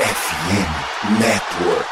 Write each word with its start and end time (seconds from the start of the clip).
FM 0.00 1.20
Network. 1.20 1.86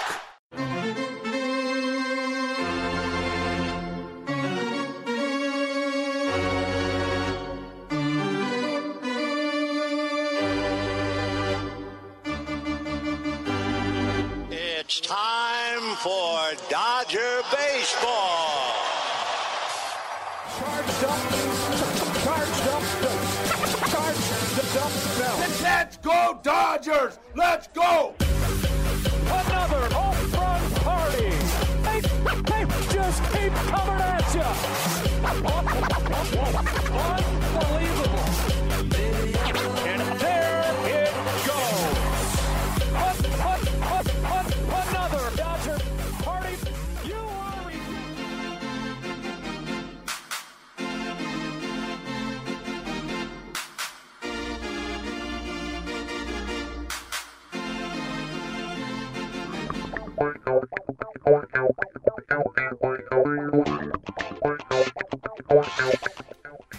It's 14.51 15.01
time 15.01 15.97
for 15.97 16.54
Dodger 16.70 17.43
Baseball. 17.52 18.72
Charged 20.56 21.04
up, 21.04 21.20
charged 22.25 22.68
up, 22.68 22.82
charged 23.90 24.79
up, 24.79 24.93
Let's 25.62 25.96
go 25.98 26.40
Dodgers! 26.43 27.17
Let's 27.39 27.68
go! 27.68 28.14
Another 29.27 29.88
home 29.95 30.33
run 30.33 30.70
party. 30.83 31.30
They, 31.84 32.01
they 32.51 32.65
just 32.92 33.23
keep 33.33 33.52
coming 33.70 34.01
at 34.01 34.34
you. 34.34 34.42
Unbelievable. 37.62 38.07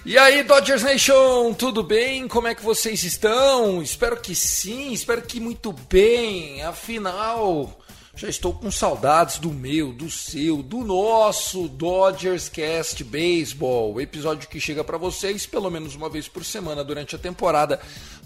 E 0.06 0.18
aí, 0.18 0.44
Dodgers 0.44 0.82
Nation, 0.82 1.54
tudo 1.54 1.84
bem? 1.84 2.28
Como 2.28 2.48
é 2.48 2.56
que 2.56 2.64
vocês 2.64 3.04
estão? 3.04 3.82
Espero 3.82 4.18
que 4.18 4.34
sim, 4.34 4.92
espero 4.92 5.22
que 5.22 5.40
muito 5.40 5.74
bem. 5.74 6.64
Afinal, 6.64 7.80
já 8.20 8.28
estou 8.28 8.52
com 8.52 8.70
saudades 8.70 9.40
do 9.40 9.50
meu, 9.50 9.94
do 9.94 10.12
seu, 10.12 10.62
do 10.62 10.80
nosso 10.80 11.70
Dodgers 11.70 12.50
Cast 12.50 13.02
Baseball, 13.02 14.02
episódio 14.02 14.50
que 14.50 14.60
chega 14.60 14.84
para 14.84 14.98
vocês 14.98 15.46
pelo 15.46 15.72
menos 15.72 15.96
uma 15.96 16.10
vez 16.10 16.28
por 16.28 16.44
semana 16.44 16.84
durante 16.84 17.16
a 17.16 17.18
temporada 17.18 17.80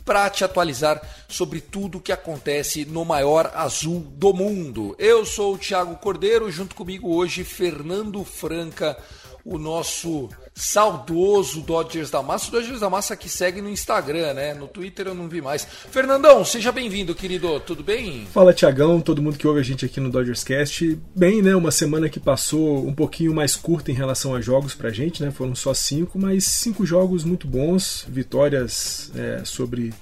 para 0.03 0.27
te 0.31 0.43
atualizar 0.43 0.99
sobre 1.27 1.61
tudo 1.61 1.99
o 1.99 2.01
que 2.01 2.11
acontece 2.11 2.85
no 2.85 3.05
maior 3.05 3.51
azul 3.53 3.99
do 3.99 4.33
mundo. 4.33 4.95
Eu 4.97 5.27
sou 5.27 5.53
o 5.53 5.57
Thiago 5.59 5.95
Cordeiro, 5.97 6.49
junto 6.49 6.73
comigo 6.73 7.15
hoje 7.15 7.43
Fernando 7.43 8.23
Franca, 8.23 8.97
o 9.45 9.57
nosso 9.57 10.29
saudoso 10.55 11.61
Dodgers 11.61 12.09
da 12.09 12.21
Massa. 12.21 12.47
O 12.47 12.51
Dodgers 12.51 12.79
da 12.79 12.89
Massa 12.89 13.15
que 13.15 13.27
segue 13.27 13.61
no 13.61 13.69
Instagram, 13.69 14.33
né? 14.33 14.53
No 14.53 14.67
Twitter 14.67 15.07
eu 15.07 15.15
não 15.15 15.27
vi 15.27 15.41
mais. 15.41 15.65
Fernandão, 15.65 16.45
seja 16.45 16.71
bem-vindo, 16.71 17.13
querido. 17.13 17.59
Tudo 17.59 17.83
bem? 17.83 18.25
Fala 18.31 18.53
Tiagão, 18.53 19.01
todo 19.01 19.21
mundo 19.21 19.37
que 19.37 19.47
ouve 19.47 19.59
a 19.59 19.63
gente 19.63 19.85
aqui 19.85 19.99
no 19.99 20.09
Dodgers 20.09 20.43
Cast. 20.43 20.97
Bem, 21.15 21.41
né? 21.41 21.55
Uma 21.55 21.71
semana 21.71 22.07
que 22.07 22.19
passou 22.19 22.87
um 22.87 22.93
pouquinho 22.93 23.33
mais 23.33 23.55
curta 23.55 23.91
em 23.91 23.95
relação 23.95 24.33
a 24.33 24.41
jogos 24.41 24.73
pra 24.73 24.91
gente, 24.91 25.21
né? 25.21 25.31
Foram 25.31 25.55
só 25.55 25.73
cinco, 25.73 26.17
mas 26.17 26.45
cinco 26.45 26.85
jogos 26.85 27.23
muito 27.23 27.47
bons, 27.47 28.05
vitórias 28.07 29.11
é, 29.15 29.43
sobre 29.43 29.93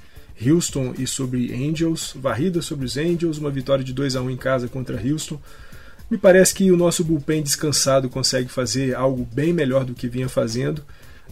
Houston 0.46 0.94
e 0.98 1.08
sobre 1.08 1.54
Angels, 1.54 2.14
varrida 2.16 2.62
sobre 2.62 2.86
os 2.86 2.98
Angels, 2.98 3.38
uma 3.38 3.52
vitória 3.52 3.84
de 3.84 3.94
2 3.94 4.16
a 4.16 4.22
1 4.22 4.30
em 4.30 4.38
casa 4.38 4.68
contra 4.68 5.02
Houston. 5.02 5.40
Me 6.12 6.18
parece 6.18 6.54
que 6.54 6.70
o 6.70 6.76
nosso 6.76 7.06
bullpen 7.06 7.42
descansado 7.42 8.10
consegue 8.10 8.50
fazer 8.50 8.94
algo 8.94 9.26
bem 9.32 9.54
melhor 9.54 9.86
do 9.86 9.94
que 9.94 10.10
vinha 10.10 10.28
fazendo, 10.28 10.84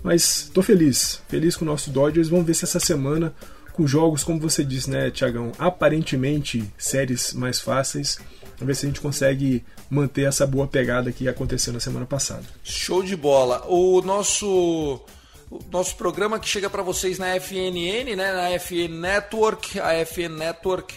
mas 0.02 0.44
estou 0.44 0.64
feliz, 0.64 1.22
feliz 1.28 1.58
com 1.58 1.66
o 1.66 1.68
nosso 1.68 1.90
Dodgers. 1.90 2.30
Vamos 2.30 2.46
ver 2.46 2.54
se 2.54 2.64
essa 2.64 2.80
semana, 2.80 3.34
com 3.74 3.86
jogos, 3.86 4.24
como 4.24 4.40
você 4.40 4.64
disse, 4.64 4.90
né, 4.90 5.12
Tiagão, 5.12 5.52
aparentemente 5.60 6.64
séries 6.78 7.34
mais 7.34 7.60
fáceis, 7.60 8.20
vamos 8.58 8.68
ver 8.68 8.76
se 8.76 8.86
a 8.86 8.90
gente 8.90 9.02
consegue 9.02 9.66
manter 9.90 10.26
essa 10.30 10.48
boa 10.48 10.66
pegada 10.66 11.12
que 11.12 11.28
aconteceu 11.28 11.74
na 11.74 11.82
semana 11.82 12.06
passada. 12.06 12.46
Show 12.64 13.04
de 13.04 13.18
bola. 13.18 13.66
O 13.68 14.02
nosso 14.02 15.02
o 15.52 15.60
nosso 15.70 15.98
programa 15.98 16.40
que 16.40 16.48
chega 16.48 16.70
para 16.70 16.84
vocês 16.84 17.20
na 17.20 17.36
FNN, 17.38 18.16
né, 18.16 18.32
na 18.32 18.58
FN 18.58 18.98
Network, 18.98 19.78
a 19.78 20.06
FN 20.06 20.38
Network 20.38 20.96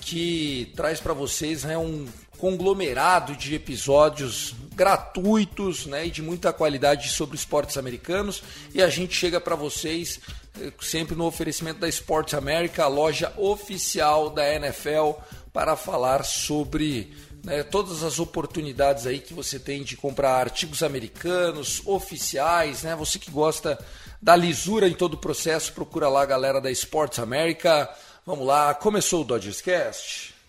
que 0.00 0.72
traz 0.74 0.98
para 0.98 1.12
vocês 1.12 1.62
né, 1.62 1.78
um 1.78 2.06
conglomerado 2.40 3.36
de 3.36 3.54
episódios 3.54 4.54
gratuitos 4.74 5.84
né, 5.84 6.06
e 6.06 6.10
de 6.10 6.22
muita 6.22 6.54
qualidade 6.54 7.10
sobre 7.10 7.36
esportes 7.36 7.76
americanos. 7.76 8.42
E 8.72 8.82
a 8.82 8.88
gente 8.88 9.14
chega 9.14 9.38
para 9.38 9.54
vocês 9.54 10.18
eh, 10.58 10.72
sempre 10.80 11.14
no 11.14 11.26
oferecimento 11.26 11.80
da 11.80 11.88
Sports 11.88 12.32
America, 12.32 12.82
a 12.82 12.88
loja 12.88 13.30
oficial 13.36 14.30
da 14.30 14.54
NFL, 14.54 15.20
para 15.52 15.76
falar 15.76 16.24
sobre 16.24 17.12
né, 17.44 17.62
todas 17.62 18.02
as 18.02 18.18
oportunidades 18.18 19.06
aí 19.06 19.18
que 19.18 19.34
você 19.34 19.58
tem 19.58 19.82
de 19.82 19.96
comprar 19.96 20.32
artigos 20.32 20.82
americanos, 20.82 21.82
oficiais, 21.84 22.84
né? 22.84 22.96
Você 22.96 23.18
que 23.18 23.30
gosta 23.30 23.78
da 24.20 24.34
lisura 24.34 24.88
em 24.88 24.94
todo 24.94 25.14
o 25.14 25.18
processo, 25.18 25.74
procura 25.74 26.08
lá 26.08 26.22
a 26.22 26.26
galera 26.26 26.60
da 26.60 26.70
Sports 26.70 27.18
America. 27.18 27.88
Vamos 28.24 28.46
lá, 28.46 28.72
começou 28.72 29.20
o 29.20 29.24
Dodgers 29.24 29.60
Cast. 29.60 30.39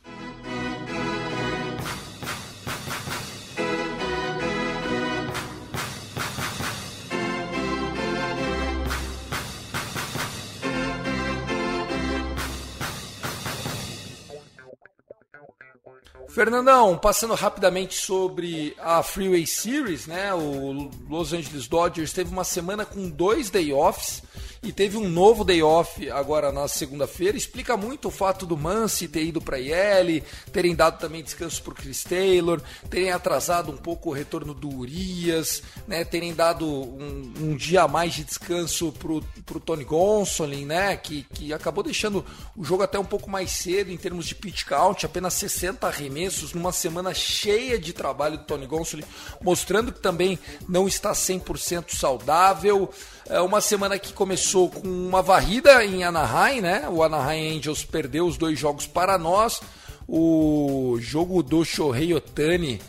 Fernandão, 16.33 16.97
passando 16.97 17.33
rapidamente 17.33 17.93
sobre 17.95 18.73
a 18.79 19.03
Freeway 19.03 19.45
Series, 19.45 20.07
né? 20.07 20.33
O 20.33 20.89
Los 21.09 21.33
Angeles 21.33 21.67
Dodgers 21.67 22.13
teve 22.13 22.31
uma 22.31 22.45
semana 22.45 22.85
com 22.85 23.09
dois 23.09 23.49
day 23.49 23.73
offs 23.73 24.23
e 24.63 24.71
teve 24.71 24.95
um 24.95 25.09
novo 25.09 25.43
day 25.43 25.63
off 25.63 26.07
agora 26.11 26.51
na 26.51 26.67
segunda-feira. 26.67 27.35
Explica 27.35 27.75
muito 27.75 28.09
o 28.09 28.11
fato 28.11 28.45
do 28.45 28.55
Mansi 28.55 29.07
ter 29.07 29.23
ido 29.23 29.41
para 29.41 29.59
IL, 29.59 30.23
terem 30.53 30.75
dado 30.75 30.99
também 30.99 31.23
descanso 31.23 31.63
para 31.63 31.73
Chris 31.73 32.03
Taylor, 32.03 32.61
terem 32.87 33.11
atrasado 33.11 33.71
um 33.71 33.77
pouco 33.77 34.09
o 34.09 34.13
retorno 34.13 34.53
do 34.53 34.69
Urias, 34.69 35.63
né? 35.87 36.05
Terem 36.05 36.33
dado 36.35 36.67
um, 36.67 37.33
um 37.39 37.55
dia 37.55 37.83
a 37.83 37.87
mais 37.87 38.13
de 38.13 38.23
descanso 38.23 38.91
para 38.91 39.57
o 39.57 39.59
Tony 39.59 39.83
Gonsolin, 39.83 40.65
né? 40.65 40.95
Que, 40.95 41.23
que 41.33 41.51
acabou 41.51 41.83
deixando 41.83 42.23
o 42.55 42.63
jogo 42.63 42.83
até 42.83 42.99
um 42.99 43.05
pouco 43.05 43.31
mais 43.31 43.49
cedo 43.49 43.91
em 43.91 43.97
termos 43.97 44.27
de 44.27 44.35
pitch 44.35 44.65
count, 44.65 45.07
apenas 45.07 45.33
60 45.33 45.87
arremessos 45.87 46.53
numa 46.53 46.71
semana 46.71 47.15
cheia 47.15 47.79
de 47.79 47.93
trabalho 47.93 48.37
do 48.37 48.43
Tony 48.43 48.67
Gonsolin, 48.67 49.03
mostrando 49.41 49.91
que 49.91 49.99
também 49.99 50.37
não 50.69 50.87
está 50.87 51.13
100% 51.13 51.95
saudável. 51.95 52.91
É 53.31 53.39
uma 53.39 53.61
semana 53.61 53.97
que 53.97 54.11
começou 54.11 54.69
com 54.69 54.85
uma 54.85 55.21
varrida 55.21 55.85
em 55.85 56.03
Anaheim, 56.03 56.59
né? 56.59 56.89
O 56.89 57.01
Anaheim 57.01 57.57
Angels 57.57 57.81
perdeu 57.81 58.27
os 58.27 58.35
dois 58.35 58.59
jogos 58.59 58.85
para 58.85 59.17
nós. 59.17 59.61
O 60.05 60.97
jogo 60.99 61.41
do 61.41 61.63
Shohei 61.63 62.13
Otani 62.13 62.81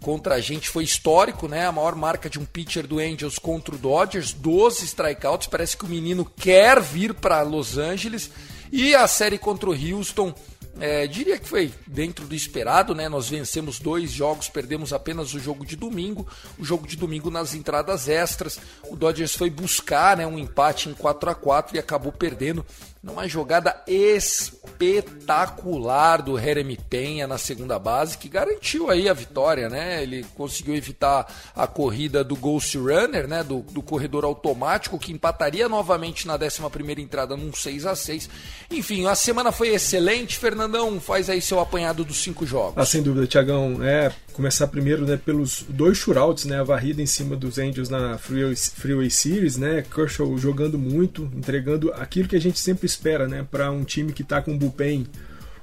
contra 0.00 0.36
a 0.36 0.40
gente 0.40 0.70
foi 0.70 0.84
histórico, 0.84 1.46
né? 1.46 1.66
A 1.66 1.72
maior 1.72 1.94
marca 1.94 2.30
de 2.30 2.38
um 2.38 2.46
pitcher 2.46 2.86
do 2.86 2.98
Angels 2.98 3.38
contra 3.38 3.74
o 3.74 3.78
Dodgers, 3.78 4.32
12 4.32 4.86
strikeouts. 4.86 5.48
Parece 5.48 5.76
que 5.76 5.84
o 5.84 5.88
menino 5.88 6.24
quer 6.24 6.80
vir 6.80 7.12
para 7.12 7.42
Los 7.42 7.76
Angeles. 7.76 8.30
E 8.72 8.94
a 8.94 9.06
série 9.06 9.36
contra 9.36 9.68
o 9.68 9.74
Houston 9.74 10.32
é, 10.78 11.06
diria 11.06 11.38
que 11.38 11.48
foi 11.48 11.72
dentro 11.86 12.26
do 12.26 12.34
esperado, 12.34 12.94
né? 12.94 13.08
Nós 13.08 13.28
vencemos 13.28 13.78
dois 13.78 14.10
jogos, 14.10 14.48
perdemos 14.48 14.92
apenas 14.92 15.34
o 15.34 15.40
jogo 15.40 15.66
de 15.66 15.76
domingo. 15.76 16.26
O 16.58 16.64
jogo 16.64 16.86
de 16.86 16.96
domingo 16.96 17.30
nas 17.30 17.54
entradas 17.54 18.08
extras. 18.08 18.58
O 18.88 18.96
Dodgers 18.96 19.34
foi 19.34 19.50
buscar 19.50 20.16
né, 20.16 20.26
um 20.26 20.38
empate 20.38 20.88
em 20.88 20.94
4 20.94 21.30
a 21.30 21.34
4 21.34 21.76
e 21.76 21.78
acabou 21.78 22.12
perdendo 22.12 22.64
numa 23.02 23.26
jogada 23.26 23.82
espetacular 23.86 26.20
do 26.20 26.38
Jeremy 26.38 26.76
Penha 26.76 27.26
na 27.26 27.38
segunda 27.38 27.78
base, 27.78 28.18
que 28.18 28.28
garantiu 28.28 28.90
aí 28.90 29.08
a 29.08 29.14
vitória, 29.14 29.70
né? 29.70 30.02
Ele 30.02 30.22
conseguiu 30.34 30.74
evitar 30.74 31.26
a 31.56 31.66
corrida 31.66 32.22
do 32.22 32.36
Ghost 32.36 32.76
Runner, 32.76 33.26
né? 33.26 33.42
Do, 33.42 33.60
do 33.60 33.82
corredor 33.82 34.22
automático, 34.24 34.98
que 34.98 35.12
empataria 35.12 35.66
novamente 35.66 36.26
na 36.26 36.34
11 36.34 36.60
primeira 36.70 37.00
entrada 37.00 37.34
num 37.36 37.54
6 37.54 37.86
a 37.86 37.96
6 37.96 38.28
Enfim, 38.70 39.06
a 39.06 39.14
semana 39.14 39.50
foi 39.50 39.68
excelente. 39.68 40.38
Fernandão, 40.60 41.00
faz 41.00 41.30
aí 41.30 41.40
seu 41.40 41.58
apanhado 41.58 42.04
dos 42.04 42.18
cinco 42.18 42.44
jogos. 42.44 42.74
Ah, 42.76 42.84
sem 42.84 43.02
dúvida, 43.02 43.26
Tiagão. 43.26 43.82
É, 43.82 44.12
começar 44.34 44.66
primeiro 44.66 45.06
né, 45.06 45.16
pelos 45.16 45.64
dois 45.66 45.96
shootouts, 45.96 46.44
né? 46.44 46.60
A 46.60 46.62
varrida 46.62 47.00
em 47.00 47.06
cima 47.06 47.34
dos 47.34 47.58
Angels 47.58 47.88
na 47.88 48.18
Freeway, 48.18 48.54
Freeway 48.54 49.10
Series, 49.10 49.56
né? 49.56 49.82
Kershaw 49.82 50.36
jogando 50.36 50.76
muito, 50.76 51.30
entregando 51.34 51.90
aquilo 51.94 52.28
que 52.28 52.36
a 52.36 52.40
gente 52.40 52.60
sempre 52.60 52.84
espera, 52.84 53.26
né? 53.26 53.46
Para 53.50 53.70
um 53.70 53.84
time 53.84 54.12
que 54.12 54.20
está 54.20 54.42
com 54.42 54.52
um 54.52 54.58
bullpen 54.58 55.06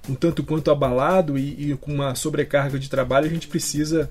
um 0.10 0.16
tanto 0.16 0.42
quanto 0.42 0.72
abalado 0.72 1.38
e, 1.38 1.74
e 1.74 1.78
com 1.78 1.94
uma 1.94 2.16
sobrecarga 2.16 2.80
de 2.80 2.90
trabalho, 2.90 3.28
a 3.28 3.30
gente 3.30 3.48
precisa 3.48 4.10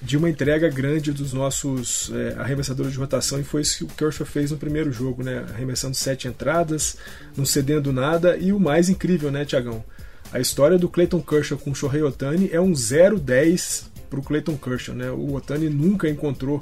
de 0.00 0.16
uma 0.16 0.28
entrega 0.28 0.68
grande 0.68 1.12
dos 1.12 1.32
nossos 1.34 2.10
é, 2.12 2.40
arremessadores 2.40 2.92
de 2.92 2.98
rotação 2.98 3.38
e 3.38 3.44
foi 3.44 3.60
isso 3.60 3.78
que 3.78 3.84
o 3.84 3.88
Kershaw 3.88 4.26
fez 4.26 4.50
no 4.50 4.56
primeiro 4.56 4.90
jogo, 4.90 5.22
né? 5.22 5.44
Arremessando 5.54 5.94
sete 5.94 6.26
entradas, 6.26 6.96
não 7.36 7.44
cedendo 7.44 7.92
nada 7.92 8.36
e 8.36 8.52
o 8.52 8.58
mais 8.58 8.88
incrível, 8.88 9.30
né, 9.30 9.44
Tiagão? 9.44 9.84
A 10.32 10.40
história 10.40 10.76
do 10.78 10.88
Clayton 10.88 11.20
Kershaw 11.20 11.58
com 11.58 11.70
o 11.70 11.74
Shohei 11.74 12.02
Otani 12.02 12.50
é 12.52 12.60
um 12.60 12.72
0-10 12.72 13.84
para 14.10 14.18
o 14.18 14.22
Clayton 14.22 14.56
Kershaw, 14.56 14.94
né? 14.94 15.10
O 15.10 15.34
Otani 15.34 15.68
nunca 15.68 16.08
encontrou 16.08 16.60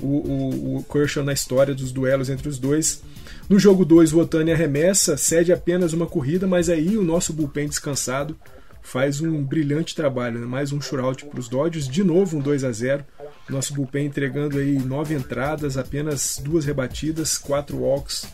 o, 0.00 0.06
o, 0.06 0.76
o 0.76 0.82
Kershaw 0.84 1.24
na 1.24 1.32
história 1.32 1.74
dos 1.74 1.92
duelos 1.92 2.30
entre 2.30 2.48
os 2.48 2.58
dois. 2.58 3.02
No 3.48 3.58
jogo 3.58 3.84
2, 3.84 4.12
o 4.12 4.20
Otani 4.20 4.52
arremessa, 4.52 5.16
cede 5.16 5.52
apenas 5.52 5.92
uma 5.92 6.06
corrida, 6.06 6.46
mas 6.46 6.68
aí 6.68 6.96
o 6.96 7.02
nosso 7.02 7.32
bullpen 7.32 7.68
descansado 7.68 8.36
faz 8.80 9.20
um 9.20 9.42
brilhante 9.42 9.94
trabalho, 9.94 10.38
né? 10.38 10.46
mais 10.46 10.72
um 10.72 10.80
shootout 10.80 11.26
para 11.26 11.40
os 11.40 11.48
Dodgers, 11.48 11.88
de 11.88 12.02
novo 12.02 12.38
um 12.38 12.40
2 12.40 12.64
a 12.64 12.72
0 12.72 13.04
nosso 13.48 13.74
bullpen 13.74 14.06
entregando 14.06 14.58
aí 14.58 14.78
nove 14.78 15.14
entradas, 15.14 15.76
apenas 15.76 16.40
duas 16.42 16.64
rebatidas, 16.64 17.38
quatro 17.38 17.78
walks 17.78 18.26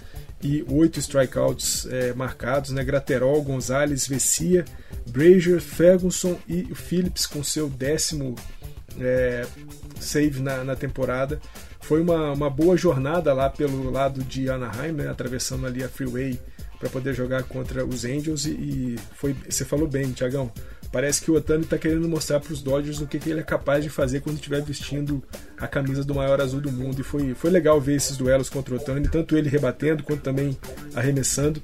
e 0.43 0.65
oito 0.69 0.99
strikeouts 0.99 1.87
é, 1.91 2.13
marcados, 2.13 2.71
né? 2.71 2.85
Graterol, 2.85 3.43
Gonzalez, 3.43 4.07
Vessia, 4.07 4.65
Brazier, 5.07 5.61
Ferguson 5.61 6.39
e 6.47 6.63
o 6.71 6.75
Phillips 6.75 7.27
com 7.27 7.43
seu 7.43 7.69
décimo 7.69 8.35
é, 9.01 9.47
save 10.01 10.41
na, 10.41 10.65
na 10.65 10.77
temporada. 10.77 11.41
Foi 11.81 12.01
uma, 12.01 12.33
uma 12.33 12.49
boa 12.49 12.77
jornada 12.77 13.33
lá 13.33 13.51
pelo 13.51 13.91
lado 13.91 14.23
de 14.23 14.49
Anaheim, 14.49 14.93
né? 14.93 15.09
atravessando 15.09 15.67
ali 15.67 15.83
a 15.83 15.89
freeway 15.89 16.39
para 16.85 16.91
poder 16.91 17.15
jogar 17.15 17.43
contra 17.45 17.85
os 17.85 18.05
Angels 18.05 18.45
e, 18.45 18.97
foi, 19.15 19.35
você 19.49 19.65
falou 19.65 19.89
bem, 19.89 20.13
Tiagão. 20.13 20.53
Parece 20.93 21.23
que 21.23 21.31
o 21.31 21.35
Otani 21.35 21.65
está 21.65 21.79
querendo 21.79 22.07
mostrar 22.09 22.41
para 22.41 22.53
os 22.53 22.63
Dodgers 22.63 23.01
o 23.01 23.07
que, 23.07 23.19
que, 23.19 23.31
ele 23.31 23.41
é 23.41 23.43
capaz 23.43 23.83
de 23.83 23.89
fazer 23.89 24.21
quando 24.21 24.37
estiver 24.37 24.63
vestindo 24.63 25.23
a 25.59 25.67
camisa 25.67 26.05
do 26.05 26.15
maior 26.15 26.41
azul 26.41 26.61
do 26.61 26.71
mundo. 26.71 27.01
E 27.01 27.03
foi, 27.03 27.35
foi 27.35 27.51
legal 27.51 27.81
ver 27.81 27.97
esses 27.97 28.17
duelos 28.17 28.51
contra 28.51 28.75
o 28.75 28.77
Otani, 28.77 29.09
tanto 29.09 29.37
ele 29.37 29.49
rebatendo 29.49 30.03
quanto 30.03 30.21
também 30.21 30.57
arremessando. 30.95 31.61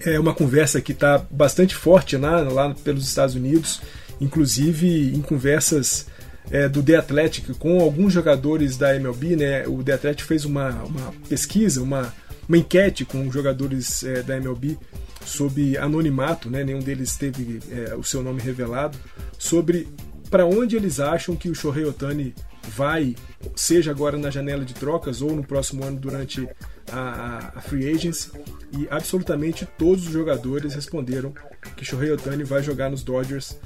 É 0.00 0.18
uma 0.18 0.32
conversa 0.32 0.80
que 0.80 0.92
está 0.92 1.18
bastante 1.30 1.74
forte 1.74 2.16
lá, 2.16 2.40
lá 2.40 2.74
pelos 2.84 3.06
Estados 3.06 3.34
Unidos, 3.34 3.82
inclusive 4.20 5.12
em 5.14 5.20
conversas 5.20 6.06
é, 6.50 6.68
do 6.68 6.82
The 6.82 6.96
Athletic 6.96 7.52
com 7.58 7.80
alguns 7.80 8.12
jogadores 8.12 8.76
da 8.76 8.94
MLB. 8.94 9.36
Né? 9.36 9.66
O 9.66 9.82
The 9.82 9.92
Athletic 9.94 10.24
fez 10.24 10.44
uma, 10.44 10.70
uma 10.70 11.12
pesquisa, 11.28 11.82
uma 11.82 12.14
uma 12.48 12.58
enquete 12.58 13.04
com 13.04 13.30
jogadores 13.30 14.02
é, 14.04 14.22
da 14.22 14.36
MLB 14.36 14.78
sobre 15.24 15.76
anonimato, 15.76 16.48
né? 16.48 16.62
nenhum 16.62 16.80
deles 16.80 17.16
teve 17.16 17.60
é, 17.70 17.94
o 17.94 18.02
seu 18.02 18.22
nome 18.22 18.40
revelado, 18.40 18.98
sobre 19.38 19.88
para 20.30 20.44
onde 20.44 20.76
eles 20.76 20.98
acham 21.00 21.36
que 21.36 21.48
o 21.48 21.54
Shohei 21.54 21.84
Otani 21.84 22.34
vai, 22.68 23.14
seja 23.54 23.90
agora 23.90 24.18
na 24.18 24.30
janela 24.30 24.64
de 24.64 24.74
trocas 24.74 25.22
ou 25.22 25.34
no 25.34 25.44
próximo 25.44 25.84
ano 25.84 25.98
durante 25.98 26.48
a, 26.90 27.52
a 27.56 27.60
Free 27.60 27.88
Agency, 27.88 28.30
e 28.76 28.88
absolutamente 28.90 29.66
todos 29.78 30.06
os 30.06 30.12
jogadores 30.12 30.74
responderam 30.74 31.32
que 31.76 31.84
Shohei 31.84 32.10
Otani 32.10 32.44
vai 32.44 32.62
jogar 32.62 32.90
nos 32.90 33.02
Dodgers 33.02 33.56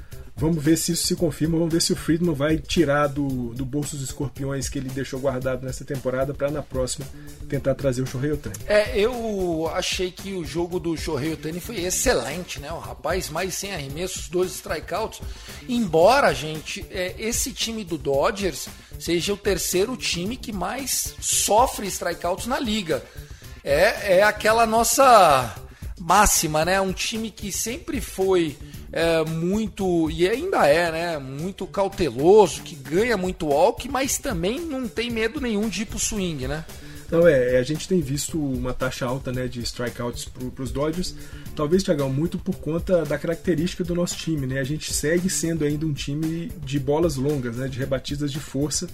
Vamos 0.41 0.63
ver 0.63 0.75
se 0.75 0.93
isso 0.93 1.05
se 1.05 1.15
confirma, 1.15 1.55
vamos 1.55 1.71
ver 1.71 1.79
se 1.83 1.93
o 1.93 1.95
Friedman 1.95 2.33
vai 2.33 2.57
tirar 2.57 3.05
do, 3.05 3.53
do 3.53 3.63
bolso 3.63 3.95
dos 3.95 4.05
escorpiões 4.05 4.67
que 4.67 4.79
ele 4.79 4.89
deixou 4.89 5.19
guardado 5.19 5.63
nessa 5.63 5.85
temporada 5.85 6.33
para 6.33 6.49
na 6.49 6.63
próxima 6.63 7.05
tentar 7.47 7.75
trazer 7.75 8.01
o 8.01 8.07
Shohei 8.07 8.31
Otani. 8.31 8.55
É, 8.65 8.99
eu 8.99 9.69
achei 9.71 10.09
que 10.09 10.33
o 10.33 10.43
jogo 10.43 10.79
do 10.79 10.97
Shohei 10.97 11.33
Otani 11.33 11.59
foi 11.59 11.83
excelente, 11.85 12.59
né? 12.59 12.71
O 12.71 12.79
rapaz 12.79 13.29
mais 13.29 13.53
sem 13.53 13.71
arremessos, 13.71 14.29
dois 14.29 14.51
strikeouts. 14.55 15.21
Embora, 15.69 16.33
gente, 16.33 16.83
é, 16.89 17.13
esse 17.19 17.51
time 17.51 17.83
do 17.83 17.95
Dodgers 17.95 18.67
seja 18.97 19.33
o 19.33 19.37
terceiro 19.37 19.95
time 19.95 20.35
que 20.35 20.51
mais 20.51 21.13
sofre 21.21 21.85
strikeouts 21.85 22.47
na 22.47 22.59
liga. 22.59 23.03
É, 23.63 24.17
é 24.17 24.23
aquela 24.23 24.65
nossa 24.65 25.55
máxima, 25.99 26.65
né? 26.65 26.81
Um 26.81 26.93
time 26.93 27.29
que 27.29 27.51
sempre 27.51 28.01
foi 28.01 28.57
é, 28.91 29.23
muito, 29.23 30.09
e 30.09 30.27
ainda 30.27 30.67
é, 30.67 30.91
né? 30.91 31.17
Muito 31.17 31.65
cauteloso, 31.65 32.61
que 32.61 32.75
ganha 32.75 33.15
muito 33.15 33.47
walk, 33.47 33.87
mas 33.89 34.17
também 34.17 34.59
não 34.59 34.87
tem 34.87 35.09
medo 35.09 35.39
nenhum 35.39 35.69
de 35.69 35.83
ir 35.83 35.85
pro 35.85 35.99
swing, 35.99 36.47
né? 36.47 36.65
Não, 37.11 37.27
é, 37.27 37.57
a 37.57 37.63
gente 37.63 37.89
tem 37.89 37.99
visto 37.99 38.41
uma 38.41 38.73
taxa 38.73 39.05
alta 39.05 39.33
né, 39.33 39.45
de 39.45 39.61
strikeouts 39.61 40.23
para 40.25 40.63
os 40.63 40.71
Dodgers. 40.71 41.13
Talvez, 41.53 41.83
Tiagão, 41.83 42.09
muito 42.09 42.39
por 42.39 42.55
conta 42.55 43.03
da 43.03 43.17
característica 43.17 43.83
do 43.83 43.93
nosso 43.93 44.15
time. 44.15 44.47
Né? 44.47 44.59
A 44.61 44.63
gente 44.63 44.93
segue 44.93 45.29
sendo 45.29 45.65
ainda 45.65 45.85
um 45.85 45.91
time 45.91 46.49
de 46.63 46.79
bolas 46.79 47.17
longas, 47.17 47.57
né, 47.57 47.67
de 47.67 47.77
rebatidas 47.77 48.31
de 48.31 48.39
força. 48.39 48.87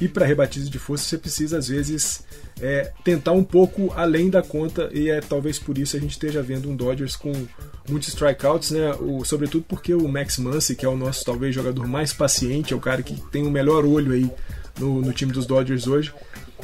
E 0.00 0.08
para 0.08 0.26
rebatidas 0.26 0.68
de 0.68 0.78
força 0.80 1.04
você 1.04 1.16
precisa, 1.16 1.58
às 1.58 1.68
vezes, 1.68 2.24
é, 2.60 2.90
tentar 3.04 3.30
um 3.30 3.44
pouco 3.44 3.92
além 3.94 4.28
da 4.28 4.42
conta. 4.42 4.90
E 4.92 5.08
é 5.08 5.20
talvez 5.20 5.60
por 5.60 5.78
isso 5.78 5.96
a 5.96 6.00
gente 6.00 6.10
esteja 6.10 6.42
vendo 6.42 6.68
um 6.68 6.74
Dodgers 6.74 7.14
com 7.14 7.32
muitos 7.88 8.08
strikeouts, 8.08 8.72
né? 8.72 8.92
O, 8.94 9.24
sobretudo 9.24 9.64
porque 9.68 9.94
o 9.94 10.08
Max 10.08 10.38
Muncy, 10.38 10.74
que 10.74 10.84
é 10.84 10.88
o 10.88 10.96
nosso 10.96 11.24
talvez 11.24 11.54
jogador 11.54 11.86
mais 11.86 12.12
paciente, 12.12 12.72
é 12.72 12.76
o 12.76 12.80
cara 12.80 13.04
que 13.04 13.14
tem 13.30 13.46
o 13.46 13.50
melhor 13.52 13.84
olho 13.84 14.10
aí 14.10 14.28
no, 14.80 15.00
no 15.00 15.12
time 15.12 15.30
dos 15.30 15.46
Dodgers 15.46 15.86
hoje 15.86 16.12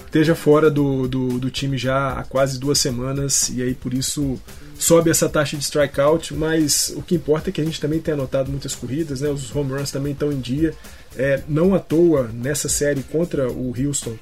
esteja 0.06 0.34
fora 0.34 0.70
do, 0.70 1.06
do, 1.06 1.38
do, 1.38 1.50
time 1.50 1.76
já 1.76 2.12
há 2.12 2.24
quase 2.24 2.58
duas 2.58 2.78
semanas 2.78 3.50
e 3.50 3.62
aí 3.62 3.74
por 3.74 3.92
isso 3.92 4.40
sobe 4.78 5.10
essa 5.10 5.28
taxa 5.28 5.56
de 5.56 5.64
strikeout, 5.64 6.32
mas 6.34 6.92
o 6.96 7.02
que 7.02 7.14
importa 7.14 7.50
é 7.50 7.52
que 7.52 7.60
a 7.60 7.64
gente 7.64 7.80
também 7.80 8.00
tem 8.00 8.14
anotado 8.14 8.50
muitas 8.50 8.74
corridas, 8.74 9.20
né? 9.20 9.28
os 9.28 9.54
home 9.54 9.72
runs 9.72 9.90
também 9.90 10.12
estão 10.12 10.32
em 10.32 10.40
dia. 10.40 10.72
É, 11.16 11.42
não 11.48 11.74
à 11.74 11.80
toa, 11.80 12.30
nessa 12.32 12.68
série 12.68 13.02
contra 13.02 13.50
o 13.50 13.74
Houston, 13.76 14.16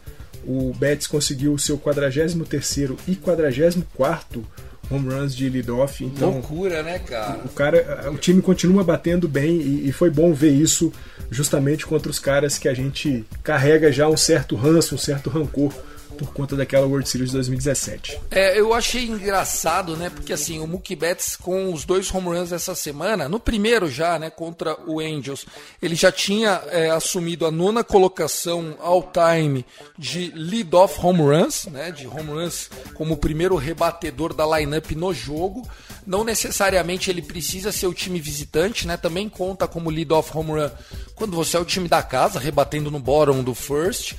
o 0.47 0.73
Betts 0.73 1.07
conseguiu 1.07 1.53
o 1.53 1.59
seu 1.59 1.77
43º 1.77 2.97
e 3.07 3.15
44º 3.17 4.45
home 4.91 5.13
runs 5.13 5.35
de 5.35 5.49
leadoff. 5.49 6.05
Então, 6.05 6.33
Loucura, 6.33 6.83
né, 6.83 6.99
cara? 6.99 7.41
O, 7.45 7.49
cara, 7.49 8.11
o 8.13 8.17
time 8.17 8.41
continua 8.41 8.85
batendo 8.85 9.29
bem 9.29 9.57
e, 9.57 9.89
e, 9.89 9.93
foi 9.93 10.11
bom 10.11 10.33
ver 10.33 10.51
isso 10.51 10.93
justamente 11.31 11.87
contra 11.87 12.11
os 12.11 12.19
caras 12.19 12.59
que 12.59 12.69
a 12.69 12.75
gente 12.75 13.25
carrega 13.43 13.91
já 13.91 14.09
um 14.09 14.17
certo 14.17 14.55
ranço, 14.57 14.95
um 14.95 14.99
certo 14.99 15.31
rancor 15.31 15.73
por 16.17 16.33
conta 16.33 16.57
daquela 16.57 16.87
World 16.87 17.09
Series 17.09 17.31
de 17.31 17.37
2017. 17.37 18.21
É, 18.31 18.59
eu 18.59 18.73
achei 18.75 19.05
engraçado, 19.05 19.97
né? 19.97 20.11
Porque 20.11 20.33
assim, 20.33 20.59
o 20.59 20.67
Mookie 20.67 20.97
Betts 20.97 21.37
com 21.37 21.73
os 21.73 21.85
dois 21.85 22.13
home 22.13 22.29
runs 22.29 22.53
essa 22.53 22.75
semana, 22.75 23.29
no 23.29 23.39
primeiro 23.39 23.91
já, 23.91 24.19
né, 24.19 24.31
contra 24.31 24.77
o 24.87 25.01
Angels, 25.01 25.47
ele 25.81 25.95
já 25.95 26.11
tinha 26.11 26.63
é, 26.69 26.91
assumido 26.91 27.47
a 27.47 27.51
nona 27.51 27.85
colocação 27.85 28.77
all 28.81 29.11
time 29.13 29.65
de 29.99 30.33
lead-off 30.35 30.99
home 31.05 31.21
runs, 31.21 31.67
né? 31.67 31.91
De 31.91 32.07
home 32.07 32.31
runs 32.31 32.71
como 32.95 33.15
o 33.15 33.19
primeiro 33.19 33.57
rebatedor 33.57 34.35
da 34.35 34.59
lineup 34.59 34.91
no 34.93 35.13
jogo. 35.13 35.67
Não 36.07 36.23
necessariamente 36.23 37.11
ele 37.11 37.21
precisa 37.21 37.73
ser 37.73 37.87
o 37.87 37.95
time 37.95 38.21
visitante, 38.21 38.87
né? 38.87 38.97
Também 38.97 39.29
conta 39.29 39.67
como 39.67 39.91
lead-off 39.91 40.37
home 40.37 40.53
run 40.53 40.71
quando 41.15 41.35
você 41.35 41.57
é 41.57 41.61
o 41.61 41.65
time 41.65 41.89
da 41.89 42.03
casa, 42.03 42.39
rebatendo 42.39 42.91
no 42.91 43.01
bottom 43.01 43.43
do 43.43 43.55
first. 43.55 44.15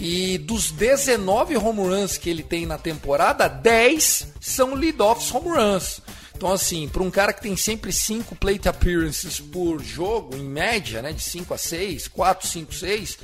E 0.00 0.38
dos 0.38 0.70
19 0.70 1.58
home 1.58 1.80
runs 1.80 2.16
que 2.16 2.30
ele 2.30 2.42
tem 2.42 2.64
na 2.64 2.78
temporada, 2.78 3.46
10 3.46 4.28
são 4.40 4.74
lead-offs 4.74 5.30
home 5.32 5.50
runs. 5.50 6.00
Então, 6.34 6.50
assim, 6.50 6.88
para 6.88 7.02
um 7.02 7.10
cara 7.10 7.34
que 7.34 7.42
tem 7.42 7.54
sempre 7.54 7.92
5 7.92 8.34
plate 8.34 8.66
appearances 8.66 9.38
por 9.38 9.82
jogo, 9.82 10.34
em 10.34 10.42
média, 10.42 11.02
né, 11.02 11.12
de 11.12 11.22
5 11.22 11.52
a 11.52 11.58
6, 11.58 12.08
4, 12.08 12.48
5, 12.48 12.74
6, 12.74 13.18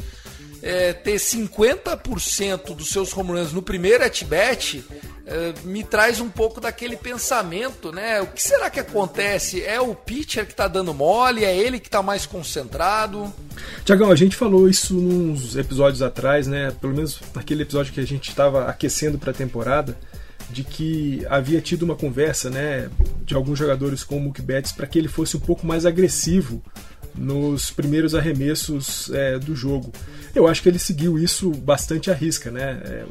é, 0.62 0.92
ter 0.92 1.16
50% 1.16 2.74
dos 2.74 2.90
seus 2.90 3.16
home 3.16 3.30
runs 3.30 3.54
no 3.54 3.62
primeiro 3.62 4.04
at-bat 4.04 4.84
é, 5.26 5.52
me 5.64 5.82
traz 5.82 6.20
um 6.20 6.28
pouco 6.28 6.60
daquele 6.60 6.96
pensamento, 6.96 7.90
né? 7.90 8.20
O 8.20 8.28
que 8.28 8.40
será 8.40 8.70
que 8.70 8.78
acontece? 8.78 9.62
É 9.62 9.80
o 9.80 9.92
pitcher 9.92 10.46
que 10.46 10.52
está 10.52 10.68
dando 10.68 10.94
mole? 10.94 11.44
É 11.44 11.56
ele 11.56 11.80
que 11.80 11.88
está 11.88 12.00
mais 12.00 12.24
concentrado? 12.24 13.32
Tiagão, 13.84 14.10
a 14.12 14.16
gente 14.16 14.36
falou 14.36 14.68
isso 14.68 14.96
uns 14.96 15.56
episódios 15.56 16.00
atrás, 16.00 16.46
né? 16.46 16.72
Pelo 16.80 16.94
menos 16.94 17.20
naquele 17.34 17.64
episódio 17.64 17.92
que 17.92 18.00
a 18.00 18.06
gente 18.06 18.28
estava 18.28 18.66
aquecendo 18.66 19.18
para 19.18 19.32
a 19.32 19.34
temporada, 19.34 19.98
de 20.48 20.62
que 20.62 21.26
havia 21.28 21.60
tido 21.60 21.82
uma 21.82 21.96
conversa, 21.96 22.48
né, 22.48 22.88
de 23.24 23.34
alguns 23.34 23.58
jogadores 23.58 24.04
com 24.04 24.16
o 24.16 24.20
Mookie 24.20 24.42
Betts 24.42 24.70
para 24.70 24.86
que 24.86 24.96
ele 24.96 25.08
fosse 25.08 25.36
um 25.36 25.40
pouco 25.40 25.66
mais 25.66 25.84
agressivo 25.84 26.62
nos 27.16 27.70
primeiros 27.70 28.14
arremessos 28.14 29.10
é, 29.12 29.38
do 29.38 29.54
jogo. 29.54 29.92
Eu 30.34 30.46
acho 30.46 30.62
que 30.62 30.68
ele 30.68 30.78
seguiu 30.78 31.18
isso 31.18 31.50
bastante 31.50 32.10
à 32.10 32.14
risca, 32.14 32.50
né? 32.50 32.80
É, 32.84 33.04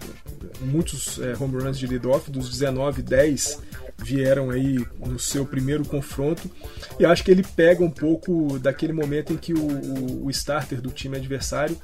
muitos 0.61 1.19
é, 1.19 1.35
home 1.39 1.61
runs 1.61 1.77
de 1.77 1.87
leadoff, 1.87 2.29
dos 2.29 2.49
19, 2.49 3.01
10 3.01 3.59
vieram 3.97 4.49
aí 4.49 4.85
no 4.99 5.17
seu 5.17 5.45
primeiro 5.45 5.85
confronto 5.85 6.51
e 6.99 7.05
acho 7.05 7.23
que 7.23 7.31
ele 7.31 7.43
pega 7.55 7.83
um 7.83 7.89
pouco 7.89 8.59
daquele 8.59 8.91
momento 8.91 9.31
em 9.31 9.37
que 9.37 9.53
o, 9.53 9.65
o, 9.65 10.25
o 10.25 10.29
starter 10.29 10.81
do 10.81 10.91
time 10.91 11.15
adversário 11.15 11.77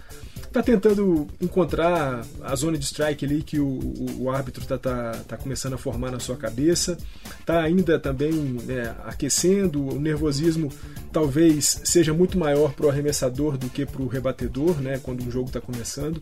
tá 0.52 0.62
tentando 0.62 1.28
encontrar 1.40 2.26
a 2.44 2.56
zona 2.56 2.78
de 2.78 2.84
strike 2.84 3.24
ali 3.24 3.42
que 3.42 3.60
o, 3.60 3.68
o, 3.68 4.24
o 4.24 4.30
árbitro 4.30 4.66
tá, 4.66 4.78
tá, 4.78 5.12
tá, 5.28 5.38
começando 5.38 5.74
a 5.74 5.78
formar 5.78 6.12
na 6.12 6.20
sua 6.20 6.36
cabeça, 6.36 6.98
tá 7.46 7.62
ainda 7.62 7.98
também 7.98 8.34
né, 8.34 8.94
aquecendo, 9.06 9.88
o 9.88 10.00
nervosismo 10.00 10.70
talvez 11.12 11.82
seja 11.86 12.14
muito 12.14 12.38
maior 12.38 12.74
para 12.74 12.86
o 12.86 12.90
arremessador 12.90 13.58
do 13.58 13.70
que 13.70 13.86
para 13.86 14.02
o 14.02 14.08
rebatedor, 14.08 14.82
né, 14.82 15.00
quando 15.02 15.24
um 15.24 15.32
jogo 15.32 15.48
está 15.48 15.62
começando. 15.62 16.22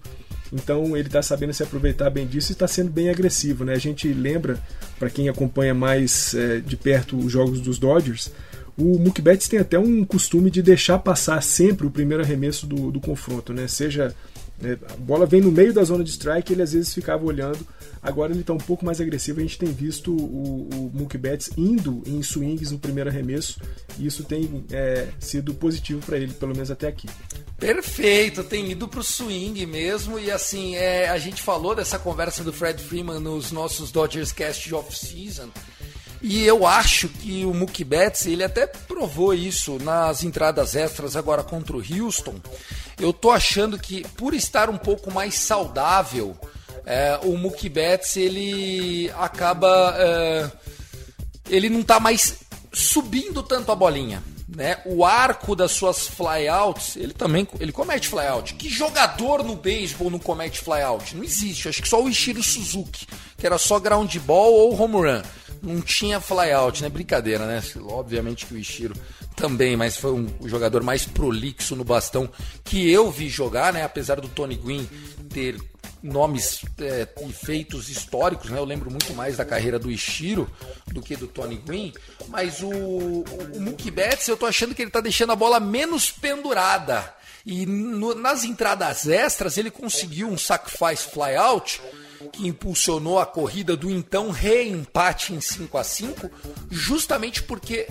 Então 0.52 0.98
ele 0.98 1.08
está 1.08 1.22
sabendo 1.22 1.54
se 1.54 1.64
aproveitar 1.64 2.10
bem 2.10 2.26
disso 2.26 2.52
e 2.52 2.54
está 2.54 2.68
sendo 2.68 2.90
bem 2.90 3.10
agressivo. 3.10 3.64
Né? 3.64 3.74
A 3.74 3.80
gente 3.80 4.12
lembra, 4.12 4.60
para 4.98 5.10
quem 5.10 5.30
acompanha 5.30 5.74
mais 5.74 6.34
é, 6.34 6.60
de 6.60 6.76
perto 6.76 7.18
os 7.18 7.32
jogos 7.32 7.60
dos 7.60 7.78
Dodgers, 7.78 8.32
o 8.80 8.98
Mookie 9.00 9.22
Betts 9.22 9.48
tem 9.48 9.60
até 9.60 9.78
um 9.78 10.06
costume 10.06 10.50
de 10.50 10.62
deixar 10.62 11.00
passar 11.00 11.42
sempre 11.44 11.86
o 11.86 11.92
primeiro 11.92 12.24
arremesso 12.24 12.66
do, 12.66 12.92
do 12.92 13.00
confronto, 13.00 13.54
né? 13.54 13.68
Seja 13.68 14.16
né, 14.62 14.78
a 14.90 14.96
bola 14.98 15.26
vem 15.26 15.42
no 15.42 15.52
meio 15.52 15.74
da 15.74 15.84
zona 15.84 16.04
de 16.04 16.10
strike, 16.10 16.52
ele 16.52 16.62
às 16.62 16.74
vezes 16.74 16.94
ficava 16.94 17.24
olhando. 17.26 17.60
Agora 18.02 18.32
ele 18.32 18.42
está 18.42 18.54
um 18.54 18.58
pouco 18.58 18.86
mais 18.86 19.00
agressivo. 19.00 19.40
A 19.40 19.42
gente 19.42 19.58
tem 19.58 19.72
visto 19.72 20.12
o, 20.12 20.92
o 20.94 21.18
Betts 21.18 21.52
indo 21.58 22.02
em 22.06 22.22
swings 22.22 22.72
no 22.72 22.80
primeiro 22.80 23.10
arremesso 23.10 23.60
e 23.98 24.06
isso 24.06 24.24
tem 24.24 24.66
é, 24.72 25.08
sido 25.20 25.54
positivo 25.54 26.06
para 26.06 26.18
ele, 26.18 26.34
pelo 26.34 26.54
menos 26.54 26.72
até 26.72 26.88
aqui. 26.88 27.08
Perfeito, 27.58 28.44
tem 28.44 28.72
ido 28.72 28.88
para 28.88 29.02
o 29.02 29.04
swing 29.04 29.66
mesmo 29.66 30.18
e 30.18 30.32
assim 30.32 30.76
é, 30.76 31.10
a 31.10 31.18
gente 31.18 31.42
falou 31.42 31.76
dessa 31.76 32.00
conversa 32.00 32.44
do 32.44 32.54
Fred 32.54 32.82
Freeman 32.82 33.20
nos 33.20 33.52
nossos 33.52 33.92
Dodgers 33.92 34.32
Cast 34.32 34.74
off-season 34.74 35.50
e 36.22 36.46
eu 36.46 36.68
acho 36.68 37.08
que 37.08 37.46
o 37.46 37.54
Mookie 37.54 37.84
Betts, 37.84 38.26
ele 38.26 38.44
até 38.44 38.68
provou 38.68 39.34
isso 39.34 39.78
nas 39.82 40.24
entradas 40.24 40.76
extras 40.76 41.16
agora 41.16 41.44
contra 41.44 41.78
o 41.78 41.84
Houston. 41.84 42.36
Eu 43.00 43.14
tô 43.14 43.32
achando 43.32 43.80
que 43.80 44.06
por 44.18 44.34
estar 44.34 44.70
um 44.70 44.78
pouco 44.78 45.12
mais 45.12 45.36
saudável, 45.36 46.38
é, 46.86 47.18
o 47.24 47.38
Mookie 47.38 47.70
Betts 47.70 48.18
ele 48.18 49.10
acaba 49.18 49.96
é, 49.98 50.52
ele 51.50 51.70
não 51.70 51.84
tá 51.84 52.00
mais 52.00 52.36
subindo 52.74 53.42
tanto 53.42 53.72
a 53.72 53.76
bolinha. 53.76 54.22
Né? 54.48 54.80
O 54.84 55.06
arco 55.06 55.56
das 55.56 55.72
suas 55.72 56.08
flyouts, 56.08 56.98
ele 56.98 57.14
também 57.14 57.48
ele 57.60 57.72
comete 57.72 58.10
flyout. 58.10 58.56
Que 58.56 58.68
jogador 58.68 59.44
no 59.44 59.56
beisebol 59.56 60.10
não 60.10 60.20
comete 60.20 60.60
flyout? 60.60 61.16
Não 61.16 61.24
existe. 61.24 61.70
Acho 61.70 61.82
que 61.82 61.88
só 61.88 62.04
o 62.04 62.10
Ishiro 62.10 62.42
Suzuki, 62.42 63.08
que 63.38 63.46
era 63.46 63.60
só 63.60 63.80
ground 63.80 64.14
ball 64.18 64.52
ou 64.52 64.82
home 64.82 64.96
run 64.96 65.22
não 65.62 65.82
tinha 65.82 66.20
flyout, 66.20 66.82
né? 66.82 66.90
Brincadeira, 66.90 67.46
né? 67.46 67.62
Obviamente 67.84 68.46
que 68.46 68.54
o 68.54 68.58
Ishiro 68.58 68.96
também, 69.36 69.76
mas 69.76 69.98
foi 69.98 70.12
um, 70.12 70.28
o 70.40 70.50
jogador 70.50 70.84
mais 70.84 71.06
prolixo 71.06 71.76
no 71.76 71.84
bastão 71.84 72.30
que 72.64 72.90
eu 72.90 73.10
vi 73.12 73.30
jogar, 73.30 73.74
né? 73.74 73.84
Apesar 73.84 74.20
do 74.20 74.28
Tony 74.28 74.56
Gwynn 74.56 74.88
ter 75.30 75.58
nomes 76.02 76.62
é, 76.80 77.08
e 77.28 77.34
feitos 77.34 77.90
históricos, 77.90 78.50
né? 78.50 78.58
Eu 78.58 78.66
lembro 78.66 78.90
muito 78.90 79.14
mais 79.14 79.38
da 79.38 79.46
carreira 79.46 79.78
do 79.78 79.92
Ishiro 79.92 80.50
do 80.88 81.02
que 81.02 81.16
do 81.16 81.28
Tony 81.28 81.58
Gwynn, 81.58 81.94
mas 82.28 82.62
o, 82.62 82.70
o, 82.70 83.24
o 83.56 83.62
Mookie 83.62 83.92
Betts 83.92 84.28
eu 84.28 84.38
tô 84.38 84.46
achando 84.46 84.74
que 84.74 84.82
ele 84.82 84.92
tá 84.92 85.02
deixando 85.02 85.32
a 85.32 85.36
bola 85.36 85.60
menos 85.60 86.10
pendurada. 86.10 87.14
E 87.46 87.66
no, 87.66 88.14
nas 88.16 88.44
entradas 88.44 89.08
extras 89.08 89.58
ele 89.58 89.72
conseguiu 89.72 90.28
um 90.28 90.38
sacrifice 90.38 91.10
flyout 91.10 91.82
que 92.32 92.48
impulsionou 92.48 93.20
a 93.20 93.26
corrida 93.26 93.76
do 93.76 93.90
então 93.90 94.30
reempate 94.30 95.34
em 95.34 95.42
5 95.42 95.78
a 95.78 95.84
5 95.84 96.30
justamente 96.70 97.44
porque 97.44 97.88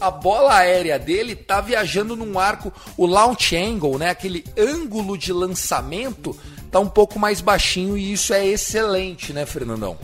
a 0.00 0.10
bola 0.10 0.56
aérea 0.56 0.98
dele 0.98 1.36
tá 1.36 1.60
viajando 1.60 2.16
num 2.16 2.38
arco, 2.38 2.72
o 2.96 3.06
launch 3.06 3.56
angle, 3.56 3.98
né, 3.98 4.10
aquele 4.10 4.44
ângulo 4.58 5.16
de 5.16 5.32
lançamento, 5.32 6.36
tá 6.70 6.80
um 6.80 6.88
pouco 6.88 7.18
mais 7.18 7.40
baixinho 7.40 7.96
e 7.96 8.12
isso 8.12 8.34
é 8.34 8.44
excelente, 8.44 9.32
né, 9.32 9.46
Fernandão? 9.46 9.96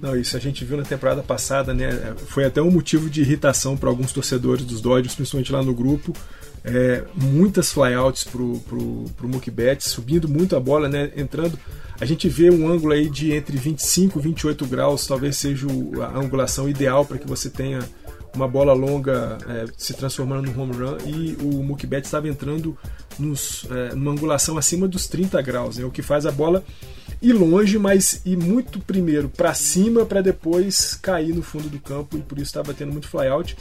Não, 0.00 0.16
isso 0.16 0.36
a 0.36 0.40
gente 0.40 0.64
viu 0.64 0.76
na 0.76 0.82
temporada 0.82 1.22
passada, 1.22 1.72
né? 1.72 2.14
Foi 2.26 2.44
até 2.44 2.60
um 2.60 2.72
motivo 2.72 3.08
de 3.08 3.20
irritação 3.20 3.76
para 3.76 3.88
alguns 3.88 4.10
torcedores 4.10 4.64
dos 4.64 4.80
Dodgers, 4.80 5.14
principalmente 5.14 5.52
lá 5.52 5.62
no 5.62 5.72
grupo. 5.72 6.12
É, 6.64 7.04
muitas 7.14 7.72
flyouts 7.72 8.24
pro, 8.24 8.58
pro, 8.60 9.04
pro 9.16 9.50
Betts, 9.50 9.90
subindo 9.90 10.28
muito 10.28 10.54
a 10.54 10.60
bola, 10.60 10.88
né? 10.88 11.10
Entrando 11.16 11.58
a 12.02 12.04
gente 12.04 12.28
vê 12.28 12.50
um 12.50 12.68
ângulo 12.68 12.94
aí 12.94 13.08
de 13.08 13.32
entre 13.32 13.56
25 13.56 14.18
e 14.18 14.22
28 14.22 14.66
graus, 14.66 15.06
talvez 15.06 15.36
seja 15.36 15.68
a 16.02 16.18
angulação 16.18 16.68
ideal 16.68 17.04
para 17.04 17.16
que 17.16 17.28
você 17.28 17.48
tenha 17.48 17.78
uma 18.34 18.48
bola 18.48 18.72
longa 18.72 19.38
é, 19.48 19.66
se 19.76 19.94
transformando 19.94 20.50
no 20.50 20.62
home 20.62 20.72
run 20.72 20.96
e 21.06 21.36
o 21.42 21.62
Betts 21.86 22.08
estava 22.08 22.28
entrando 22.28 22.76
nos, 23.18 23.66
é, 23.70 23.94
numa 23.94 24.12
angulação 24.12 24.56
acima 24.56 24.88
dos 24.88 25.06
30 25.06 25.40
graus, 25.42 25.76
né, 25.76 25.84
o 25.84 25.90
que 25.90 26.02
faz 26.02 26.26
a 26.26 26.32
bola 26.32 26.64
ir 27.22 27.32
longe, 27.32 27.78
mas 27.78 28.20
ir 28.26 28.36
muito 28.36 28.80
primeiro 28.80 29.28
para 29.28 29.54
cima 29.54 30.04
para 30.04 30.20
depois 30.20 30.94
cair 30.94 31.32
no 31.32 31.42
fundo 31.42 31.68
do 31.68 31.78
campo 31.78 32.18
e 32.18 32.20
por 32.20 32.36
isso 32.36 32.46
estava 32.48 32.74
tendo 32.74 32.90
muito 32.90 33.08
flyout. 33.08 33.56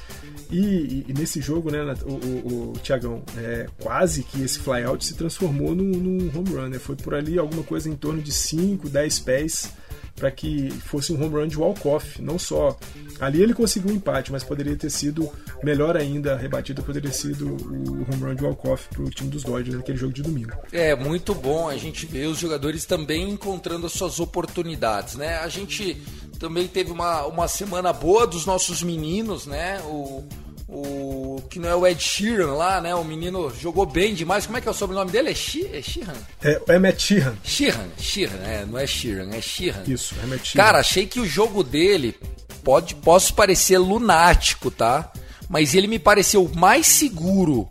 E, 0.50 0.58
e, 0.58 1.06
e, 1.08 1.14
nesse 1.14 1.40
jogo, 1.40 1.70
né, 1.70 1.82
o, 2.04 2.14
o, 2.14 2.72
o 2.72 2.80
Tiagão, 2.82 3.22
é, 3.38 3.68
quase 3.80 4.24
que 4.24 4.42
esse 4.42 4.58
flyout 4.60 5.06
se 5.06 5.14
transformou 5.14 5.76
num, 5.76 5.92
num 5.92 6.32
home 6.36 6.50
run. 6.50 6.70
Né? 6.70 6.80
Foi 6.80 6.96
por 6.96 7.14
ali 7.14 7.38
alguma 7.38 7.62
coisa 7.62 7.88
em 7.88 7.96
torno 7.96 8.22
de 8.22 8.32
5, 8.32 8.90
10 8.90 9.20
pés 9.20 9.72
para 10.16 10.30
que 10.32 10.70
fosse 10.72 11.12
um 11.14 11.22
home 11.22 11.36
run 11.36 11.48
de 11.48 11.58
walk-off. 11.58 12.22
Não 12.22 12.38
só 12.38 12.78
ali 13.20 13.42
ele 13.42 13.54
conseguiu 13.54 13.92
um 13.92 13.96
empate, 13.96 14.32
mas 14.32 14.44
poderia 14.44 14.76
ter 14.76 14.90
sido 14.90 15.30
melhor 15.64 15.96
ainda, 15.96 16.34
a 16.34 16.38
rebatida 16.38 16.82
poderia 16.82 17.10
ter 17.10 17.16
sido 17.16 17.48
o 17.48 18.06
home 18.12 18.24
run 18.24 18.36
de 18.36 18.44
walk-off 18.44 18.88
para 18.90 19.04
o 19.04 19.10
time 19.10 19.30
dos 19.30 19.44
Dodgers 19.44 19.78
naquele 19.78 19.98
jogo 19.98 20.14
de 20.14 20.22
domingo. 20.22 20.54
É, 20.72 20.96
muito 20.96 21.34
bom 21.34 21.70
a 21.70 21.78
gente 21.78 22.06
ver 22.06 22.28
os 22.28 22.38
jogadores 22.38 22.86
também 22.86 23.30
encontrando 23.30 23.86
as 23.86 23.94
suas 23.94 24.20
oportunidades, 24.20 25.16
né? 25.16 25.38
A 25.38 25.48
gente 25.48 26.02
também 26.40 26.68
teve 26.68 26.92
uma, 26.92 27.26
uma 27.26 27.48
semana 27.48 27.94
boa 27.94 28.26
dos 28.26 28.46
nossos 28.46 28.82
meninos, 28.82 29.46
né? 29.46 29.80
O, 29.82 30.28
o 30.74 31.44
que 31.50 31.60
não 31.60 31.68
é 31.68 31.76
o 31.76 31.86
Ed 31.86 32.02
Sheeran 32.02 32.54
lá, 32.54 32.80
né? 32.80 32.96
O 32.96 33.04
menino 33.04 33.54
jogou 33.60 33.86
bem 33.86 34.16
demais. 34.16 34.46
Como 34.46 34.58
é 34.58 34.62
que 34.62 34.70
é 34.70 34.72
o 34.72 34.74
sobrenome 34.74 35.12
dele? 35.12 35.30
É, 35.30 35.36
She, 35.36 35.70
é 35.74 35.82
Sheeran? 35.82 36.14
É, 36.42 36.62
é 36.70 36.80
Matt 36.80 37.02
Sheeran. 37.02 37.36
Sheeran, 37.44 37.90
Sheeran, 37.98 38.42
é, 38.46 38.66
não 38.66 38.80
é 38.80 38.88
Sheeran, 38.88 39.30
é 39.34 39.42
Sheeran. 39.42 39.84
Isso, 39.86 40.16
é 40.24 40.26
Matt 40.26 40.46
Sheeran. 40.46 40.66
Cara, 40.66 40.80
achei 40.80 41.06
que 41.06 41.20
o 41.20 41.28
jogo 41.28 41.62
dele 41.62 42.16
pode 42.64 42.96
posso 42.96 43.34
parecer 43.34 43.78
lunático, 43.78 44.72
tá? 44.72 45.12
Mas 45.50 45.76
ele 45.76 45.88
me 45.88 46.00
pareceu 46.00 46.50
mais 46.56 46.88
seguro 46.88 47.68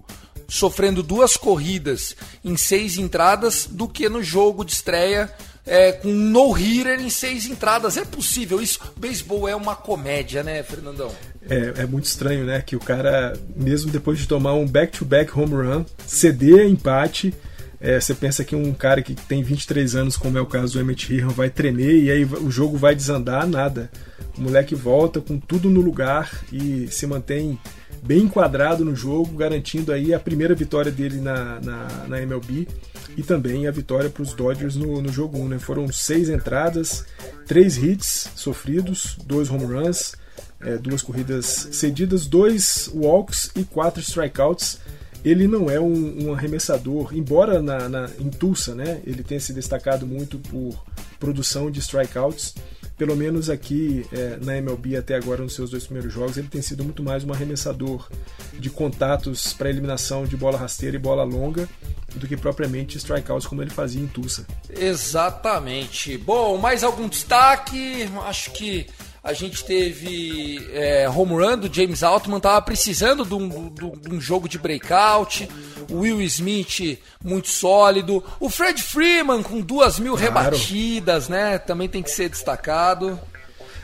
sofrendo 0.47 1.03
duas 1.03 1.37
corridas 1.37 2.15
em 2.45 2.57
seis 2.59 2.99
entradas 2.99 3.67
do 3.67 3.89
que 3.89 4.11
no 4.11 4.23
jogo 4.23 4.63
de 4.63 4.73
estreia 4.73 5.33
é, 5.65 5.93
com 5.93 6.09
um 6.09 6.31
no-hitter 6.31 7.01
em 7.01 7.09
seis 7.09 7.47
entradas. 7.47 7.97
É 7.97 8.05
possível 8.05 8.61
isso? 8.61 8.81
Beisebol 8.97 9.49
é 9.49 9.55
uma 9.55 9.77
comédia, 9.77 10.43
né, 10.43 10.63
Fernandão? 10.63 11.15
É, 11.49 11.83
é, 11.83 11.87
muito 11.87 12.05
estranho, 12.05 12.45
né? 12.45 12.61
Que 12.61 12.77
o 12.77 12.81
cara, 12.81 13.33
mesmo 13.57 13.91
depois 13.91 14.19
de 14.19 14.29
tomar 14.29 14.55
um 14.55 14.67
back-to-back 14.67 15.39
home 15.39 15.55
run, 15.55 15.85
ceder 16.07 16.67
empate, 16.67 17.35
é, 17.81 17.99
você 17.99 18.15
pensa 18.15 18.45
que 18.45 18.55
um 18.55 18.75
cara 18.75 19.01
que 19.01 19.15
tem 19.15 19.43
23 19.43 19.97
anos, 19.97 20.17
como 20.17 20.37
é 20.37 20.41
o 20.41 20.47
caso 20.47 20.75
do 20.75 20.81
Emmett 20.81 21.13
Hirhan, 21.13 21.29
vai 21.29 21.49
tremer 21.49 22.03
e 22.03 22.11
aí 22.11 22.25
o 22.25 22.51
jogo 22.51 22.77
vai 22.77 22.95
desandar, 22.95 23.47
nada. 23.47 23.91
O 24.37 24.43
moleque 24.43 24.75
volta 24.75 25.21
com 25.21 25.39
tudo 25.39 25.71
no 25.71 25.81
lugar 25.81 26.31
e 26.53 26.89
se 26.89 27.07
mantém 27.07 27.59
bem 28.03 28.25
enquadrado 28.25 28.85
no 28.85 28.95
jogo, 28.95 29.35
garantindo 29.35 29.93
aí 29.93 30.13
a 30.13 30.21
primeira 30.21 30.55
vitória 30.55 30.93
dele 30.93 31.21
na, 31.21 31.59
na, 31.61 32.07
na 32.07 32.23
MLB 32.23 32.69
e 33.17 33.23
também 33.23 33.67
a 33.67 33.71
vitória 33.71 34.11
para 34.11 34.23
os 34.23 34.35
Dodgers 34.35 34.77
no, 34.77 35.01
no 35.01 35.11
jogo 35.11 35.39
1. 35.39 35.49
Né? 35.49 35.59
Foram 35.59 35.91
seis 35.91 36.29
entradas, 36.29 37.07
três 37.47 37.79
hits 37.79 38.31
sofridos, 38.35 39.17
dois 39.25 39.51
home 39.51 39.65
runs, 39.65 40.15
é, 40.63 40.77
duas 40.77 41.03
corridas 41.03 41.69
cedidas, 41.73 42.27
dois 42.27 42.91
walks 42.95 43.51
e 43.57 43.65
quatro 43.65 44.01
strikeouts. 44.01 44.79
Ele 45.25 45.47
não 45.47 45.71
é 45.71 45.79
um, 45.79 46.29
um 46.29 46.35
arremessador, 46.35 47.15
embora 47.15 47.61
na, 47.61 47.89
na, 47.89 48.11
em 48.19 48.31
Tulsa 48.31 48.75
né, 48.75 49.03
ele 49.05 49.23
tenha 49.23 49.41
se 49.41 49.53
destacado 49.53 50.07
muito 50.07 50.39
por 50.39 50.83
produção 51.19 51.71
de 51.71 51.79
strikeouts. 51.81 52.55
Pelo 52.97 53.17
menos 53.17 53.49
aqui 53.49 54.05
é, 54.13 54.37
na 54.43 54.59
MLB 54.59 54.97
até 54.97 55.15
agora 55.15 55.43
nos 55.43 55.55
seus 55.55 55.71
dois 55.71 55.85
primeiros 55.85 56.13
jogos, 56.13 56.37
ele 56.37 56.49
tem 56.49 56.61
sido 56.61 56.85
muito 56.85 57.03
mais 57.03 57.25
um 57.25 57.33
arremessador 57.33 58.11
de 58.59 58.69
contatos 58.69 59.55
para 59.55 59.71
eliminação 59.71 60.27
de 60.27 60.37
bola 60.37 60.59
rasteira 60.59 60.97
e 60.97 60.99
bola 60.99 61.25
longa 61.25 61.67
do 62.15 62.27
que 62.27 62.37
propriamente 62.37 62.99
strikeouts 62.99 63.47
como 63.47 63.63
ele 63.63 63.71
fazia 63.71 64.03
em 64.03 64.07
Tulsa. 64.07 64.47
Exatamente. 64.69 66.19
Bom, 66.19 66.59
mais 66.59 66.85
algum 66.85 67.09
destaque? 67.09 68.07
Acho 68.27 68.51
que 68.53 68.87
a 69.23 69.33
gente 69.33 69.65
teve 69.65 70.67
é, 70.73 71.09
home 71.09 71.33
run 71.33 71.59
do 71.59 71.73
James 71.73 72.03
Altman, 72.03 72.41
tava 72.41 72.61
precisando 72.63 73.25
de 73.25 73.35
um, 73.35 73.69
de 73.69 74.15
um, 74.15 74.21
jogo 74.21 74.49
de 74.49 74.59
breakout. 74.59 75.49
O 75.91 75.99
Will 75.99 76.23
Smith 76.23 76.99
muito 77.23 77.49
sólido. 77.49 78.25
O 78.39 78.49
Fred 78.49 78.83
Freeman 78.83 79.43
com 79.43 79.61
duas 79.61 79.99
mil 79.99 80.17
claro. 80.17 80.35
rebatidas, 80.35 81.29
né? 81.29 81.59
Também 81.59 81.89
tem 81.89 82.03
que 82.03 82.11
ser 82.11 82.31
destacado. 82.31 83.19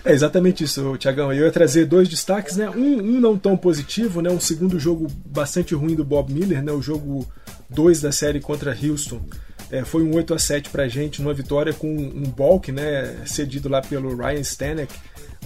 É 0.07 0.13
exatamente 0.13 0.65
isso, 0.65 0.97
Tiagão. 0.97 1.33
Eu 1.33 1.47
ia 1.47 1.53
trazer 1.53 1.85
dois 1.85 2.09
destaques, 2.09 2.57
né? 2.57 2.71
Um, 2.71 2.99
um, 3.01 3.21
não 3.21 3.37
tão 3.37 3.57
positivo, 3.57 4.23
né? 4.23 4.31
Um 4.31 4.41
segundo 4.41 4.79
jogo 4.79 5.09
bastante 5.27 5.75
ruim 5.75 5.97
do 5.97 6.05
Bob 6.05 6.33
Miller, 6.33 6.63
né? 6.63 6.73
O 6.73 6.81
jogo 6.81 7.27
2 7.69 8.01
da 8.01 8.13
série 8.13 8.41
contra 8.41 8.71
Houston. 8.71 9.21
É, 9.71 9.85
foi 9.85 10.03
um 10.03 10.15
8 10.15 10.35
a 10.35 10.39
7 10.39 10.71
pra 10.71 10.89
gente, 10.89 11.21
numa 11.21 11.35
vitória 11.35 11.73
com 11.73 11.89
um 11.89 12.23
balk, 12.23 12.71
né, 12.71 13.17
cedido 13.27 13.69
lá 13.69 13.81
pelo 13.83 14.17
Ryan 14.17 14.41
Stanek. 14.41 14.95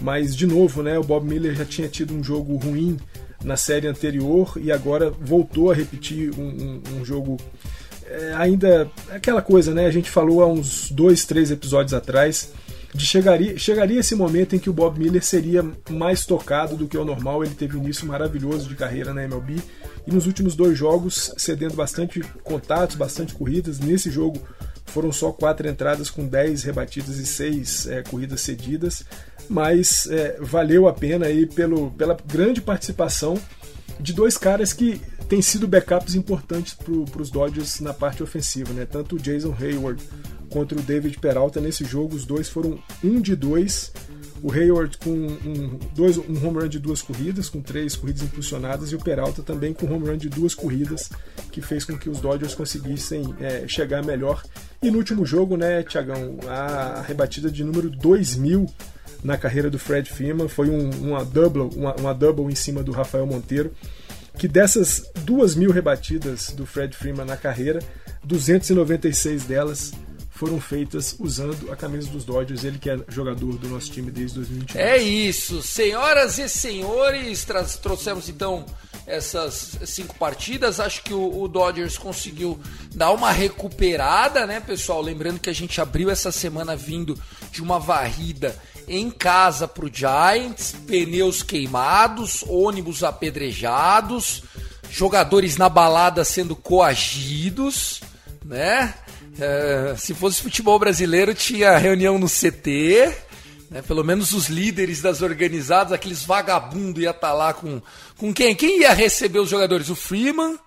Mas, 0.01 0.37
de 0.37 0.47
novo, 0.47 0.83
né, 0.83 0.99
o 0.99 1.03
Bob 1.03 1.27
Miller 1.27 1.55
já 1.55 1.65
tinha 1.65 1.89
tido 1.89 2.15
um 2.15 2.23
jogo 2.23 2.57
ruim 2.57 2.99
na 3.43 3.57
série 3.57 3.87
anterior 3.87 4.53
e 4.57 4.71
agora 4.71 5.11
voltou 5.11 5.71
a 5.71 5.75
repetir 5.75 6.31
um, 6.39 6.43
um, 6.43 6.83
um 7.01 7.05
jogo 7.05 7.39
é, 8.07 8.35
ainda 8.35 8.91
aquela 9.11 9.41
coisa, 9.41 9.73
né? 9.73 9.87
A 9.87 9.91
gente 9.91 10.11
falou 10.11 10.43
há 10.43 10.47
uns 10.47 10.91
dois, 10.91 11.25
três 11.25 11.51
episódios 11.51 11.95
atrás 11.95 12.53
de 12.93 13.07
chegaria, 13.07 13.57
chegaria 13.57 14.01
esse 14.01 14.15
momento 14.15 14.57
em 14.57 14.59
que 14.59 14.69
o 14.69 14.73
Bob 14.73 14.99
Miller 14.99 15.25
seria 15.25 15.65
mais 15.89 16.27
tocado 16.27 16.77
do 16.77 16.89
que 16.89 16.99
o 16.99 17.05
normal. 17.05 17.45
Ele 17.45 17.55
teve 17.55 17.77
um 17.77 17.83
início 17.83 18.07
maravilhoso 18.07 18.69
de 18.69 18.75
carreira 18.75 19.15
na 19.15 19.23
MLB 19.23 19.63
e 20.07 20.13
nos 20.13 20.27
últimos 20.27 20.57
dois 20.57 20.77
jogos 20.77 21.33
cedendo 21.37 21.75
bastante 21.75 22.21
contatos, 22.43 22.97
bastante 22.97 23.35
corridas. 23.35 23.79
Nesse 23.79 24.11
jogo 24.11 24.43
foram 24.87 25.13
só 25.13 25.31
quatro 25.31 25.69
entradas 25.69 26.11
com 26.11 26.27
10 26.27 26.65
rebatidas 26.65 27.17
e 27.19 27.27
seis 27.27 27.87
é, 27.87 28.03
corridas 28.03 28.41
cedidas, 28.41 29.05
mas 29.49 30.09
é, 30.11 30.37
valeu 30.41 30.89
a 30.89 30.93
pena 30.93 31.27
aí 31.27 31.47
pelo, 31.47 31.93
pela 31.93 32.17
grande 32.27 32.61
participação 32.61 33.41
de 34.01 34.13
dois 34.13 34.37
caras 34.37 34.73
que 34.73 35.01
têm 35.29 35.41
sido 35.41 35.69
backups 35.69 36.17
importantes 36.17 36.75
para 36.75 37.23
os 37.23 37.31
Dodgers 37.31 37.79
na 37.79 37.95
parte 37.95 38.21
ofensiva, 38.21 38.73
né? 38.73 38.85
Tanto 38.85 39.15
o 39.15 39.19
Jason 39.19 39.55
Hayward 39.61 40.03
contra 40.51 40.79
o 40.79 40.83
David 40.83 41.19
Peralta 41.19 41.61
nesse 41.61 41.85
jogo, 41.85 42.15
os 42.15 42.25
dois 42.25 42.49
foram 42.49 42.79
um 43.03 43.21
de 43.21 43.35
dois. 43.35 43.93
O 44.43 44.51
Hayward 44.51 44.97
com 44.99 45.11
um, 45.11 45.79
dois, 45.95 46.17
um 46.17 46.47
home 46.47 46.61
run 46.61 46.69
de 46.69 46.79
duas 46.79 47.03
corridas, 47.03 47.49
com 47.49 47.61
três 47.61 47.95
corridas 47.95 48.23
impulsionadas, 48.23 48.91
e 48.91 48.97
o 48.97 48.99
Peralta 48.99 49.43
também 49.43 49.75
com 49.75 49.87
um 49.87 49.95
home 49.95 50.09
run 50.09 50.17
de 50.17 50.31
duas 50.31 50.55
corridas, 50.55 51.11
que 51.53 51.61
fez 51.61 51.85
com 51.85 51.97
que 51.97 52.09
os 52.09 52.21
Dodgers 52.21 52.55
conseguissem 52.55 53.35
é, 53.39 53.69
chegar 53.69 54.03
melhor. 54.03 54.43
E 54.83 54.91
no 54.91 54.97
último 54.97 55.27
jogo, 55.27 55.57
né, 55.59 55.83
Tiagão, 55.83 56.39
a 56.49 57.03
rebatida 57.03 57.51
de 57.51 57.63
número 57.63 57.91
2000 57.91 58.67
na 59.23 59.37
carreira 59.37 59.69
do 59.69 59.79
Fred 59.79 60.11
Freeman 60.11 60.49
foi 60.49 60.71
um, 60.71 60.89
uma, 61.03 61.23
double, 61.23 61.69
uma, 61.77 61.95
uma 61.97 62.15
double 62.15 62.47
em 62.47 62.55
cima 62.55 62.83
do 62.83 62.93
Rafael 62.93 63.27
Monteiro 63.27 63.71
que 64.41 64.49
dessas 64.49 65.05
duas 65.25 65.55
mil 65.55 65.71
rebatidas 65.71 66.49
do 66.49 66.65
Fred 66.65 66.97
Freeman 66.97 67.27
na 67.27 67.37
carreira, 67.37 67.79
296 68.25 69.45
delas 69.45 69.93
foram 70.41 70.59
feitas 70.59 71.15
usando 71.19 71.71
a 71.71 71.77
camisa 71.77 72.09
dos 72.09 72.25
Dodgers, 72.25 72.65
ele 72.65 72.79
que 72.79 72.89
é 72.89 72.99
jogador 73.09 73.59
do 73.59 73.69
nosso 73.69 73.91
time 73.91 74.11
desde 74.11 74.37
2021. 74.37 74.81
É 74.81 74.97
isso, 74.97 75.63
senhoras 75.63 76.39
e 76.39 76.49
senhores, 76.49 77.47
trouxemos 77.83 78.27
então 78.31 78.65
essas 79.07 79.77
cinco 79.85 80.15
partidas. 80.15 80.81
Acho 80.81 81.03
que 81.03 81.13
o, 81.13 81.43
o, 81.43 81.47
Dodgers 81.47 81.99
conseguiu 81.99 82.59
dar 82.95 83.11
uma 83.11 83.31
recuperada, 83.31 84.47
né, 84.47 84.61
pessoal? 84.61 85.03
Lembrando 85.03 85.41
que 85.41 85.51
a 85.51 85.53
gente 85.53 85.79
abriu 85.79 86.09
essa 86.09 86.33
semana 86.33 86.75
vindo 86.75 87.21
de 87.53 87.63
uma 87.63 87.79
varrida 87.79 88.59
em 88.89 89.11
casa 89.11 89.69
para 89.69 89.85
o 89.85 89.93
Giants, 89.93 90.75
pneus 90.87 91.43
queimados, 91.43 92.43
ônibus 92.49 93.05
apedrejados, 93.05 94.43
jogadores 94.91 95.59
na 95.59 95.69
balada 95.69 96.25
sendo 96.25 96.57
coagidos, 96.57 98.01
né? 98.43 98.95
É, 99.41 99.95
se 99.97 100.13
fosse 100.13 100.43
futebol 100.43 100.79
brasileiro, 100.79 101.35
tinha 101.35 101.79
reunião 101.79 102.19
no 102.19 102.29
CT, 102.29 103.11
né? 103.71 103.81
pelo 103.81 104.05
menos 104.05 104.35
os 104.35 104.49
líderes 104.49 105.01
das 105.01 105.23
organizadas, 105.23 105.93
aqueles 105.93 106.23
vagabundos 106.23 107.03
ia 107.03 107.11
estar 107.11 107.29
tá 107.29 107.33
lá 107.33 107.55
com, 107.55 107.81
com 108.19 108.35
quem? 108.35 108.55
Quem 108.55 108.81
ia 108.81 108.93
receber 108.93 109.39
os 109.39 109.49
jogadores? 109.49 109.89
O 109.89 109.97
Freeman, 109.97 110.59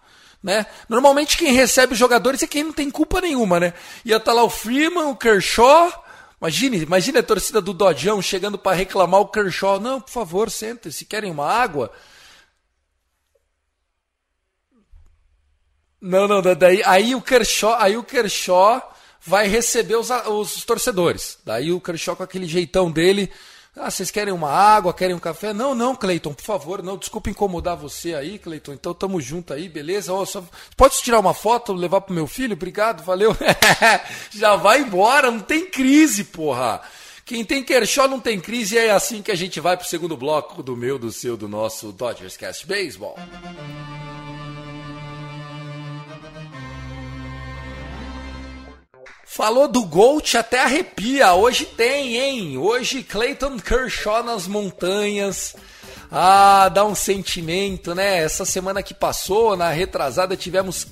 né? 0.41 0.65
Normalmente 0.89 1.37
quem 1.37 1.53
recebe 1.53 1.93
os 1.93 1.99
jogadores 1.99 2.41
é 2.41 2.47
quem 2.47 2.63
não 2.63 2.73
tem 2.73 2.89
culpa 2.89 3.21
nenhuma, 3.21 3.59
né? 3.59 3.73
Ia 4.03 4.17
estar 4.17 4.31
tá 4.31 4.33
lá 4.33 4.43
o 4.43 4.49
Freeman, 4.49 5.05
o 5.05 5.15
Kershaw. 5.15 6.03
Imagine, 6.41 6.77
imagine 6.79 7.19
a 7.19 7.23
torcida 7.23 7.61
do 7.61 7.73
Dodjão 7.73 8.21
chegando 8.21 8.57
para 8.57 8.75
reclamar 8.75 9.21
o 9.21 9.27
Kershaw. 9.27 9.79
Não, 9.79 10.01
por 10.01 10.09
favor, 10.09 10.49
sentem, 10.49 10.91
se 10.91 11.05
querem 11.05 11.31
uma 11.31 11.47
água. 11.47 11.91
Não, 16.05 16.27
não, 16.27 16.41
daí 16.41 16.83
aí 16.83 17.15
o 17.15 17.21
Kershaw, 17.21 17.75
aí 17.79 17.95
o 17.95 18.03
Kershaw 18.03 18.93
vai 19.21 19.47
receber 19.47 19.95
os, 19.95 20.09
os 20.09 20.65
torcedores. 20.65 21.37
Daí 21.45 21.71
o 21.71 21.79
Kershaw 21.79 22.13
com 22.13 22.23
aquele 22.23 22.45
jeitão 22.45 22.91
dele, 22.91 23.31
ah, 23.73 23.89
vocês 23.89 24.11
querem 24.11 24.33
uma 24.33 24.51
água, 24.51 24.93
querem 24.93 25.15
um 25.15 25.19
café? 25.19 25.53
Não, 25.53 25.73
não, 25.73 25.95
Cleiton, 25.95 26.33
por 26.33 26.43
favor, 26.43 26.83
não, 26.83 26.97
desculpa 26.97 27.29
incomodar 27.29 27.77
você 27.77 28.13
aí, 28.15 28.37
Cleiton. 28.37 28.73
Então 28.73 28.93
tamo 28.93 29.21
junto 29.21 29.53
aí, 29.53 29.69
beleza? 29.69 30.13
Oh, 30.13 30.25
só... 30.25 30.43
Pode 30.75 30.97
tirar 30.97 31.19
uma 31.19 31.33
foto, 31.33 31.71
levar 31.71 32.01
pro 32.01 32.13
meu 32.13 32.27
filho? 32.27 32.51
Obrigado, 32.51 33.01
valeu. 33.01 33.33
Já 34.29 34.57
vai 34.57 34.81
embora, 34.81 35.31
não 35.31 35.39
tem 35.39 35.69
crise, 35.69 36.25
porra. 36.25 36.81
Quem 37.25 37.45
tem 37.45 37.63
Kershaw 37.63 38.09
não 38.09 38.19
tem 38.19 38.41
crise 38.41 38.75
e 38.75 38.77
é 38.77 38.91
assim 38.91 39.21
que 39.21 39.31
a 39.31 39.35
gente 39.35 39.61
vai 39.61 39.77
pro 39.77 39.87
segundo 39.87 40.17
bloco 40.17 40.61
do 40.61 40.75
meu, 40.75 40.99
do 40.99 41.13
seu, 41.13 41.37
do 41.37 41.47
nosso 41.47 41.93
Dodgers 41.93 42.35
Cast 42.35 42.67
Baseball. 42.67 43.15
Falou 49.35 49.67
do 49.67 49.83
Gold 49.83 50.37
até 50.37 50.59
arrepia. 50.59 51.33
Hoje 51.33 51.65
tem, 51.65 52.17
hein? 52.17 52.55
Hoje 52.59 53.01
Clayton 53.01 53.57
Kershaw 53.57 54.21
nas 54.21 54.45
montanhas. 54.45 55.55
Ah, 56.11 56.69
dá 56.69 56.85
um 56.85 56.93
sentimento, 56.93 57.95
né? 57.95 58.19
Essa 58.19 58.45
semana 58.45 58.83
que 58.83 58.93
passou, 58.93 59.57
na 59.57 59.71
retrasada, 59.71 60.37
tivemos 60.37 60.85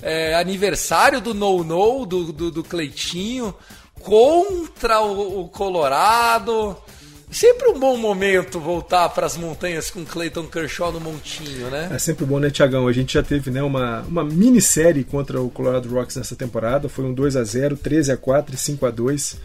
é, 0.00 0.36
aniversário 0.36 1.20
do 1.20 1.34
No 1.34 1.64
No, 1.64 2.06
do, 2.06 2.32
do, 2.32 2.50
do 2.52 2.62
Cleitinho, 2.62 3.52
contra 4.00 5.00
o, 5.00 5.40
o 5.40 5.48
Colorado. 5.48 6.80
Sempre 7.30 7.68
um 7.68 7.78
bom 7.78 7.96
momento 7.96 8.60
voltar 8.60 9.08
para 9.10 9.26
as 9.26 9.36
montanhas 9.36 9.90
com 9.90 10.04
Clayton 10.04 10.46
Kershaw 10.46 10.92
no 10.92 11.00
montinho, 11.00 11.68
né? 11.70 11.90
É 11.92 11.98
sempre 11.98 12.24
bom, 12.24 12.38
né, 12.38 12.50
Tiagão? 12.50 12.86
A 12.86 12.92
gente 12.92 13.14
já 13.14 13.22
teve 13.22 13.50
né, 13.50 13.62
uma, 13.62 14.02
uma 14.02 14.24
minissérie 14.24 15.04
contra 15.04 15.40
o 15.40 15.50
Colorado 15.50 15.88
Rocks 15.88 16.16
nessa 16.16 16.36
temporada. 16.36 16.88
Foi 16.88 17.04
um 17.04 17.12
2 17.12 17.36
a 17.36 17.44
0 17.44 17.76
13 17.76 18.12
a 18.12 18.16
4 18.16 18.54
e 18.54 18.58
5 18.58 18.86
a 18.86 18.90
2 18.90 19.36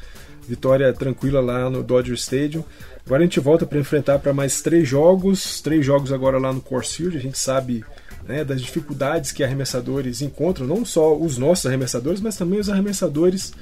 Vitória 0.48 0.91
tranquila 0.91 1.39
lá 1.39 1.70
no 1.70 1.84
Dodger 1.84 2.15
Stadium. 2.15 2.63
Agora 3.06 3.22
a 3.22 3.26
gente 3.26 3.39
volta 3.39 3.65
para 3.65 3.80
enfrentar 3.80 4.20
para 4.20 4.34
mais 4.34 4.62
três 4.62 4.88
jogos. 4.88 5.62
Três 5.62 5.86
jogos 5.86 6.12
agora 6.12 6.38
lá 6.38 6.52
no 6.52 6.62
Coors 6.62 6.94
Field. 6.94 7.17
A 7.17 7.22
gente 7.22 7.38
sabe 7.38 7.86
né, 8.28 8.44
das 8.44 8.62
dificuldades 8.62 9.32
que 9.32 9.44
arremessadores 9.44 10.22
encontram, 10.22 10.67
não 10.67 10.84
só 10.84 11.15
os 11.15 11.38
nossos 11.38 11.65
arremessadores, 11.65 12.22
mas 12.22 12.38
também 12.38 12.60
os 12.60 12.70
arremessadores 12.70 13.54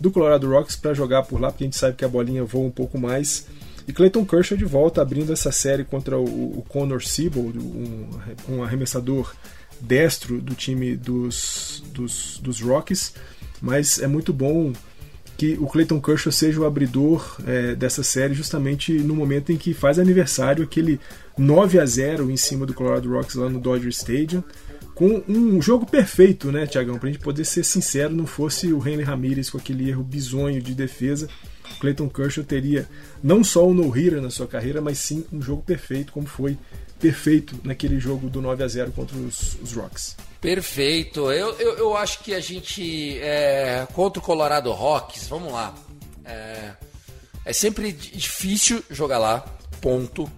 do 0.00 0.10
Colorado 0.10 0.48
Rocks 0.48 0.76
para 0.76 0.94
jogar 0.94 1.24
por 1.24 1.40
lá, 1.40 1.50
porque 1.50 1.64
a 1.64 1.66
gente 1.66 1.76
sabe 1.76 1.96
que 1.96 2.04
a 2.04 2.08
bolinha 2.08 2.44
voa 2.44 2.66
um 2.66 2.70
pouco 2.70 2.98
mais. 2.98 3.46
E 3.88 3.92
Clayton 3.92 4.24
Kershaw 4.26 4.56
de 4.56 4.66
volta 4.66 5.00
abrindo 5.00 5.32
essa 5.32 5.50
série 5.50 5.82
contra 5.82 6.18
o, 6.18 6.58
o 6.58 6.64
Connor 6.68 7.02
Siebold, 7.02 7.58
um, 7.58 8.06
um 8.46 8.62
arremessador 8.62 9.34
destro 9.80 10.42
do 10.42 10.54
time 10.54 10.94
dos, 10.94 11.82
dos, 11.94 12.38
dos 12.38 12.60
Rockies. 12.60 13.14
Mas 13.62 13.98
é 13.98 14.06
muito 14.06 14.30
bom 14.30 14.74
que 15.38 15.56
o 15.60 15.66
Clayton 15.66 16.00
Kershaw 16.00 16.30
seja 16.30 16.60
o 16.60 16.66
abridor 16.66 17.38
é, 17.46 17.74
dessa 17.74 18.02
série 18.02 18.34
justamente 18.34 18.92
no 18.92 19.14
momento 19.14 19.52
em 19.52 19.56
que 19.56 19.72
faz 19.72 19.98
aniversário 19.98 20.64
aquele 20.64 21.00
9 21.38 21.78
a 21.78 21.86
0 21.86 22.30
em 22.30 22.36
cima 22.36 22.66
do 22.66 22.74
Colorado 22.74 23.08
Rocks 23.10 23.36
lá 23.36 23.48
no 23.48 23.58
Dodger 23.58 23.88
Stadium 23.88 24.42
com 24.98 25.22
um 25.28 25.62
jogo 25.62 25.86
perfeito, 25.86 26.50
né, 26.50 26.66
Tiagão? 26.66 26.98
Pra 26.98 27.08
gente 27.08 27.20
poder 27.20 27.44
ser 27.44 27.64
sincero, 27.64 28.12
não 28.12 28.26
fosse 28.26 28.72
o 28.72 28.86
Henry 28.86 29.04
Ramirez 29.04 29.48
com 29.48 29.56
aquele 29.56 29.88
erro 29.88 30.02
bizonho 30.02 30.60
de 30.60 30.74
defesa, 30.74 31.28
Clayton 31.78 32.08
Kershaw 32.08 32.44
teria 32.44 32.88
não 33.22 33.42
só 33.42 33.66
o 33.66 33.74
no-hitter 33.74 34.20
na 34.20 34.30
sua 34.30 34.46
carreira, 34.46 34.80
mas 34.80 34.98
sim 34.98 35.24
um 35.32 35.40
jogo 35.40 35.62
perfeito, 35.62 36.12
como 36.12 36.26
foi 36.26 36.56
perfeito 36.98 37.58
naquele 37.62 37.98
jogo 37.98 38.28
do 38.28 38.40
9 38.40 38.62
a 38.64 38.68
0 38.68 38.92
contra 38.92 39.16
os, 39.16 39.56
os 39.62 39.72
Rocks. 39.72 40.16
Perfeito. 40.40 41.32
Eu, 41.32 41.52
eu, 41.58 41.78
eu, 41.78 41.96
acho 41.96 42.20
que 42.20 42.34
a 42.34 42.40
gente, 42.40 43.18
é, 43.20 43.86
contra 43.92 44.20
o 44.20 44.22
Colorado 44.22 44.70
Rocks, 44.72 45.26
vamos 45.28 45.52
lá. 45.52 45.74
É, 46.24 46.72
é 47.44 47.52
sempre 47.52 47.92
difícil 47.92 48.82
jogar 48.90 49.18
lá, 49.18 49.40
ponto. 49.80 50.30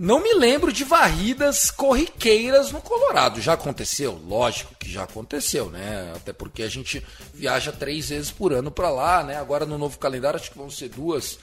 Não 0.00 0.22
me 0.22 0.32
lembro 0.32 0.72
de 0.72 0.84
varridas 0.84 1.72
corriqueiras 1.72 2.70
no 2.70 2.80
Colorado. 2.80 3.40
Já 3.40 3.54
aconteceu? 3.54 4.16
Lógico 4.28 4.72
que 4.78 4.88
já 4.88 5.02
aconteceu, 5.02 5.68
né? 5.70 6.12
Até 6.14 6.32
porque 6.32 6.62
a 6.62 6.68
gente 6.68 7.04
viaja 7.34 7.72
três 7.72 8.10
vezes 8.10 8.30
por 8.30 8.52
ano 8.52 8.70
para 8.70 8.90
lá, 8.90 9.24
né? 9.24 9.36
Agora 9.36 9.66
no 9.66 9.76
novo 9.76 9.98
calendário 9.98 10.38
acho 10.38 10.52
que 10.52 10.56
vão 10.56 10.70
ser 10.70 10.90
duas. 10.90 11.40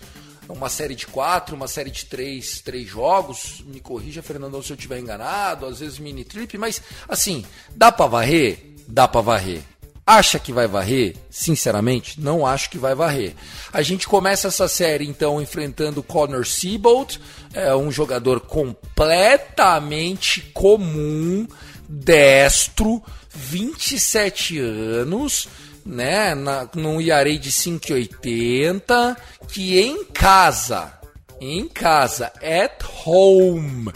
Uma 0.48 0.70
série 0.70 0.96
de 0.96 1.06
quatro, 1.06 1.54
uma 1.54 1.68
série 1.68 1.92
de 1.92 2.06
três, 2.06 2.62
três 2.62 2.88
jogos. 2.88 3.62
Me 3.66 3.82
corrija, 3.82 4.24
Fernandão, 4.24 4.64
se 4.64 4.72
eu 4.72 4.76
estiver 4.76 5.00
enganado. 5.00 5.66
Às 5.66 5.82
vezes 5.82 6.00
mini 6.00 6.24
trip, 6.24 6.58
mas 6.58 6.82
assim, 7.10 7.44
dá 7.76 7.92
para 7.92 8.06
varrer? 8.06 8.74
Dá 8.88 9.06
para 9.06 9.20
varrer. 9.20 9.64
Acha 10.08 10.38
que 10.38 10.54
vai 10.54 10.68
varrer? 10.68 11.16
Sinceramente, 11.32 12.22
não 12.22 12.46
acho 12.46 12.70
que 12.70 12.78
vai 12.78 12.94
varrer. 12.94 13.34
A 13.74 13.82
gente 13.82 14.08
começa 14.08 14.50
essa 14.50 14.68
série 14.68 15.08
então 15.08 15.42
enfrentando 15.42 16.04
Connor 16.04 16.46
Siebold, 16.46 17.20
é 17.56 17.76
um 17.76 17.92
jogador 17.92 18.42
completamente 18.42 20.42
comum, 20.54 21.48
destro, 21.88 23.02
27 23.34 24.60
anos, 24.60 25.48
né, 25.86 26.36
na, 26.36 26.68
num 26.76 27.00
ERA 27.00 27.38
de 27.38 27.52
5,80, 27.52 29.16
que 29.48 29.80
em 29.80 30.04
casa, 30.06 30.92
em 31.40 31.68
casa, 31.68 32.32
at 32.42 32.84
home, 33.06 33.92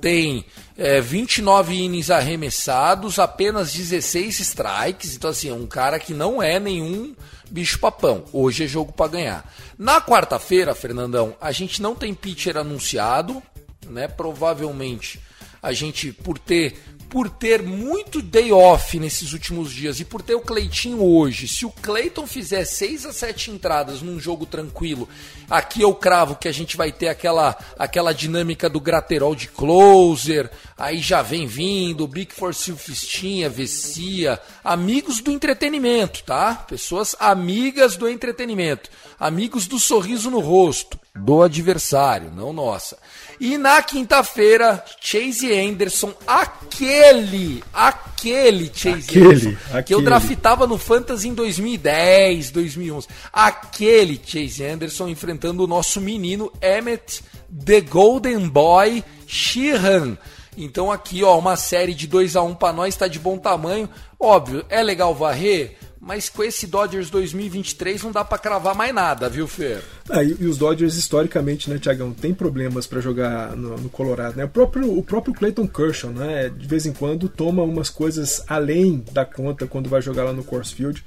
tem 0.00 0.44
é, 0.76 1.00
29 1.00 1.74
innings 1.74 2.10
arremessados, 2.10 3.18
apenas 3.18 3.72
16 3.72 4.40
strikes. 4.40 5.16
Então, 5.16 5.30
assim, 5.30 5.50
é 5.50 5.54
um 5.54 5.66
cara 5.66 5.98
que 5.98 6.14
não 6.14 6.42
é 6.42 6.58
nenhum 6.58 7.14
bicho-papão. 7.52 8.24
Hoje 8.32 8.64
é 8.64 8.66
jogo 8.66 8.92
para 8.92 9.10
ganhar. 9.10 9.54
Na 9.78 10.00
quarta-feira, 10.00 10.74
Fernandão, 10.74 11.36
a 11.38 11.52
gente 11.52 11.82
não 11.82 11.94
tem 11.94 12.14
pitcher 12.14 12.56
anunciado, 12.56 13.42
né? 13.86 14.08
Provavelmente 14.08 15.20
a 15.62 15.72
gente, 15.72 16.12
por 16.12 16.38
ter 16.38 16.74
por 17.08 17.28
ter 17.28 17.62
muito 17.62 18.22
day 18.22 18.50
off 18.52 18.98
nesses 18.98 19.34
últimos 19.34 19.70
dias 19.70 20.00
e 20.00 20.04
por 20.04 20.22
ter 20.22 20.34
o 20.34 20.40
Cleitinho 20.40 21.04
hoje, 21.04 21.46
se 21.46 21.66
o 21.66 21.70
Cleiton 21.70 22.26
fizer 22.26 22.64
6 22.64 23.04
a 23.04 23.12
7 23.12 23.50
entradas 23.50 24.00
num 24.00 24.18
jogo 24.18 24.46
tranquilo, 24.46 25.06
aqui 25.52 25.82
eu 25.82 25.94
cravo 25.94 26.36
que 26.36 26.48
a 26.48 26.52
gente 26.52 26.78
vai 26.78 26.90
ter 26.90 27.08
aquela, 27.08 27.54
aquela 27.78 28.14
dinâmica 28.14 28.70
do 28.70 28.80
Graterol 28.80 29.34
de 29.34 29.48
closer, 29.48 30.50
aí 30.78 30.98
já 30.98 31.20
vem 31.20 31.46
vindo, 31.46 32.08
Big 32.08 32.32
for 32.32 32.54
Silfistinha, 32.54 33.50
Vessia, 33.50 34.40
amigos 34.64 35.20
do 35.20 35.30
entretenimento, 35.30 36.24
tá? 36.24 36.54
Pessoas 36.54 37.14
amigas 37.20 37.96
do 37.96 38.08
entretenimento, 38.08 38.88
amigos 39.20 39.66
do 39.66 39.78
sorriso 39.78 40.30
no 40.30 40.40
rosto, 40.40 40.98
do 41.14 41.42
adversário, 41.42 42.32
não 42.34 42.52
nossa. 42.52 42.96
E 43.38 43.58
na 43.58 43.82
quinta-feira, 43.82 44.82
Chase 45.00 45.52
Anderson, 45.52 46.14
aquele, 46.26 47.62
aquele 47.72 48.70
Chase 48.72 49.10
aquele, 49.10 49.26
Anderson, 49.26 49.48
aquele. 49.66 49.82
que 49.82 49.94
eu 49.94 50.00
draftava 50.00 50.66
no 50.66 50.78
Fantasy 50.78 51.28
em 51.28 51.34
2010, 51.34 52.50
2011. 52.50 53.08
Aquele 53.32 54.20
Chase 54.24 54.64
Anderson 54.64 55.08
enfrentando 55.42 55.64
o 55.64 55.66
nosso 55.66 56.00
menino 56.00 56.52
Emmett, 56.62 57.24
The 57.64 57.80
Golden 57.80 58.48
Boy 58.48 59.02
Sheehan. 59.26 60.16
Então 60.56 60.92
aqui, 60.92 61.24
ó, 61.24 61.36
uma 61.36 61.56
série 61.56 61.94
de 61.94 62.06
2 62.06 62.36
a 62.36 62.42
1 62.42 62.48
um 62.48 62.54
para 62.54 62.72
nós, 62.72 62.94
tá 62.94 63.08
de 63.08 63.18
bom 63.18 63.36
tamanho. 63.36 63.88
Óbvio, 64.20 64.64
é 64.68 64.80
legal 64.82 65.12
varrer, 65.14 65.76
mas 66.00 66.28
com 66.28 66.44
esse 66.44 66.68
Dodgers 66.68 67.10
2023 67.10 68.04
não 68.04 68.12
dá 68.12 68.24
para 68.24 68.38
cravar 68.38 68.76
mais 68.76 68.94
nada, 68.94 69.28
viu, 69.28 69.48
Fer? 69.48 69.82
Ah, 70.08 70.22
e, 70.22 70.36
e, 70.38 70.46
os 70.46 70.58
Dodgers, 70.58 70.94
historicamente, 70.94 71.68
né, 71.68 71.78
Tiagão, 71.78 72.12
tem 72.12 72.32
problemas 72.32 72.86
para 72.86 73.00
jogar 73.00 73.56
no, 73.56 73.76
no, 73.76 73.88
Colorado. 73.88 74.36
Né? 74.36 74.44
O 74.44 74.48
próprio, 74.48 74.96
o 74.96 75.02
próprio 75.02 75.34
Clayton 75.34 75.66
Kershaw, 75.66 76.10
né, 76.10 76.50
de 76.50 76.68
vez 76.68 76.86
em 76.86 76.92
quando, 76.92 77.28
toma 77.28 77.64
umas 77.64 77.90
coisas 77.90 78.44
além 78.46 79.04
da 79.10 79.24
conta 79.24 79.66
quando 79.66 79.88
vai 79.88 80.00
jogar 80.00 80.22
lá 80.22 80.32
no 80.32 80.44
Coors 80.44 80.70
Field. 80.70 81.02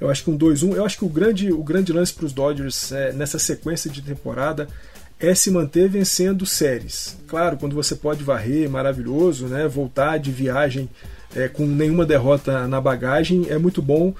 Eu 0.00 0.10
acho 0.10 0.24
que 0.24 0.30
um 0.30 0.38
2-1, 0.38 0.74
eu 0.74 0.84
acho 0.84 0.98
que 0.98 1.04
o 1.04 1.08
grande, 1.08 1.52
o 1.52 1.62
grande 1.62 1.92
lance 1.92 2.12
para 2.12 2.26
os 2.26 2.32
Dodgers 2.32 2.92
é, 2.92 3.12
nessa 3.12 3.38
sequência 3.38 3.90
de 3.90 4.00
temporada 4.00 4.68
é 5.18 5.34
se 5.34 5.50
manter 5.50 5.88
vencendo 5.88 6.46
séries. 6.46 7.16
Claro, 7.26 7.56
quando 7.56 7.74
você 7.74 7.96
pode 7.96 8.22
varrer, 8.22 8.70
maravilhoso, 8.70 9.46
né? 9.46 9.66
Voltar 9.66 10.18
de 10.18 10.30
viagem 10.30 10.88
é, 11.34 11.48
com 11.48 11.66
nenhuma 11.66 12.06
derrota 12.06 12.68
na 12.68 12.80
bagagem 12.80 13.46
é 13.48 13.58
muito 13.58 13.82
bom 13.82 14.14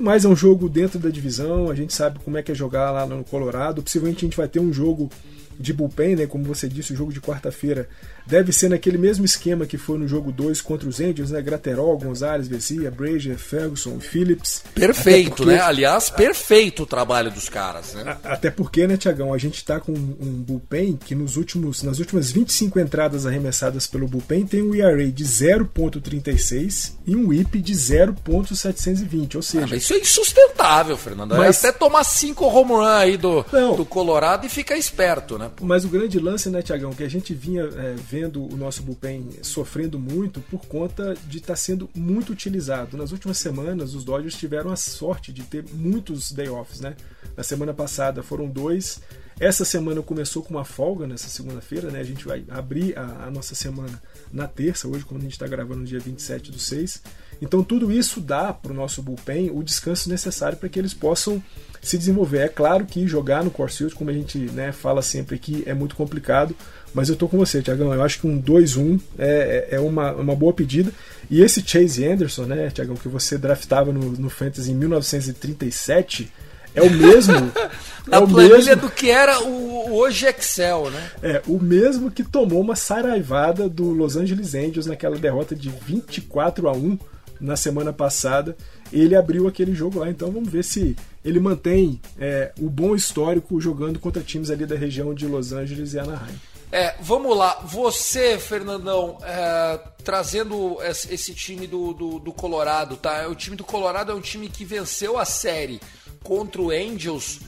mas 0.00 0.24
é 0.24 0.28
um 0.28 0.34
jogo 0.34 0.66
dentro 0.68 0.98
da 0.98 1.10
divisão, 1.10 1.70
a 1.70 1.74
gente 1.74 1.92
sabe 1.92 2.18
como 2.20 2.38
é 2.38 2.42
que 2.42 2.50
é 2.50 2.54
jogar 2.54 2.90
lá 2.90 3.04
no 3.04 3.22
Colorado. 3.22 3.82
Possivelmente 3.82 4.24
a 4.24 4.26
gente 4.26 4.36
vai 4.36 4.48
ter 4.48 4.58
um 4.58 4.72
jogo 4.72 5.10
de 5.58 5.74
bullpen, 5.74 6.16
né? 6.16 6.26
Como 6.26 6.42
você 6.42 6.66
disse, 6.66 6.94
o 6.94 6.96
jogo 6.96 7.12
de 7.12 7.20
quarta-feira 7.20 7.86
deve 8.30 8.52
ser 8.52 8.70
naquele 8.70 8.96
mesmo 8.96 9.24
esquema 9.24 9.66
que 9.66 9.76
foi 9.76 9.98
no 9.98 10.06
jogo 10.06 10.30
2 10.30 10.60
contra 10.60 10.88
os 10.88 11.00
Angels, 11.00 11.32
né? 11.32 11.42
Graterol, 11.42 11.98
Gonzalez, 11.98 12.46
Vesia, 12.46 12.90
Brazier, 12.90 13.36
Ferguson, 13.36 13.98
Phillips. 13.98 14.62
Perfeito, 14.72 15.36
porque... 15.36 15.52
né? 15.52 15.60
Aliás, 15.60 16.08
perfeito 16.08 16.84
o 16.84 16.86
trabalho 16.86 17.30
dos 17.30 17.48
caras, 17.48 17.94
né? 17.94 18.16
Até 18.22 18.50
porque, 18.50 18.86
né, 18.86 18.96
Tiagão, 18.96 19.34
a 19.34 19.38
gente 19.38 19.64
tá 19.64 19.80
com 19.80 19.92
um 19.92 20.42
bullpen 20.46 20.96
que 20.96 21.14
nos 21.14 21.36
últimos, 21.36 21.82
nas 21.82 21.98
últimas 21.98 22.30
25 22.30 22.78
entradas 22.78 23.26
arremessadas 23.26 23.86
pelo 23.86 24.06
bullpen 24.06 24.46
tem 24.46 24.62
um 24.62 24.74
ERA 24.74 25.10
de 25.10 25.24
0.36 25.24 26.92
e 27.06 27.16
um 27.16 27.28
WHIP 27.28 27.60
de 27.60 27.74
0.720, 27.74 29.34
ou 29.34 29.42
seja... 29.42 29.74
Ah, 29.74 29.76
isso 29.76 29.92
é 29.92 29.98
insustentável, 29.98 30.96
Fernando. 30.96 31.34
Mas... 31.36 31.64
É 31.64 31.68
até 31.68 31.78
tomar 31.78 32.04
5 32.04 32.46
home 32.46 32.70
run 32.70 32.80
aí 32.84 33.16
do, 33.16 33.44
do 33.76 33.84
Colorado 33.84 34.46
e 34.46 34.48
ficar 34.48 34.76
esperto, 34.76 35.36
né? 35.36 35.50
Mas 35.60 35.84
o 35.84 35.88
grande 35.88 36.18
lance, 36.20 36.48
né, 36.48 36.62
Tiagão, 36.62 36.92
que 36.92 37.02
a 37.02 37.10
gente 37.10 37.34
vinha 37.34 37.64
é, 37.64 37.94
vendo 38.08 38.19
o 38.28 38.56
nosso 38.56 38.82
bullpen 38.82 39.28
sofrendo 39.42 39.98
muito 39.98 40.40
por 40.42 40.66
conta 40.66 41.14
de 41.26 41.38
estar 41.38 41.54
tá 41.54 41.56
sendo 41.56 41.88
muito 41.94 42.32
utilizado. 42.32 42.96
Nas 42.96 43.12
últimas 43.12 43.38
semanas, 43.38 43.94
os 43.94 44.04
Dodgers 44.04 44.36
tiveram 44.36 44.70
a 44.70 44.76
sorte 44.76 45.32
de 45.32 45.42
ter 45.42 45.64
muitos 45.72 46.32
day 46.32 46.48
offs, 46.48 46.80
né? 46.80 46.96
Na 47.36 47.42
semana 47.42 47.72
passada 47.72 48.22
foram 48.22 48.48
dois. 48.48 49.00
Essa 49.38 49.64
semana 49.64 50.02
começou 50.02 50.42
com 50.42 50.50
uma 50.50 50.64
folga 50.66 51.06
nessa 51.06 51.28
segunda-feira, 51.28 51.90
né? 51.90 52.00
A 52.00 52.04
gente 52.04 52.26
vai 52.26 52.44
abrir 52.50 52.96
a, 52.98 53.24
a 53.26 53.30
nossa 53.30 53.54
semana 53.54 54.00
na 54.30 54.46
terça, 54.46 54.86
hoje, 54.86 55.04
quando 55.04 55.20
a 55.20 55.24
gente 55.24 55.32
está 55.32 55.46
gravando 55.46 55.80
no 55.80 55.86
dia 55.86 55.98
27 55.98 56.52
do 56.52 56.58
6. 56.58 57.02
Então 57.40 57.64
tudo 57.64 57.90
isso 57.90 58.20
dá 58.20 58.52
para 58.52 58.70
o 58.70 58.74
nosso 58.74 59.02
bullpen 59.02 59.50
o 59.50 59.62
descanso 59.62 60.10
necessário 60.10 60.58
para 60.58 60.68
que 60.68 60.78
eles 60.78 60.92
possam 60.92 61.42
se 61.80 61.96
desenvolver. 61.96 62.40
É 62.40 62.48
claro 62.48 62.84
que 62.84 63.08
jogar 63.08 63.42
no 63.42 63.50
Coors 63.50 63.76
Field, 63.76 63.94
como 63.94 64.10
a 64.10 64.12
gente 64.12 64.38
né, 64.38 64.72
fala 64.72 65.00
sempre 65.00 65.36
aqui, 65.36 65.62
é 65.66 65.72
muito 65.72 65.96
complicado, 65.96 66.54
mas 66.94 67.08
eu 67.08 67.16
tô 67.16 67.28
com 67.28 67.38
você, 67.38 67.62
Tiagão. 67.62 67.92
Eu 67.92 68.02
acho 68.02 68.20
que 68.20 68.26
um 68.26 68.40
2-1 68.40 69.00
é, 69.18 69.68
é 69.72 69.80
uma, 69.80 70.12
uma 70.12 70.34
boa 70.34 70.52
pedida. 70.52 70.92
E 71.30 71.40
esse 71.40 71.62
Chase 71.64 72.06
Anderson, 72.06 72.44
né, 72.44 72.70
Tiagão, 72.70 72.96
que 72.96 73.08
você 73.08 73.38
draftava 73.38 73.92
no, 73.92 74.12
no 74.12 74.28
Fantasy 74.28 74.72
em 74.72 74.74
1937, 74.74 76.30
é 76.74 76.82
o 76.82 76.90
mesmo. 76.90 77.34
Na 78.06 78.16
é 78.16 78.26
planilha 78.26 78.56
mesmo, 78.56 78.76
do 78.76 78.90
que 78.90 79.10
era 79.10 79.40
o, 79.42 79.94
hoje 79.94 80.26
Excel, 80.26 80.90
né? 80.90 81.10
É, 81.22 81.42
o 81.46 81.58
mesmo 81.58 82.10
que 82.10 82.24
tomou 82.24 82.60
uma 82.60 82.74
saraivada 82.74 83.68
do 83.68 83.90
Los 83.90 84.16
Angeles 84.16 84.54
Angels 84.54 84.86
naquela 84.86 85.16
derrota 85.16 85.54
de 85.54 85.68
24 85.68 86.68
a 86.68 86.72
1 86.72 86.98
na 87.40 87.56
semana 87.56 87.92
passada. 87.92 88.56
Ele 88.92 89.14
abriu 89.14 89.46
aquele 89.46 89.74
jogo 89.74 90.00
lá, 90.00 90.10
então 90.10 90.30
vamos 90.32 90.48
ver 90.48 90.64
se 90.64 90.96
ele 91.24 91.38
mantém 91.38 92.00
é, 92.18 92.50
o 92.58 92.68
bom 92.68 92.96
histórico 92.96 93.60
jogando 93.60 94.00
contra 94.00 94.22
times 94.22 94.50
ali 94.50 94.66
da 94.66 94.74
região 94.74 95.14
de 95.14 95.26
Los 95.26 95.52
Angeles 95.52 95.94
e 95.94 95.98
Anaheim. 95.98 96.34
É, 96.72 96.94
vamos 97.00 97.36
lá, 97.36 97.60
você, 97.64 98.38
Fernandão, 98.38 99.18
é, 99.24 99.80
trazendo 100.04 100.78
esse 100.82 101.34
time 101.34 101.66
do, 101.66 101.92
do, 101.92 102.18
do, 102.20 102.32
Colorado, 102.32 102.96
tá? 102.96 103.26
O 103.26 103.34
time 103.34 103.56
do 103.56 103.64
Colorado 103.64 104.12
é 104.12 104.14
um 104.14 104.20
time 104.20 104.48
que 104.48 104.64
venceu 104.64 105.18
a 105.18 105.24
série 105.24 105.80
contra 106.22 106.62
o 106.62 106.70
Angels, 106.70 107.40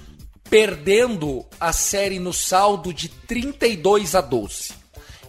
perdendo 0.50 1.46
a 1.61 1.72
série 1.72 2.18
no 2.18 2.32
saldo 2.32 2.92
de 2.92 3.08
32 3.08 4.16
a 4.16 4.20
12. 4.20 4.72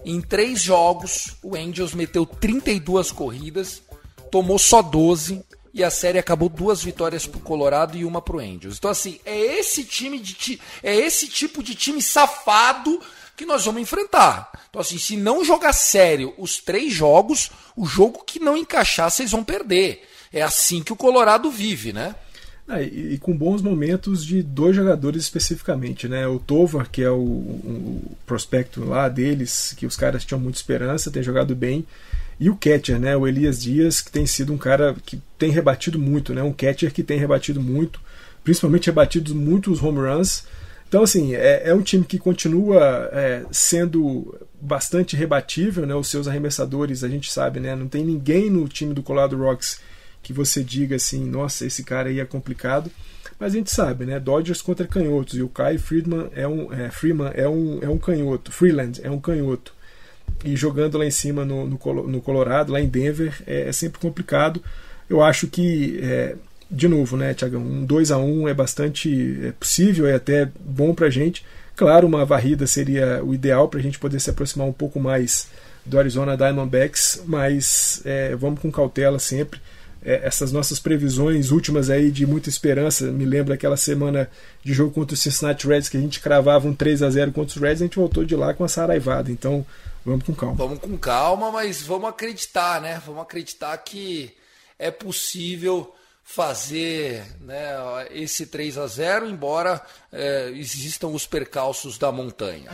Em 0.04 0.20
três 0.20 0.60
jogos, 0.60 1.36
o 1.44 1.56
Angels 1.56 1.94
meteu 1.94 2.26
32 2.26 3.12
corridas, 3.12 3.84
tomou 4.32 4.58
só 4.58 4.82
12 4.82 5.44
e 5.74 5.84
a 5.84 5.90
série 5.90 6.20
acabou 6.20 6.50
duas 6.50 6.84
vitórias 6.84 7.26
pro 7.26 7.40
Colorado 7.40 7.98
e 7.98 8.06
uma 8.06 8.22
pro 8.22 8.40
Angels. 8.40 8.78
Então 8.78 8.92
assim, 8.92 9.20
é 9.26 9.38
esse 9.60 9.84
time 9.84 10.20
de 10.20 10.60
é 10.82 10.96
esse 10.96 11.28
tipo 11.28 11.64
de 11.64 11.74
time 11.76 12.02
safado 12.02 13.02
que 13.36 13.46
nós 13.46 13.66
vamos 13.66 13.82
enfrentar. 13.82 14.52
Então, 14.70 14.82
assim, 14.82 14.98
se 14.98 15.18
não 15.18 15.44
jogar 15.44 15.74
sério 15.74 16.34
os 16.38 16.60
três 16.60 16.94
jogos, 16.94 17.52
o 17.76 17.86
jogo 17.86 18.24
que 18.26 18.40
não 18.40 18.56
encaixar, 18.56 19.10
vocês 19.10 19.32
vão 19.32 19.44
perder. 19.44 20.04
É 20.32 20.42
assim 20.42 20.82
que 20.82 20.94
o 20.94 20.96
Colorado 20.96 21.50
vive, 21.52 21.94
né? 21.94 22.16
Ah, 22.68 22.82
e, 22.82 23.14
e, 23.14 23.18
com 23.18 23.36
bons 23.36 23.62
momentos 23.62 24.26
de 24.26 24.42
dois 24.42 24.76
jogadores 24.76 25.24
especificamente, 25.24 26.08
né? 26.08 26.26
O 26.28 26.40
Tovar, 26.40 26.90
que 26.90 27.04
é 27.04 27.10
o, 27.10 27.20
o, 27.20 28.18
prospecto 28.26 28.86
lá 28.86 29.10
deles, 29.10 29.74
que 29.76 29.86
os 29.86 29.98
caras 29.98 30.24
tinham 30.24 30.40
muita 30.40 30.58
esperança, 30.58 31.12
tem 31.12 31.22
jogado 31.22 31.56
bem. 31.56 31.86
E 32.40 32.50
o 32.50 32.56
catcher, 32.56 33.00
né? 33.00 33.16
O 33.16 33.28
Elias 33.28 33.62
Dias, 33.62 34.02
que 34.02 34.12
tem 34.12 34.26
sido 34.26 34.54
um 34.54 34.58
cara 34.58 34.96
que 35.06 35.22
tem 35.38 35.52
rebatido 35.52 36.00
muito, 36.00 36.34
né? 36.34 36.44
Um 36.44 36.54
catcher 36.54 36.92
que 36.92 37.04
tem 37.04 37.18
rebatido 37.18 37.62
muito, 37.62 38.00
principalmente 38.44 38.88
rebatido 38.88 39.34
muitos 39.36 39.82
home 39.82 40.00
runs. 40.00 40.46
Então, 40.88 41.04
assim, 41.04 41.34
é, 41.34 41.70
é 41.70 41.74
um 41.74 41.82
time 41.82 42.04
que 42.04 42.20
continua 42.20 43.10
é, 43.12 43.44
sendo 43.52 44.40
bastante 44.62 45.16
rebatível, 45.16 45.86
né? 45.86 45.96
Os 45.96 46.08
seus 46.08 46.28
arremessadores, 46.28 47.04
a 47.04 47.10
gente 47.10 47.32
sabe, 47.32 47.60
né? 47.60 47.76
Não 47.76 47.88
tem 47.88 48.04
ninguém 48.04 48.50
no 48.50 48.68
time 48.68 48.94
do 48.94 49.04
Colorado 49.04 49.38
Rocks 49.38 49.80
que 50.22 50.32
você 50.32 50.64
diga 50.64 50.96
assim, 50.96 51.26
nossa, 51.26 51.66
esse 51.66 51.84
cara 51.84 52.10
aí 52.10 52.20
é 52.20 52.26
complicado. 52.26 52.90
Mas 53.40 53.54
a 53.54 53.58
gente 53.58 53.72
sabe, 53.72 54.06
né? 54.06 54.20
Dodgers 54.20 54.62
contra 54.62 54.88
canhotos. 54.88 55.38
E 55.38 55.42
o 55.42 55.50
Kai 55.50 55.78
Friedman 55.78 56.30
é 56.34 56.48
um, 56.48 56.72
é, 56.72 56.90
Freeman 56.90 57.32
é 57.34 57.48
um, 57.48 57.80
é 57.82 57.90
um 57.90 57.98
canhoto. 57.98 58.52
Freeland 58.52 59.02
é 59.04 59.12
um 59.12 59.20
canhoto. 59.20 59.74
E 60.44 60.56
jogando 60.56 60.98
lá 60.98 61.06
em 61.06 61.12
cima 61.12 61.46
no, 61.46 61.66
no, 61.66 61.80
no 62.08 62.22
Colorado, 62.22 62.72
lá 62.74 62.82
em 62.82 62.88
Denver, 62.88 63.42
é, 63.48 63.70
é 63.70 63.72
sempre 63.72 64.00
complicado. 64.00 64.62
Eu 65.10 65.22
acho 65.22 65.48
que 65.48 66.00
é, 66.02 66.36
de 66.70 66.88
novo, 66.88 67.16
né, 67.16 67.34
Tiagão, 67.34 67.62
um 67.62 67.86
2 67.86 68.12
a 68.12 68.18
1 68.18 68.48
é 68.48 68.54
bastante 68.54 69.40
é 69.44 69.52
possível, 69.52 70.08
é 70.08 70.16
até 70.16 70.50
bom 70.60 70.94
pra 70.94 71.10
gente. 71.10 71.46
Claro, 71.76 72.08
uma 72.08 72.26
varrida 72.26 72.68
seria 72.68 73.24
o 73.24 73.34
ideal 73.34 73.68
para 73.68 73.80
a 73.80 73.84
gente 73.84 74.00
poder 74.00 74.20
se 74.20 74.30
aproximar 74.30 74.68
um 74.68 74.74
pouco 74.74 75.00
mais 75.00 75.48
do 75.86 75.98
Arizona 76.00 76.38
Diamondbacks, 76.38 77.24
mas 77.26 78.02
é, 78.06 78.36
vamos 78.36 78.60
com 78.60 78.72
cautela 78.72 79.20
sempre. 79.20 79.60
é, 80.06 80.22
essas 80.24 80.52
nossas 80.52 80.80
previsões 80.80 81.52
últimas 81.52 81.90
aí 81.90 82.12
de 82.12 82.26
muita 82.26 82.50
esperança, 82.50 83.06
me 83.12 83.26
lembra 83.26 83.56
aquela 83.56 83.78
semana 83.78 84.30
de 84.64 84.74
jogo 84.74 84.92
contra 84.92 85.14
o 85.14 85.18
Cincinnati 85.18 85.66
Reds 85.68 85.90
que 85.90 85.98
a 85.98 86.02
gente 86.02 86.20
cravava 86.20 86.68
um 86.68 86.74
3 86.74 87.02
a 87.04 87.10
0 87.10 87.32
contra 87.32 87.56
os 87.56 87.62
Reds, 87.62 87.82
a 87.82 87.86
gente 87.86 87.96
voltou 87.96 88.26
de 88.26 88.36
lá 88.36 88.54
com 88.54 88.64
a 88.64 88.68
saraivada. 88.68 89.32
Então, 89.32 89.66
vamos 90.06 90.26
com 90.26 90.34
calma. 90.34 90.56
Vamos 90.56 90.80
com 90.80 90.98
calma, 90.98 91.52
mas 91.52 91.82
vamos 91.82 92.10
acreditar, 92.10 92.82
né? 92.82 93.02
Vamos 93.06 93.22
acreditar 93.22 93.78
que 93.78 94.36
é 94.78 94.92
possível 94.92 95.94
fazer 96.24 97.26
né, 97.42 98.08
esse 98.12 98.46
3 98.46 98.78
a 98.78 98.88
0 98.88 99.30
embora 99.30 99.82
é, 100.12 100.52
existam 100.56 101.08
os 101.08 101.28
percalços 101.28 101.98
da 101.98 102.12
montanha. 102.12 102.72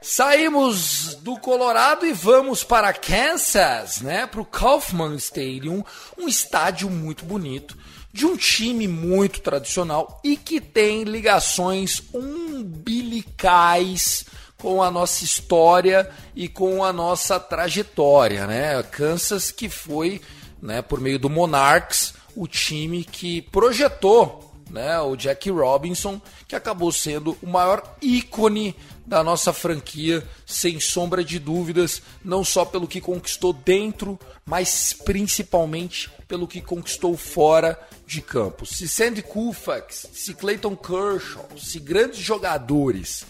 Saímos 0.00 1.16
do 1.16 1.36
Colorado 1.36 2.06
e 2.06 2.12
vamos 2.12 2.62
para 2.62 2.92
Kansas, 2.92 4.00
né? 4.00 4.24
Para 4.24 4.40
o 4.40 4.44
Kaufman 4.44 5.16
Stadium, 5.16 5.82
um 6.16 6.28
estádio 6.28 6.88
muito 6.88 7.24
bonito, 7.24 7.76
de 8.16 8.24
um 8.24 8.34
time 8.34 8.88
muito 8.88 9.42
tradicional 9.42 10.18
e 10.24 10.38
que 10.38 10.58
tem 10.58 11.04
ligações 11.04 12.02
umbilicais 12.14 13.44
com 14.56 14.82
a 14.82 14.90
nossa 14.90 15.22
história 15.22 16.10
e 16.34 16.48
com 16.48 16.82
a 16.82 16.94
nossa 16.94 17.38
trajetória, 17.38 18.46
né? 18.46 18.82
Kansas 18.84 19.50
que 19.50 19.68
foi, 19.68 20.22
né, 20.62 20.80
por 20.80 20.98
meio 20.98 21.18
do 21.18 21.28
Monarchs, 21.28 22.14
o 22.34 22.48
time 22.48 23.04
que 23.04 23.42
projetou, 23.42 24.50
né, 24.70 24.98
o 24.98 25.14
Jack 25.14 25.50
Robinson, 25.50 26.18
que 26.48 26.56
acabou 26.56 26.90
sendo 26.90 27.36
o 27.42 27.46
maior 27.46 27.82
ícone 28.00 28.74
da 29.04 29.22
nossa 29.22 29.52
franquia, 29.52 30.26
sem 30.46 30.80
sombra 30.80 31.22
de 31.22 31.38
dúvidas, 31.38 32.00
não 32.24 32.42
só 32.42 32.64
pelo 32.64 32.88
que 32.88 32.98
conquistou 32.98 33.52
dentro, 33.52 34.18
mas 34.46 34.94
principalmente 35.04 36.10
pelo 36.28 36.48
que 36.48 36.60
conquistou 36.60 37.16
fora 37.16 37.78
de 38.06 38.20
campo. 38.20 38.66
Se 38.66 38.88
Sandy 38.88 39.22
Koufax, 39.22 40.08
se 40.12 40.34
Clayton 40.34 40.76
Kershaw, 40.76 41.48
se 41.56 41.78
grandes 41.78 42.18
jogadores 42.18 43.24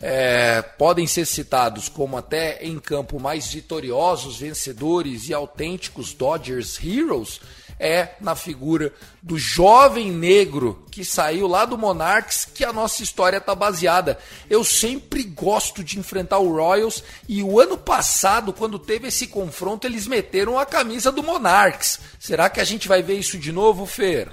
é, 0.00 0.60
podem 0.60 1.06
ser 1.06 1.24
citados 1.24 1.88
como 1.88 2.16
até 2.16 2.62
em 2.64 2.78
campo 2.78 3.20
mais 3.20 3.52
vitoriosos, 3.52 4.38
vencedores 4.38 5.28
e 5.28 5.34
autênticos 5.34 6.12
Dodgers 6.12 6.78
Heroes, 6.82 7.40
é 7.82 8.14
na 8.20 8.36
figura 8.36 8.92
do 9.20 9.36
jovem 9.36 10.12
negro 10.12 10.84
que 10.88 11.04
saiu 11.04 11.48
lá 11.48 11.64
do 11.64 11.76
Monarchs 11.76 12.44
que 12.44 12.64
a 12.64 12.72
nossa 12.72 13.02
história 13.02 13.38
está 13.38 13.56
baseada. 13.56 14.18
Eu 14.48 14.62
sempre 14.62 15.24
gosto 15.24 15.82
de 15.82 15.98
enfrentar 15.98 16.38
o 16.38 16.54
Royals 16.54 17.02
e 17.28 17.42
o 17.42 17.60
ano 17.60 17.76
passado, 17.76 18.52
quando 18.52 18.78
teve 18.78 19.08
esse 19.08 19.26
confronto, 19.26 19.84
eles 19.84 20.06
meteram 20.06 20.58
a 20.58 20.64
camisa 20.64 21.10
do 21.10 21.24
Monarchs. 21.24 21.98
Será 22.20 22.48
que 22.48 22.60
a 22.60 22.64
gente 22.64 22.86
vai 22.86 23.02
ver 23.02 23.14
isso 23.14 23.36
de 23.36 23.50
novo, 23.50 23.84
Fer? 23.84 24.28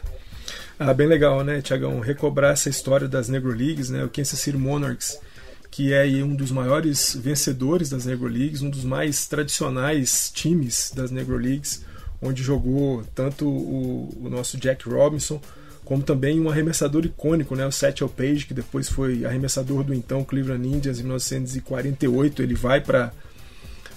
Ah, 0.78 0.94
bem 0.94 1.08
legal, 1.08 1.44
né, 1.44 1.60
Tiagão? 1.60 2.00
Recobrar 2.00 2.54
essa 2.54 2.70
história 2.70 3.08
das 3.08 3.28
Negro 3.28 3.52
Leagues, 3.52 3.90
né? 3.90 4.04
O 4.04 4.10
Kansas 4.10 4.40
City 4.40 4.58
Monarchs, 4.58 5.20
que 5.72 5.92
é 5.92 6.06
um 6.24 6.36
dos 6.36 6.52
maiores 6.52 7.16
vencedores 7.16 7.90
das 7.90 8.06
Negro 8.06 8.28
Leagues, 8.28 8.62
um 8.62 8.70
dos 8.70 8.86
mais 8.86 9.26
tradicionais 9.26 10.32
times 10.34 10.92
das 10.96 11.10
Negro 11.10 11.36
Leagues 11.36 11.84
onde 12.22 12.44
jogou 12.44 13.04
tanto 13.16 13.48
o, 13.48 14.10
o 14.22 14.30
nosso 14.30 14.58
Jack 14.58 14.88
Robinson 14.88 15.42
como 15.90 16.04
também 16.04 16.40
um 16.40 16.48
arremessador 16.48 17.04
icônico, 17.04 17.56
né, 17.56 17.66
o 17.66 17.72
Satchel 17.72 18.08
Paige, 18.08 18.46
que 18.46 18.54
depois 18.54 18.88
foi 18.88 19.26
arremessador 19.26 19.84
do 19.84 19.92
então 19.92 20.24
Cleveland 20.24 20.68
Indians 20.68 21.00
em 21.00 21.02
1948. 21.02 22.44
Ele 22.44 22.54
vai 22.54 22.80
para 22.80 23.12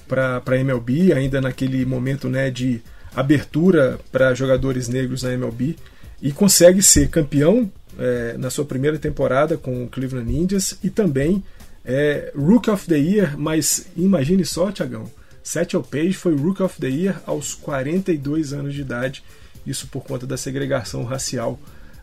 para 0.09 0.59
MLB, 0.59 1.13
ainda 1.13 1.41
naquele 1.41 1.85
momento 1.85 2.29
né, 2.29 2.51
de 2.51 2.83
abertura 3.15 3.99
para 4.11 4.35
jogadores 4.35 4.89
negros 4.89 5.23
na 5.23 5.33
MLB, 5.33 5.77
e 6.21 6.33
consegue 6.33 6.83
ser 6.83 7.09
campeão 7.09 7.71
é, 7.99 8.37
na 8.39 8.49
sua 8.49 8.65
primeira 8.65 8.99
temporada 8.99 9.57
com 9.57 9.85
o 9.85 9.89
Cleveland 9.89 10.35
Indians 10.35 10.79
e 10.83 10.89
também 10.91 11.43
é, 11.85 12.33
Rookie 12.35 12.71
of 12.71 12.87
the 12.87 12.97
Year, 12.97 13.39
mas 13.39 13.87
imagine 13.97 14.45
só, 14.45 14.71
Tiagão, 14.71 15.11
Satchel 15.43 15.83
Paige 15.83 16.15
foi 16.15 16.35
Rookie 16.37 16.63
of 16.63 16.81
the 16.81 16.89
Year 16.89 17.21
aos 17.27 17.55
42 17.55 18.53
anos 18.53 18.75
de 18.75 18.81
idade, 18.81 19.23
isso 19.67 19.87
por 19.89 20.05
conta 20.05 20.27
da 20.27 20.37
segregação 20.37 21.05
racial 21.05 21.59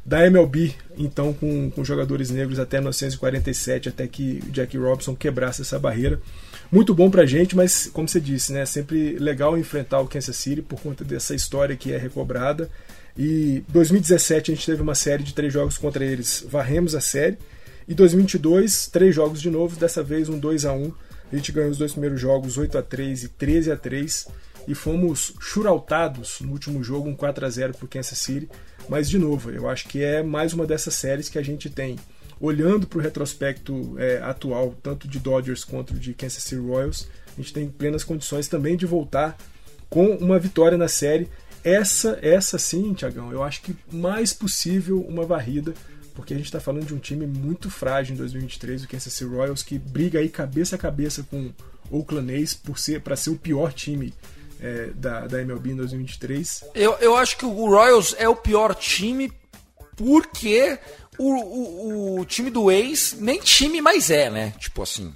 da 0.06 0.26
MLB, 0.26 0.74
então 0.98 1.34
com, 1.34 1.70
com 1.70 1.84
jogadores 1.84 2.32
negros 2.32 2.58
até 2.58 2.78
1947, 2.78 3.90
até 3.90 4.08
que 4.08 4.40
Jack 4.50 4.76
Robinson 4.78 5.16
quebrasse 5.16 5.62
essa 5.62 5.78
barreira. 5.78 6.20
Muito 6.72 6.96
bom 6.96 7.10
pra 7.12 7.26
gente, 7.26 7.56
mas 7.56 7.88
como 7.94 8.08
você 8.08 8.20
disse, 8.20 8.52
né, 8.52 8.66
sempre 8.66 9.18
legal 9.20 9.58
enfrentar 9.58 10.00
o 10.00 10.08
Kansas 10.08 10.36
City 10.36 10.62
por 10.62 10.80
conta 10.80 11.04
dessa 11.04 11.36
história 11.36 11.76
que 11.76 11.92
é 11.92 11.98
recobrada. 11.98 12.70
E 13.18 13.64
2017 13.70 14.52
a 14.52 14.56
gente 14.56 14.66
teve 14.66 14.82
uma 14.82 14.96
série 14.96 15.24
de 15.24 15.34
três 15.34 15.52
jogos 15.52 15.78
contra 15.78 16.04
eles, 16.04 16.46
varremos 16.48 16.96
a 16.96 17.02
série. 17.02 17.38
E 17.88 17.94
2022, 17.94 18.88
três 18.88 19.14
jogos 19.14 19.42
de 19.42 19.50
novo, 19.50 19.80
dessa 19.80 20.02
vez 20.02 20.30
um 20.30 20.40
2 20.40 20.66
a 20.66 20.74
1 20.74 20.92
a 21.32 21.36
gente 21.36 21.52
ganhou 21.52 21.70
os 21.70 21.78
dois 21.78 21.92
primeiros 21.92 22.20
jogos 22.20 22.58
8 22.58 22.78
a 22.78 22.82
3 22.82 23.24
e 23.24 23.28
13 23.30 23.72
a 23.72 23.78
3 23.78 24.28
e 24.68 24.76
fomos 24.76 25.34
churautados 25.40 26.40
no 26.42 26.52
último 26.52 26.84
jogo, 26.84 27.10
um 27.10 27.16
4 27.16 27.46
a 27.46 27.50
0 27.50 27.74
por 27.74 27.88
Kansas 27.88 28.18
City. 28.18 28.50
Mas 28.88 29.10
de 29.10 29.18
novo, 29.18 29.52
eu 29.52 29.70
acho 29.70 29.88
que 29.88 30.04
é 30.04 30.24
mais 30.24 30.54
uma 30.54 30.66
dessas 30.66 30.96
séries 30.96 31.30
que 31.30 31.38
a 31.38 31.44
gente 31.44 31.70
tem 31.70 31.98
olhando 32.40 32.88
para 32.88 33.00
o 33.00 33.02
retrospecto 33.02 33.96
é, 33.98 34.18
atual, 34.20 34.74
tanto 34.82 35.08
de 35.08 35.20
Dodgers 35.20 35.64
quanto 35.64 35.94
de 35.94 36.14
Kansas 36.14 36.44
City 36.44 36.62
Royals, 36.62 37.08
a 37.28 37.42
gente 37.42 37.54
tem 37.54 37.68
plenas 37.70 38.04
condições 38.04 38.48
também 38.48 38.78
de 38.78 38.86
voltar 38.86 39.38
com 39.90 40.16
uma 40.16 40.40
vitória 40.40 40.78
na 40.78 40.88
série. 40.88 41.30
Essa, 41.64 42.18
essa 42.22 42.58
sim, 42.58 42.94
Tiagão, 42.94 43.32
eu 43.32 43.44
acho 43.44 43.62
que 43.62 43.76
mais 43.92 44.34
possível 44.34 45.02
uma 45.02 45.26
varrida 45.26 45.74
porque 46.20 46.34
a 46.34 46.38
gente 46.38 46.46
está 46.46 46.60
falando 46.60 46.86
de 46.86 46.94
um 46.94 47.00
time 47.00 47.26
muito 47.26 47.70
frágil 47.70 48.14
em 48.14 48.18
2023, 48.18 48.84
o 48.84 48.88
Kansas 48.88 49.14
City 49.14 49.30
Royals, 49.30 49.64
que 49.64 49.80
briga 49.80 50.20
aí 50.20 50.30
cabeça 50.30 50.76
a 50.76 50.80
cabeça 50.80 51.24
com 51.24 51.52
o 51.90 51.98
Oakland 51.98 52.34
A's 52.34 52.54
por 52.54 52.78
ser, 52.78 53.02
para 53.02 53.16
ser 53.16 53.30
o 53.30 53.36
pior 53.38 53.74
time 53.74 54.14
é, 54.60 54.88
da, 54.96 55.28
da 55.28 55.42
MLB 55.42 55.72
em 55.72 55.76
2023. 55.78 56.66
Eu, 56.76 56.94
eu 57.00 57.16
acho 57.16 57.38
que 57.38 57.46
o 57.46 57.70
Royals 57.70 58.16
é 58.18 58.28
o 58.28 58.36
pior 58.36 58.76
time 58.76 59.32
porque 59.96 60.78
o, 61.18 61.34
o, 61.34 62.20
o 62.20 62.26
time 62.26 62.50
do 62.50 62.70
A's 62.70 63.16
nem 63.18 63.40
time 63.40 63.82
mais 63.82 64.10
é, 64.10 64.30
né? 64.30 64.54
Tipo 64.60 64.84
assim. 64.84 65.14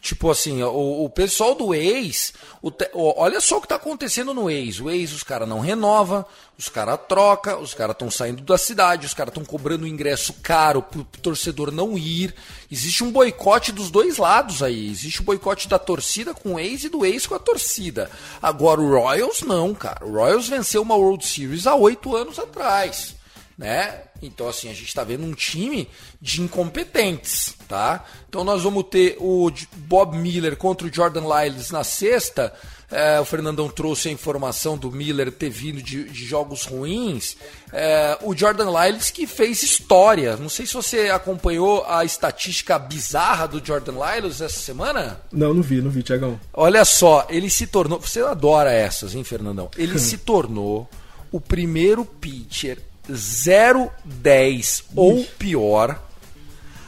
Tipo 0.00 0.30
assim, 0.30 0.62
o, 0.62 1.04
o 1.04 1.10
pessoal 1.10 1.54
do 1.54 1.74
ex, 1.74 2.32
o 2.62 2.72
olha 2.94 3.40
só 3.40 3.56
o 3.56 3.60
que 3.60 3.66
está 3.66 3.74
acontecendo 3.74 4.32
no 4.32 4.48
ex. 4.48 4.80
O 4.80 4.88
ex, 4.88 5.12
os 5.12 5.24
caras 5.24 5.48
não 5.48 5.58
renova, 5.58 6.24
os 6.56 6.68
caras 6.68 7.00
troca, 7.08 7.58
os 7.58 7.74
caras 7.74 7.94
estão 7.94 8.10
saindo 8.10 8.42
da 8.42 8.56
cidade, 8.56 9.06
os 9.06 9.14
caras 9.14 9.32
estão 9.32 9.44
cobrando 9.44 9.86
ingresso 9.86 10.34
caro 10.42 10.82
pro, 10.82 11.04
pro 11.04 11.20
torcedor 11.20 11.72
não 11.72 11.98
ir. 11.98 12.32
Existe 12.70 13.02
um 13.02 13.10
boicote 13.10 13.72
dos 13.72 13.90
dois 13.90 14.18
lados 14.18 14.62
aí. 14.62 14.88
Existe 14.88 15.18
o 15.18 15.22
um 15.22 15.26
boicote 15.26 15.68
da 15.68 15.78
torcida 15.78 16.32
com 16.32 16.54
o 16.54 16.60
ex 16.60 16.84
e 16.84 16.88
do 16.88 17.04
ex 17.04 17.26
com 17.26 17.34
a 17.34 17.38
torcida. 17.40 18.08
Agora 18.40 18.80
o 18.80 18.88
Royals 18.88 19.42
não, 19.42 19.74
cara. 19.74 20.06
O 20.06 20.12
Royals 20.12 20.48
venceu 20.48 20.82
uma 20.82 20.94
World 20.94 21.26
Series 21.26 21.66
há 21.66 21.74
oito 21.74 22.14
anos 22.14 22.38
atrás 22.38 23.17
né? 23.58 24.02
Então, 24.22 24.48
assim, 24.48 24.70
a 24.70 24.72
gente 24.72 24.86
está 24.86 25.02
vendo 25.02 25.24
um 25.24 25.34
time 25.34 25.88
de 26.22 26.40
incompetentes, 26.40 27.54
tá? 27.66 28.04
Então, 28.28 28.44
nós 28.44 28.62
vamos 28.62 28.84
ter 28.84 29.16
o 29.18 29.50
Bob 29.76 30.16
Miller 30.16 30.56
contra 30.56 30.86
o 30.86 30.92
Jordan 30.92 31.24
Lyles 31.26 31.72
na 31.72 31.82
sexta. 31.82 32.52
É, 32.90 33.20
o 33.20 33.24
Fernandão 33.24 33.68
trouxe 33.68 34.08
a 34.08 34.12
informação 34.12 34.78
do 34.78 34.90
Miller 34.90 35.30
ter 35.30 35.50
vindo 35.50 35.82
de, 35.82 36.04
de 36.04 36.24
jogos 36.24 36.64
ruins. 36.64 37.36
É, 37.72 38.16
o 38.22 38.34
Jordan 38.34 38.70
Lyles 38.70 39.10
que 39.10 39.26
fez 39.26 39.62
história. 39.62 40.36
Não 40.36 40.48
sei 40.48 40.64
se 40.64 40.74
você 40.74 41.10
acompanhou 41.10 41.84
a 41.86 42.04
estatística 42.04 42.78
bizarra 42.78 43.46
do 43.46 43.64
Jordan 43.64 43.92
Lyles 43.92 44.40
essa 44.40 44.58
semana. 44.58 45.20
Não, 45.32 45.52
não 45.52 45.62
vi, 45.62 45.82
não 45.82 45.90
vi, 45.90 46.02
Tiagão. 46.02 46.40
Olha 46.52 46.84
só, 46.84 47.26
ele 47.28 47.50
se 47.50 47.66
tornou. 47.66 48.00
Você 48.00 48.20
adora 48.20 48.72
essas, 48.72 49.14
hein, 49.14 49.24
Fernandão? 49.24 49.68
Ele 49.76 49.98
se 50.00 50.16
tornou 50.16 50.88
o 51.30 51.40
primeiro 51.40 52.04
pitcher 52.04 52.78
0-10 53.10 54.84
ou 54.94 55.24
pior 55.38 56.00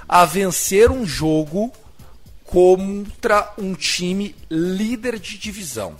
a 0.08 0.24
vencer 0.24 0.90
um 0.90 1.06
jogo 1.06 1.72
contra 2.44 3.52
um 3.56 3.74
time 3.74 4.34
líder 4.50 5.18
de 5.18 5.38
divisão. 5.38 5.96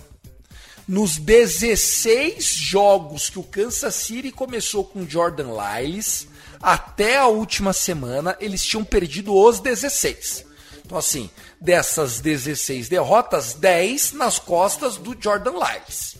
Nos 0.87 1.17
16 1.17 2.43
jogos 2.43 3.29
que 3.29 3.39
o 3.39 3.43
Kansas 3.43 3.95
City 3.95 4.31
começou 4.31 4.83
com 4.83 5.07
Jordan 5.07 5.47
Lyles, 5.53 6.27
até 6.61 7.17
a 7.17 7.27
última 7.27 7.71
semana 7.71 8.35
eles 8.39 8.65
tinham 8.65 8.83
perdido 8.83 9.33
os 9.33 9.59
16. 9.61 10.45
Então, 10.85 10.97
assim, 10.97 11.29
dessas 11.59 12.19
16 12.19 12.89
derrotas, 12.89 13.53
10 13.53 14.11
nas 14.11 14.37
costas 14.37 14.97
do 14.97 15.15
Jordan 15.17 15.53
Lyles. 15.53 16.17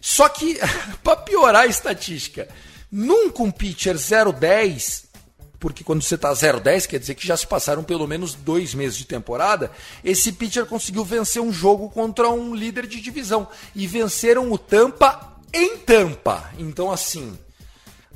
Só 0.00 0.28
que, 0.30 0.58
para 1.04 1.16
piorar 1.16 1.64
a 1.64 1.66
estatística, 1.66 2.48
Nunca 2.90 3.42
um 3.42 3.50
pitcher 3.50 3.96
010 3.96 5.08
porque 5.58 5.82
quando 5.82 6.02
você 6.02 6.14
está 6.14 6.32
0-10, 6.32 6.86
quer 6.86 7.00
dizer 7.00 7.14
que 7.14 7.26
já 7.26 7.36
se 7.36 7.46
passaram 7.46 7.82
pelo 7.82 8.06
menos 8.06 8.34
dois 8.34 8.74
meses 8.74 8.96
de 8.96 9.04
temporada. 9.04 9.70
Esse 10.04 10.30
pitcher 10.32 10.66
conseguiu 10.66 11.04
vencer 11.04 11.42
um 11.42 11.52
jogo 11.52 11.90
contra 11.90 12.28
um 12.28 12.54
líder 12.54 12.86
de 12.86 13.00
divisão. 13.00 13.48
E 13.74 13.86
venceram 13.86 14.52
o 14.52 14.58
Tampa 14.58 15.36
em 15.52 15.78
Tampa. 15.78 16.50
Então, 16.58 16.92
assim, 16.92 17.36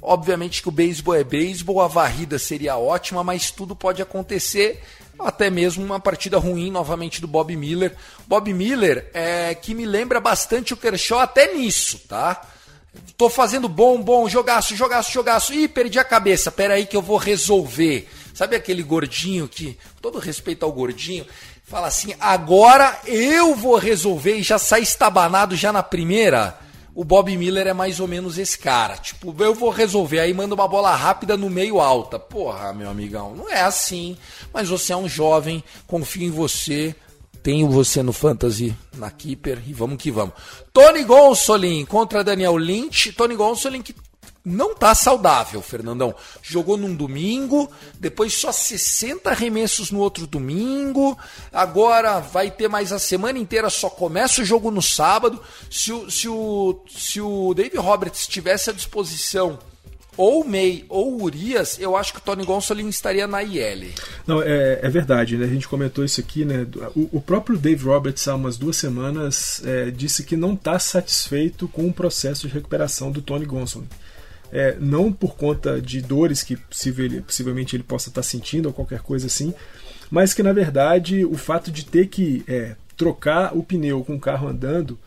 obviamente 0.00 0.62
que 0.62 0.68
o 0.68 0.72
beisebol 0.72 1.16
é 1.16 1.24
beisebol, 1.24 1.80
a 1.80 1.88
varrida 1.88 2.38
seria 2.38 2.76
ótima, 2.76 3.24
mas 3.24 3.50
tudo 3.50 3.74
pode 3.74 4.00
acontecer. 4.00 4.80
Até 5.18 5.50
mesmo 5.50 5.85
uma 5.85 6.00
partida 6.00 6.38
ruim 6.38 6.70
novamente 6.70 7.20
do 7.20 7.26
Bob 7.26 7.54
Miller. 7.56 7.96
Bob 8.26 8.52
Miller 8.52 9.11
é 9.12 9.54
que 9.54 9.74
me 9.74 9.85
lembra 9.85 10.20
bastante 10.20 10.74
o 10.74 10.76
Kershaw 10.76 11.18
até 11.18 11.54
nisso, 11.54 11.98
tá? 12.08 12.40
Tô 13.16 13.31
fazendo 13.31 13.68
bom, 13.68 14.02
bom, 14.02 14.28
jogaço, 14.28 14.76
jogaço, 14.76 15.12
jogaço. 15.12 15.55
Ih, 15.55 15.68
perdi 15.68 15.98
a 15.98 16.05
cabeça. 16.05 16.50
Pera 16.50 16.74
aí 16.74 16.87
que 16.87 16.96
eu 16.96 17.02
vou 17.02 17.16
resolver. 17.16 18.09
Sabe 18.35 18.57
aquele 18.57 18.83
gordinho 18.83 19.48
que, 19.48 19.78
todo 20.00 20.18
respeito 20.18 20.64
ao 20.64 20.72
gordinho, 20.72 21.26
fala 21.64 21.87
assim: 21.87 22.14
agora 22.20 23.00
eu 23.07 23.55
vou 23.55 23.76
resolver 23.76 24.37
e 24.37 24.42
já 24.42 24.59
sai 24.59 24.83
estabanado 24.83 25.57
já 25.57 25.72
na 25.72 25.83
primeira? 25.83 26.59
O 26.94 27.05
Bob 27.05 27.35
Miller 27.35 27.66
é 27.66 27.72
mais 27.72 28.00
ou 28.00 28.07
menos 28.07 28.37
esse 28.37 28.59
cara. 28.59 28.98
Tipo, 28.98 29.35
eu 29.42 29.55
vou 29.55 29.70
resolver, 29.70 30.20
aí 30.20 30.35
manda 30.35 30.55
uma 30.55 30.68
bola 30.68 30.94
rápida 30.94 31.38
no 31.38 31.48
meio 31.48 31.81
alta. 31.81 32.18
Porra, 32.18 32.74
meu 32.74 32.90
amigão, 32.90 33.35
não 33.35 33.48
é 33.48 33.62
assim. 33.62 34.16
Mas 34.52 34.68
você 34.68 34.92
é 34.92 34.96
um 34.96 35.09
jovem, 35.09 35.64
confio 35.87 36.24
em 36.24 36.31
você 36.31 36.94
tenho 37.42 37.68
você 37.68 38.02
no 38.02 38.12
Fantasy, 38.12 38.76
na 38.96 39.11
Keeper 39.11 39.61
e 39.66 39.72
vamos 39.72 39.98
que 39.98 40.11
vamos. 40.11 40.35
Tony 40.72 41.02
Gonsolin 41.05 41.85
contra 41.85 42.22
Daniel 42.22 42.57
Lynch. 42.57 43.12
Tony 43.12 43.35
Gonsolin 43.35 43.83
que 43.83 43.94
não 44.44 44.74
tá 44.74 44.94
saudável, 44.94 45.62
Fernandão. 45.62 46.14
Jogou 46.42 46.76
num 46.76 46.94
domingo, 46.94 47.70
depois 47.98 48.35
só 48.35 48.50
60 48.50 49.31
arremessos 49.31 49.90
no 49.90 50.00
outro 50.00 50.26
domingo. 50.26 51.16
Agora 51.52 52.18
vai 52.20 52.50
ter 52.50 52.68
mais 52.68 52.92
a 52.92 52.98
semana 52.98 53.38
inteira, 53.38 53.70
só 53.70 53.88
começa 53.88 54.42
o 54.42 54.44
jogo 54.44 54.70
no 54.70 54.83
sábado. 54.83 55.40
Se 55.70 55.92
o, 55.92 56.11
se 56.11 56.28
o, 56.28 56.81
se 56.88 57.20
o 57.20 57.55
Dave 57.55 57.76
Roberts 57.76 58.26
tivesse 58.26 58.70
à 58.70 58.72
disposição 58.72 59.59
ou 60.16 60.44
May 60.44 60.85
ou 60.88 61.22
Urias, 61.22 61.79
eu 61.81 61.96
acho 61.96 62.12
que 62.12 62.18
o 62.18 62.22
Tony 62.22 62.44
Gonsolin 62.44 62.88
estaria 62.88 63.27
na 63.27 63.42
IL. 63.42 63.90
Não, 64.27 64.42
é, 64.42 64.81
é 64.83 64.88
verdade, 64.88 65.37
né? 65.37 65.46
A 65.46 65.48
gente 65.48 65.66
comentou 65.66 66.05
isso 66.05 66.20
aqui, 66.20 66.44
né? 66.44 66.66
O, 66.94 67.16
o 67.18 67.20
próprio 67.20 67.59
Dave 67.59 67.85
Roberts, 67.85 68.29
há 68.29 68.35
umas 68.35 68.57
duas 68.57 68.77
semanas, 68.77 69.62
é, 69.64 69.90
disse 69.90 70.22
que 70.22 70.37
não 70.37 70.55
está 70.55 70.79
satisfeito 70.79 71.66
com 71.68 71.87
o 71.87 71.92
processo 71.92 72.46
de 72.46 72.55
recuperação 72.55 73.11
do 73.11 73.22
Tony 73.22 73.46
Gonsolin. 73.46 73.88
É, 74.53 74.77
não 74.79 75.11
por 75.11 75.35
conta 75.35 75.81
de 75.81 76.03
dores 76.03 76.42
que 76.42 76.57
possível, 76.57 77.22
possivelmente 77.22 77.75
ele 77.75 77.83
possa 77.83 78.11
estar 78.11 78.20
tá 78.20 78.27
sentindo 78.27 78.66
ou 78.66 78.72
qualquer 78.72 79.01
coisa 79.01 79.27
assim, 79.27 79.55
mas 80.11 80.35
que 80.35 80.42
na 80.42 80.53
verdade 80.53 81.25
o 81.25 81.38
fato 81.38 81.70
de 81.70 81.87
ter 81.87 82.09
que 82.09 82.44
é, 82.46 82.77
trocar 82.94 83.57
o 83.57 83.62
pneu 83.62 84.05
com 84.05 84.16
o 84.16 84.20
carro 84.20 84.46
andando 84.46 84.98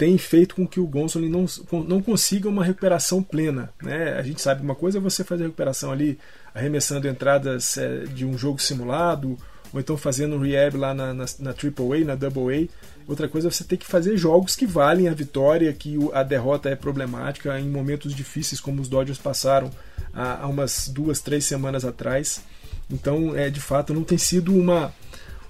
tem 0.00 0.16
feito 0.16 0.54
com 0.54 0.66
que 0.66 0.80
o 0.80 0.86
Gonsolin 0.86 1.28
não, 1.28 1.44
não 1.86 2.00
consiga 2.00 2.48
uma 2.48 2.64
recuperação 2.64 3.22
plena. 3.22 3.68
Né? 3.82 4.14
A 4.14 4.22
gente 4.22 4.40
sabe 4.40 4.62
uma 4.62 4.74
coisa 4.74 4.96
é 4.96 5.00
você 5.00 5.22
fazer 5.22 5.42
a 5.42 5.46
recuperação 5.48 5.92
ali 5.92 6.18
arremessando 6.54 7.06
entradas 7.06 7.76
é, 7.76 8.04
de 8.06 8.24
um 8.24 8.38
jogo 8.38 8.62
simulado, 8.62 9.36
ou 9.70 9.78
então 9.78 9.98
fazendo 9.98 10.36
um 10.36 10.38
rehab 10.38 10.74
lá 10.78 10.94
na, 10.94 11.12
na, 11.12 11.26
na 11.40 11.50
AAA, 11.50 12.06
na 12.06 12.14
Double 12.14 12.50
A. 12.50 12.66
Outra 13.06 13.28
coisa 13.28 13.48
é 13.48 13.50
você 13.50 13.62
ter 13.62 13.76
que 13.76 13.84
fazer 13.84 14.16
jogos 14.16 14.56
que 14.56 14.64
valem 14.64 15.06
a 15.06 15.12
vitória, 15.12 15.70
que 15.70 15.98
a 16.14 16.22
derrota 16.22 16.70
é 16.70 16.74
problemática 16.74 17.60
em 17.60 17.68
momentos 17.68 18.14
difíceis 18.14 18.58
como 18.58 18.80
os 18.80 18.88
Dodgers 18.88 19.18
passaram 19.18 19.70
há, 20.14 20.44
há 20.44 20.46
umas 20.46 20.88
duas, 20.88 21.20
três 21.20 21.44
semanas 21.44 21.84
atrás. 21.84 22.42
Então, 22.90 23.36
é, 23.36 23.50
de 23.50 23.60
fato, 23.60 23.92
não 23.92 24.02
tem 24.02 24.16
sido 24.16 24.56
uma, 24.56 24.94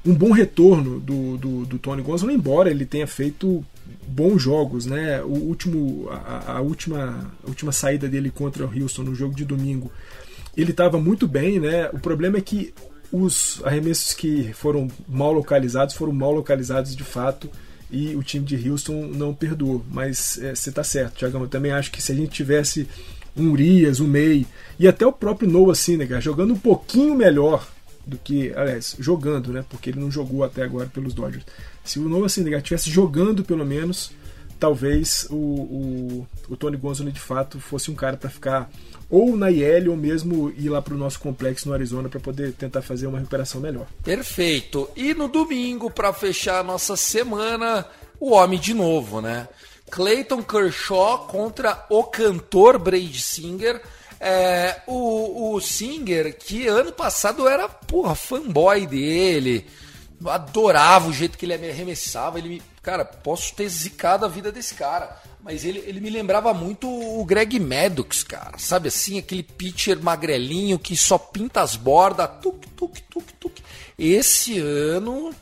um 0.04 0.12
bom 0.12 0.32
retorno 0.32 0.98
do, 0.98 1.36
do, 1.36 1.66
do 1.66 1.78
Tony 1.78 2.02
Gonzalez, 2.02 2.36
embora 2.36 2.68
ele 2.68 2.84
tenha 2.84 3.06
feito 3.06 3.64
bons 4.06 4.42
jogos, 4.42 4.86
né? 4.86 5.22
O 5.22 5.34
último, 5.34 6.08
a, 6.10 6.56
a, 6.56 6.60
última, 6.60 7.32
a 7.44 7.48
última 7.48 7.72
saída 7.72 8.08
dele 8.08 8.30
contra 8.30 8.66
o 8.66 8.82
Houston 8.82 9.02
no 9.02 9.14
jogo 9.14 9.34
de 9.34 9.44
domingo, 9.44 9.90
ele 10.56 10.70
estava 10.70 10.98
muito 10.98 11.26
bem, 11.28 11.60
né? 11.60 11.88
O 11.92 11.98
problema 11.98 12.38
é 12.38 12.40
que 12.40 12.74
os 13.12 13.60
arremessos 13.64 14.14
que 14.14 14.52
foram 14.52 14.88
mal 15.08 15.32
localizados 15.32 15.94
foram 15.94 16.12
mal 16.12 16.32
localizados 16.32 16.94
de 16.94 17.02
fato 17.02 17.50
e 17.90 18.14
o 18.14 18.22
time 18.22 18.44
de 18.44 18.70
Houston 18.70 19.08
não 19.14 19.34
perdoou. 19.34 19.84
Mas 19.90 20.38
é, 20.38 20.54
você 20.54 20.70
está 20.70 20.84
certo, 20.84 21.16
Thiago. 21.16 21.38
Eu 21.38 21.48
também 21.48 21.72
acho 21.72 21.90
que 21.90 22.02
se 22.02 22.12
a 22.12 22.14
gente 22.14 22.30
tivesse 22.30 22.88
um 23.36 23.50
Urias, 23.50 24.00
um 24.00 24.06
May 24.06 24.46
e 24.78 24.86
até 24.86 25.06
o 25.06 25.12
próprio 25.12 25.48
Noah 25.48 25.74
Syndergaard 25.74 26.24
jogando 26.24 26.54
um 26.54 26.58
pouquinho 26.58 27.14
melhor 27.14 27.66
do 28.06 28.16
que, 28.16 28.52
aliás, 28.54 28.96
jogando, 28.98 29.52
né? 29.52 29.64
Porque 29.68 29.90
ele 29.90 30.00
não 30.00 30.10
jogou 30.10 30.42
até 30.44 30.62
agora 30.62 30.88
pelos 30.92 31.14
Dodgers. 31.14 31.44
Se 31.90 31.98
o 31.98 32.08
Noah 32.08 32.28
Syndergaard 32.28 32.62
estivesse 32.62 32.88
jogando 32.88 33.42
pelo 33.42 33.66
menos, 33.66 34.12
talvez 34.60 35.26
o, 35.28 35.34
o, 35.34 36.28
o 36.48 36.56
Tony 36.56 36.76
Gonzalez 36.76 37.12
de 37.12 37.18
fato 37.18 37.58
fosse 37.58 37.90
um 37.90 37.96
cara 37.96 38.16
para 38.16 38.30
ficar 38.30 38.70
ou 39.08 39.36
na 39.36 39.50
IL 39.50 39.90
ou 39.90 39.96
mesmo 39.96 40.50
ir 40.56 40.68
lá 40.68 40.80
para 40.80 40.94
o 40.94 40.96
nosso 40.96 41.18
complexo 41.18 41.66
no 41.66 41.74
Arizona 41.74 42.08
para 42.08 42.20
poder 42.20 42.52
tentar 42.52 42.80
fazer 42.80 43.08
uma 43.08 43.18
recuperação 43.18 43.60
melhor. 43.60 43.88
Perfeito. 44.04 44.88
E 44.94 45.12
no 45.14 45.26
domingo, 45.26 45.90
para 45.90 46.12
fechar 46.12 46.60
a 46.60 46.62
nossa 46.62 46.94
semana, 46.94 47.84
o 48.20 48.34
homem 48.34 48.60
de 48.60 48.72
novo, 48.72 49.20
né? 49.20 49.48
Clayton 49.90 50.44
Kershaw 50.44 51.26
contra 51.26 51.86
o 51.90 52.04
cantor 52.04 52.78
Brady 52.78 53.20
Singer. 53.20 53.82
É, 54.20 54.80
o, 54.86 55.56
o 55.56 55.60
Singer, 55.60 56.38
que 56.38 56.68
ano 56.68 56.92
passado 56.92 57.48
era, 57.48 57.68
porra, 57.68 58.14
fanboy 58.14 58.86
dele 58.86 59.66
adorava 60.26 61.08
o 61.08 61.12
jeito 61.12 61.38
que 61.38 61.46
ele 61.46 61.56
me 61.58 61.70
arremessava. 61.70 62.38
Ele 62.38 62.48
me, 62.48 62.62
cara, 62.82 63.04
posso 63.04 63.54
ter 63.54 63.68
zicado 63.68 64.24
a 64.24 64.28
vida 64.28 64.52
desse 64.52 64.74
cara, 64.74 65.16
mas 65.42 65.64
ele, 65.64 65.78
ele 65.86 66.00
me 66.00 66.10
lembrava 66.10 66.52
muito 66.52 66.88
o 66.88 67.24
Greg 67.24 67.58
Maddox, 67.58 68.22
cara. 68.22 68.58
Sabe 68.58 68.88
assim, 68.88 69.18
aquele 69.18 69.42
pitcher 69.42 70.02
magrelinho 70.02 70.78
que 70.78 70.96
só 70.96 71.16
pinta 71.18 71.62
as 71.62 71.76
bordas, 71.76 72.28
tuk, 72.42 72.66
tuk, 72.68 73.00
tuk, 73.02 73.32
tuk. 73.34 73.62
Esse 73.98 74.58
ano 74.58 75.34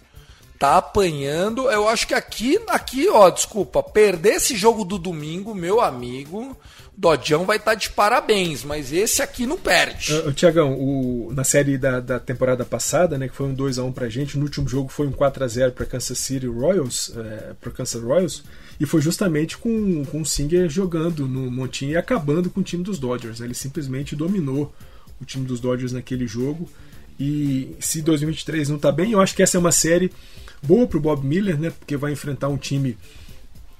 tá 0.58 0.76
apanhando. 0.76 1.70
Eu 1.70 1.88
acho 1.88 2.06
que 2.06 2.14
aqui, 2.14 2.58
aqui, 2.68 3.08
ó, 3.08 3.30
desculpa, 3.30 3.82
perder 3.82 4.34
esse 4.34 4.56
jogo 4.56 4.84
do 4.84 4.98
domingo, 4.98 5.54
meu 5.54 5.80
amigo, 5.80 6.56
Dodjão 6.98 7.46
vai 7.46 7.58
estar 7.58 7.70
tá 7.70 7.74
de 7.76 7.90
parabéns, 7.90 8.64
mas 8.64 8.92
esse 8.92 9.22
aqui 9.22 9.46
não 9.46 9.56
perde. 9.56 10.12
Uh, 10.12 10.32
Tiagão, 10.32 11.28
na 11.30 11.44
série 11.44 11.78
da, 11.78 12.00
da 12.00 12.18
temporada 12.18 12.64
passada, 12.64 13.16
né, 13.16 13.28
que 13.28 13.36
foi 13.36 13.46
um 13.46 13.54
2x1 13.54 13.92
pra 13.92 14.08
gente, 14.08 14.36
no 14.36 14.42
último 14.44 14.68
jogo 14.68 14.88
foi 14.88 15.06
um 15.06 15.12
4x0 15.12 15.70
para 15.70 15.86
Kansas 15.86 16.18
City 16.18 16.48
Royals, 16.48 17.12
é, 17.16 17.54
para 17.60 17.70
Kansas 17.70 18.02
Royals, 18.02 18.42
e 18.80 18.84
foi 18.84 19.00
justamente 19.00 19.56
com, 19.56 20.04
com 20.06 20.22
o 20.22 20.26
Singer 20.26 20.68
jogando 20.68 21.28
no 21.28 21.48
montinho 21.48 21.92
e 21.92 21.96
acabando 21.96 22.50
com 22.50 22.58
o 22.58 22.64
time 22.64 22.82
dos 22.82 22.98
Dodgers. 22.98 23.38
Né, 23.38 23.46
ele 23.46 23.54
simplesmente 23.54 24.16
dominou 24.16 24.74
o 25.20 25.24
time 25.24 25.46
dos 25.46 25.60
Dodgers 25.60 25.92
naquele 25.92 26.26
jogo. 26.26 26.68
E 27.18 27.76
se 27.78 28.02
2023 28.02 28.70
não 28.70 28.76
está 28.76 28.90
bem, 28.90 29.12
eu 29.12 29.20
acho 29.20 29.36
que 29.36 29.42
essa 29.42 29.56
é 29.56 29.60
uma 29.60 29.72
série 29.72 30.10
boa 30.60 30.84
para 30.84 30.98
o 30.98 31.00
Bob 31.00 31.24
Miller, 31.24 31.60
né, 31.60 31.70
porque 31.70 31.96
vai 31.96 32.10
enfrentar 32.10 32.48
um 32.48 32.56
time 32.56 32.98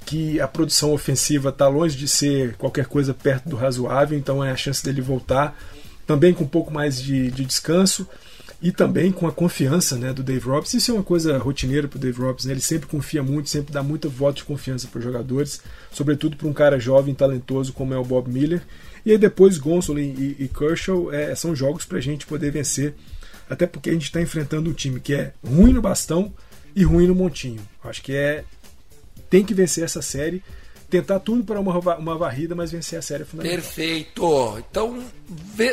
que 0.09 0.41
a 0.41 0.49
produção 0.49 0.95
ofensiva 0.95 1.51
está 1.51 1.69
longe 1.69 1.95
de 1.95 2.09
ser 2.09 2.55
qualquer 2.57 2.87
coisa 2.87 3.13
perto 3.13 3.47
do 3.47 3.57
razoável, 3.57 4.17
então 4.17 4.43
é 4.43 4.51
a 4.51 4.57
chance 4.57 4.83
dele 4.83 5.03
voltar 5.03 5.55
também 6.07 6.33
com 6.33 6.45
um 6.45 6.49
pouco 6.49 6.73
mais 6.73 6.99
de, 6.99 7.31
de 7.31 7.45
descanso 7.45 8.09
e 8.63 8.73
também 8.73 9.13
com 9.13 9.27
a 9.27 9.33
confiança 9.33 9.99
né, 9.99 10.11
do 10.11 10.23
Dave 10.23 10.47
Roberts. 10.47 10.73
Isso 10.73 10.91
é 10.91 10.95
uma 10.95 11.03
coisa 11.03 11.37
rotineira 11.37 11.87
para 11.87 11.99
o 11.99 12.01
Dave 12.01 12.19
Roberts, 12.19 12.47
né? 12.47 12.55
ele 12.55 12.63
sempre 12.63 12.89
confia 12.89 13.23
muito, 13.23 13.51
sempre 13.51 13.71
dá 13.71 13.83
muito 13.83 14.09
voto 14.09 14.37
de 14.37 14.45
confiança 14.45 14.89
para 14.89 14.99
os 14.99 15.05
jogadores, 15.05 15.61
sobretudo 15.93 16.39
para 16.39 16.49
um 16.49 16.55
cara 16.55 16.81
jovem, 16.81 17.15
talentoso 17.15 17.75
como 17.75 17.93
é 17.93 17.99
o 17.99 18.05
Bob 18.05 18.31
Miller. 18.31 18.63
E 19.05 19.13
aí 19.13 19.19
depois 19.19 19.59
Gonsolin 19.59 20.15
e, 20.17 20.37
e 20.39 20.49
Kershaw 20.49 21.13
é, 21.13 21.35
são 21.35 21.55
jogos 21.55 21.85
para 21.85 21.99
a 21.99 22.01
gente 22.01 22.27
poder 22.27 22.51
vencer, 22.51 22.95
até 23.51 23.67
porque 23.67 23.91
a 23.91 23.93
gente 23.93 24.05
está 24.05 24.23
enfrentando 24.23 24.71
um 24.71 24.73
time 24.73 25.01
que 25.01 25.13
é 25.13 25.35
ruim 25.47 25.75
no 25.75 25.83
bastão 25.83 26.33
e 26.75 26.83
ruim 26.83 27.07
no 27.07 27.15
montinho. 27.15 27.61
Acho 27.85 28.03
que 28.03 28.15
é 28.15 28.45
tem 29.29 29.45
que 29.45 29.55
vencer 29.55 29.85
essa 29.85 30.03
série. 30.03 30.43
Tentar 30.91 31.21
tudo 31.21 31.45
para 31.45 31.61
uma, 31.61 31.97
uma 31.99 32.17
varrida, 32.17 32.55
mas 32.55 32.73
vencer 32.73 32.99
a 32.99 33.03
série 33.03 33.23
é 33.23 33.27
fundamental. 33.27 33.59
Perfeito. 33.59 34.65
Então, 34.71 35.05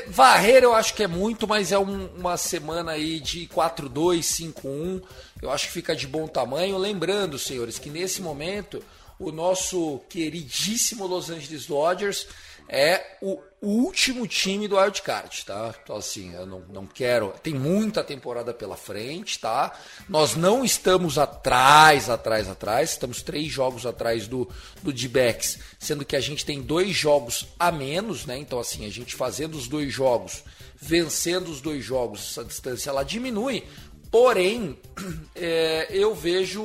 varrer 0.10 0.62
eu 0.62 0.76
acho 0.76 0.94
que 0.94 1.04
é 1.04 1.08
muito, 1.08 1.48
mas 1.48 1.72
é 1.72 1.80
um, 1.80 2.08
uma 2.18 2.36
semana 2.36 2.92
aí 2.92 3.22
de 3.22 3.48
4-2, 3.48 4.20
5-1. 4.20 5.02
Eu 5.42 5.52
acho 5.52 5.68
que 5.68 5.72
fica 5.72 5.96
de 5.96 6.06
bom 6.06 6.28
tamanho. 6.28 6.78
Lembrando, 6.78 7.40
senhores, 7.40 7.80
que 7.80 7.90
nesse 7.90 8.22
momento 8.22 8.84
o 9.18 9.32
nosso 9.32 10.02
queridíssimo 10.10 11.08
Los 11.08 11.30
Angeles 11.30 11.66
Dodgers 11.66 12.28
é 12.68 13.18
o 13.22 13.40
último 13.62 14.28
time 14.28 14.68
do 14.68 14.78
wildcard, 14.78 15.46
tá? 15.46 15.74
Então, 15.84 15.96
assim, 15.96 16.34
eu 16.34 16.46
não, 16.46 16.62
não 16.70 16.86
quero. 16.86 17.34
Tem 17.42 17.54
muita 17.54 18.04
temporada 18.04 18.54
pela 18.54 18.76
frente, 18.76 19.40
tá? 19.40 19.78
Nós 20.10 20.36
não 20.36 20.64
estamos 20.64 21.18
atrás, 21.18 22.10
atrás, 22.10 22.50
atrás. 22.50 22.92
Estamos 22.92 23.22
três 23.22 23.48
jogos 23.52 23.86
atrás 23.86 24.28
do, 24.28 24.50
do 24.82 24.92
D-Backs, 24.92 25.60
sendo 25.80 26.06
que 26.06 26.16
a 26.16 26.22
gente 26.22 26.46
tem 26.46 26.62
dois 26.62 26.96
jogos 26.96 27.48
a 27.60 27.72
menos, 27.72 28.26
né? 28.26 28.38
Então, 28.38 28.60
assim, 28.60 28.86
a 28.86 28.90
gente 28.90 29.16
fazendo 29.16 29.56
os 29.56 29.68
dois 29.68 29.94
jogos 29.94 30.44
vencendo 30.80 31.50
os 31.50 31.62
dois 31.62 31.84
jogos, 31.84 32.32
essa 32.32 32.44
distância 32.44 32.90
ela 32.90 33.04
diminui. 33.04 33.64
Porém, 34.12 34.78
é, 35.36 35.88
eu 35.90 36.14
vejo 36.14 36.64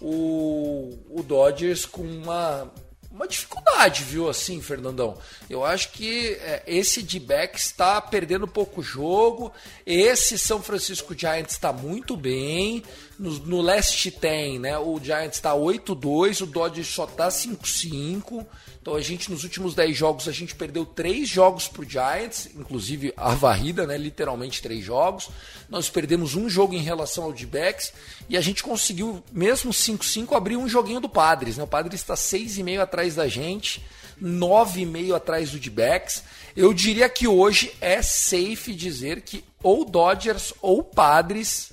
o, 0.00 0.98
o 1.10 1.22
Dodgers 1.22 1.86
com 1.86 2.02
uma 2.02 2.70
uma 3.18 3.26
dificuldade, 3.26 4.04
viu, 4.04 4.28
assim, 4.28 4.62
Fernandão? 4.62 5.18
Eu 5.50 5.64
acho 5.64 5.90
que 5.90 6.38
é, 6.40 6.62
esse 6.68 7.02
D-back 7.02 7.58
está 7.58 8.00
perdendo 8.00 8.46
pouco 8.46 8.80
jogo. 8.80 9.52
Esse 9.84 10.38
São 10.38 10.62
Francisco 10.62 11.18
Giants 11.18 11.54
está 11.54 11.72
muito 11.72 12.16
bem. 12.16 12.84
No, 13.18 13.32
no 13.40 13.60
leste 13.60 14.12
tem, 14.12 14.60
né? 14.60 14.78
O 14.78 15.00
Giants 15.02 15.36
está 15.36 15.52
8-2, 15.52 16.42
o 16.42 16.46
Dodgers 16.46 16.86
só 16.86 17.04
está 17.06 17.26
5-5. 17.26 18.46
Então 18.88 18.96
a 18.96 19.02
gente, 19.02 19.30
nos 19.30 19.44
últimos 19.44 19.74
10 19.74 19.94
jogos, 19.94 20.28
a 20.28 20.32
gente 20.32 20.54
perdeu 20.54 20.86
3 20.86 21.28
jogos 21.28 21.68
pro 21.68 21.86
Giants, 21.86 22.48
inclusive 22.56 23.12
a 23.18 23.34
varrida, 23.34 23.86
né? 23.86 23.98
Literalmente 23.98 24.62
3 24.62 24.82
jogos. 24.82 25.28
Nós 25.68 25.90
perdemos 25.90 26.34
um 26.34 26.48
jogo 26.48 26.72
em 26.72 26.78
relação 26.78 27.24
ao 27.24 27.32
D-backs 27.34 27.92
e 28.30 28.36
a 28.38 28.40
gente 28.40 28.62
conseguiu, 28.62 29.22
mesmo 29.30 29.72
5-5, 29.72 30.34
abrir 30.34 30.56
um 30.56 30.66
joguinho 30.66 31.00
do 31.00 31.08
Padres, 31.08 31.58
né? 31.58 31.64
O 31.64 31.66
Padres 31.66 32.00
está 32.00 32.14
6,5 32.14 32.80
atrás 32.80 33.14
da 33.14 33.28
gente. 33.28 33.84
9,5 34.22 35.14
atrás 35.14 35.50
do 35.50 35.58
D-backs. 35.58 36.24
Eu 36.56 36.72
diria 36.72 37.10
que 37.10 37.28
hoje 37.28 37.70
é 37.82 38.00
safe 38.00 38.74
dizer 38.74 39.20
que 39.20 39.44
ou 39.62 39.84
Dodgers 39.84 40.54
ou 40.62 40.82
Padres 40.82 41.72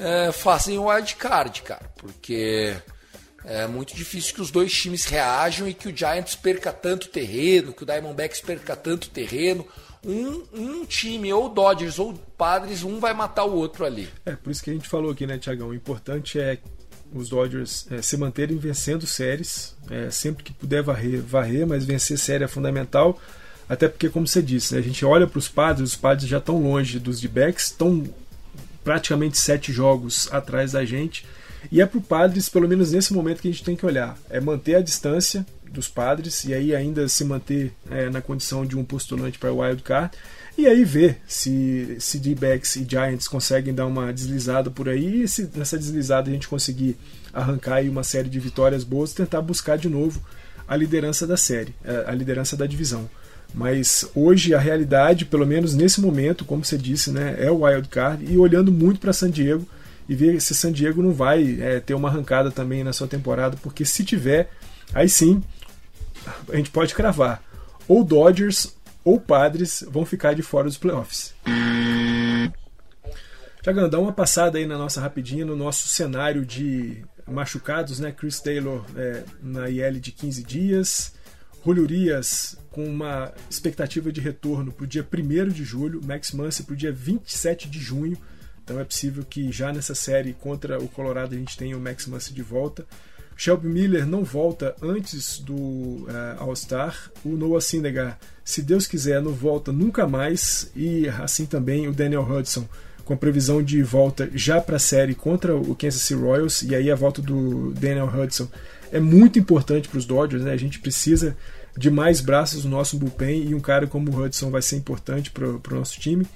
é, 0.00 0.32
fazem 0.32 0.78
o 0.78 0.86
wildcard, 0.86 1.60
cara, 1.60 1.92
porque 1.98 2.74
é 3.44 3.66
muito 3.66 3.94
difícil 3.94 4.34
que 4.34 4.40
os 4.40 4.50
dois 4.50 4.72
times 4.72 5.04
reajam 5.04 5.68
e 5.68 5.74
que 5.74 5.88
o 5.88 5.96
Giants 5.96 6.34
perca 6.34 6.72
tanto 6.72 7.08
terreno, 7.08 7.72
que 7.72 7.82
o 7.82 7.86
Diamondbacks 7.86 8.40
perca 8.40 8.76
tanto 8.76 9.10
terreno. 9.10 9.66
Um, 10.04 10.42
um 10.52 10.84
time, 10.84 11.32
ou 11.32 11.48
Dodgers 11.48 11.98
ou 11.98 12.14
Padres, 12.36 12.82
um 12.82 12.98
vai 12.98 13.14
matar 13.14 13.44
o 13.44 13.54
outro 13.54 13.84
ali. 13.84 14.08
É, 14.26 14.32
por 14.32 14.50
isso 14.50 14.62
que 14.62 14.70
a 14.70 14.72
gente 14.72 14.88
falou 14.88 15.12
aqui, 15.12 15.26
né, 15.26 15.38
Tiagão? 15.38 15.68
O 15.68 15.74
importante 15.74 16.40
é 16.40 16.58
os 17.14 17.28
Dodgers 17.28 17.86
é, 17.90 18.00
se 18.00 18.16
manterem 18.16 18.56
vencendo 18.56 19.06
séries, 19.06 19.76
é, 19.90 20.10
sempre 20.10 20.42
que 20.42 20.52
puder 20.52 20.82
varrer, 20.82 21.20
varrer, 21.20 21.66
mas 21.66 21.84
vencer 21.84 22.18
série 22.18 22.44
é 22.44 22.48
fundamental. 22.48 23.20
Até 23.68 23.88
porque, 23.88 24.08
como 24.08 24.26
você 24.26 24.42
disse, 24.42 24.74
né, 24.74 24.80
a 24.80 24.82
gente 24.82 25.04
olha 25.04 25.26
para 25.26 25.38
os 25.38 25.48
padres, 25.48 25.90
os 25.90 25.96
padres 25.96 26.28
já 26.28 26.38
estão 26.38 26.60
longe 26.60 26.98
dos 26.98 27.20
D-backs, 27.20 27.66
estão 27.66 28.04
praticamente 28.82 29.38
sete 29.38 29.72
jogos 29.72 30.28
atrás 30.32 30.72
da 30.72 30.84
gente. 30.84 31.24
E 31.72 31.80
é 31.80 31.86
para 31.86 32.00
Padres, 32.02 32.50
pelo 32.50 32.68
menos 32.68 32.92
nesse 32.92 33.14
momento, 33.14 33.40
que 33.40 33.48
a 33.48 33.50
gente 33.50 33.64
tem 33.64 33.74
que 33.74 33.86
olhar. 33.86 34.18
É 34.28 34.38
manter 34.38 34.74
a 34.74 34.82
distância 34.82 35.46
dos 35.72 35.88
Padres 35.88 36.44
e 36.44 36.52
aí 36.52 36.76
ainda 36.76 37.08
se 37.08 37.24
manter 37.24 37.72
é, 37.90 38.10
na 38.10 38.20
condição 38.20 38.66
de 38.66 38.76
um 38.76 38.84
postulante 38.84 39.38
para 39.38 39.50
o 39.50 39.62
Wild 39.62 39.82
Card. 39.82 40.14
E 40.58 40.66
aí 40.66 40.84
ver 40.84 41.18
se, 41.26 41.96
se 41.98 42.18
D-backs 42.18 42.76
e 42.76 42.86
Giants 42.86 43.26
conseguem 43.26 43.72
dar 43.72 43.86
uma 43.86 44.12
deslizada 44.12 44.70
por 44.70 44.86
aí 44.86 45.22
e 45.22 45.28
se 45.28 45.48
nessa 45.56 45.78
deslizada 45.78 46.28
a 46.28 46.32
gente 46.34 46.46
conseguir 46.46 46.94
arrancar 47.32 47.76
aí 47.76 47.88
uma 47.88 48.04
série 48.04 48.28
de 48.28 48.38
vitórias 48.38 48.84
boas 48.84 49.14
tentar 49.14 49.40
buscar 49.40 49.78
de 49.78 49.88
novo 49.88 50.22
a 50.68 50.76
liderança 50.76 51.26
da 51.26 51.38
série, 51.38 51.74
é, 51.82 52.04
a 52.06 52.12
liderança 52.12 52.54
da 52.54 52.66
divisão. 52.66 53.08
Mas 53.54 54.06
hoje 54.14 54.54
a 54.54 54.58
realidade, 54.58 55.24
pelo 55.24 55.46
menos 55.46 55.72
nesse 55.72 56.02
momento, 56.02 56.44
como 56.44 56.62
você 56.62 56.76
disse, 56.76 57.10
né, 57.10 57.34
é 57.38 57.50
o 57.50 57.64
wild 57.64 57.88
card 57.88 58.30
e 58.30 58.36
olhando 58.36 58.70
muito 58.70 59.00
para 59.00 59.14
San 59.14 59.30
Diego 59.30 59.66
e 60.08 60.14
ver 60.14 60.40
se 60.40 60.54
San 60.54 60.72
Diego 60.72 61.02
não 61.02 61.12
vai 61.12 61.60
é, 61.60 61.80
ter 61.80 61.94
uma 61.94 62.08
arrancada 62.08 62.50
também 62.50 62.82
na 62.84 62.92
sua 62.92 63.06
temporada, 63.06 63.56
porque 63.62 63.84
se 63.84 64.04
tiver, 64.04 64.50
aí 64.94 65.08
sim 65.08 65.42
a 66.52 66.56
gente 66.56 66.70
pode 66.70 66.94
cravar. 66.94 67.42
Ou 67.88 68.04
Dodgers 68.04 68.74
ou 69.04 69.20
Padres 69.20 69.84
vão 69.88 70.06
ficar 70.06 70.34
de 70.34 70.42
fora 70.42 70.66
dos 70.66 70.78
playoffs. 70.78 71.34
Tiagão, 73.62 73.88
dá 73.88 73.98
uma 73.98 74.12
passada 74.12 74.58
aí 74.58 74.66
na 74.66 74.76
nossa 74.76 75.00
rapidinha, 75.00 75.44
no 75.44 75.56
nosso 75.56 75.88
cenário 75.88 76.44
de 76.44 77.04
machucados, 77.26 78.00
né? 78.00 78.10
Chris 78.10 78.40
Taylor 78.40 78.84
é, 78.96 79.22
na 79.40 79.70
IL 79.70 80.00
de 80.00 80.10
15 80.10 80.42
dias, 80.42 81.12
Julio 81.64 81.84
Urias 81.84 82.56
com 82.72 82.84
uma 82.84 83.32
expectativa 83.48 84.10
de 84.10 84.20
retorno 84.20 84.72
para 84.72 84.84
o 84.84 84.86
dia 84.86 85.06
1 85.06 85.48
de 85.48 85.62
julho, 85.62 86.00
Max 86.02 86.32
Muncy 86.32 86.64
para 86.64 86.72
o 86.72 86.76
dia 86.76 86.90
27 86.90 87.68
de 87.68 87.78
junho. 87.78 88.16
Então 88.64 88.78
é 88.78 88.84
possível 88.84 89.24
que 89.28 89.50
já 89.50 89.72
nessa 89.72 89.94
série 89.94 90.32
contra 90.34 90.78
o 90.78 90.88
Colorado 90.88 91.34
a 91.34 91.38
gente 91.38 91.56
tenha 91.56 91.76
o 91.76 91.80
Max 91.80 92.06
Muncy 92.06 92.32
de 92.32 92.42
volta. 92.42 92.86
Shelby 93.36 93.66
Miller 93.66 94.06
não 94.06 94.22
volta 94.22 94.74
antes 94.80 95.38
do 95.38 95.54
uh, 95.54 96.06
All-Star. 96.38 97.10
O 97.24 97.30
Noah 97.30 97.60
Syndergaard, 97.60 98.16
se 98.44 98.62
Deus 98.62 98.86
quiser, 98.86 99.20
não 99.20 99.32
volta 99.32 99.72
nunca 99.72 100.06
mais. 100.06 100.70
E 100.76 101.08
assim 101.08 101.44
também 101.44 101.88
o 101.88 101.92
Daniel 101.92 102.22
Hudson, 102.22 102.68
com 103.04 103.16
previsão 103.16 103.62
de 103.62 103.82
volta 103.82 104.30
já 104.34 104.60
para 104.60 104.76
a 104.76 104.80
série 104.80 105.14
contra 105.14 105.56
o 105.56 105.74
Kansas 105.74 106.02
City 106.02 106.20
Royals. 106.20 106.62
E 106.62 106.74
aí 106.74 106.90
a 106.90 106.94
volta 106.94 107.20
do 107.20 107.72
Daniel 107.72 108.06
Hudson 108.06 108.48
é 108.92 109.00
muito 109.00 109.38
importante 109.38 109.88
para 109.88 109.98
os 109.98 110.04
Dodgers. 110.04 110.44
Né? 110.44 110.52
A 110.52 110.56
gente 110.56 110.78
precisa 110.78 111.36
de 111.76 111.90
mais 111.90 112.20
braços 112.20 112.64
no 112.64 112.70
nosso 112.70 112.98
bullpen 112.98 113.48
e 113.48 113.54
um 113.54 113.60
cara 113.60 113.86
como 113.86 114.10
o 114.10 114.22
Hudson 114.22 114.50
vai 114.50 114.62
ser 114.62 114.76
importante 114.76 115.30
para 115.30 115.48
o 115.48 115.60
nosso 115.70 115.98
time. 115.98 116.26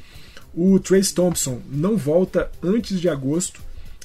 O 0.56 0.80
Trace 0.80 1.14
Thompson 1.14 1.60
não 1.70 1.98
volta 1.98 2.50
antes 2.62 2.98
de 2.98 3.10
agosto, 3.10 3.60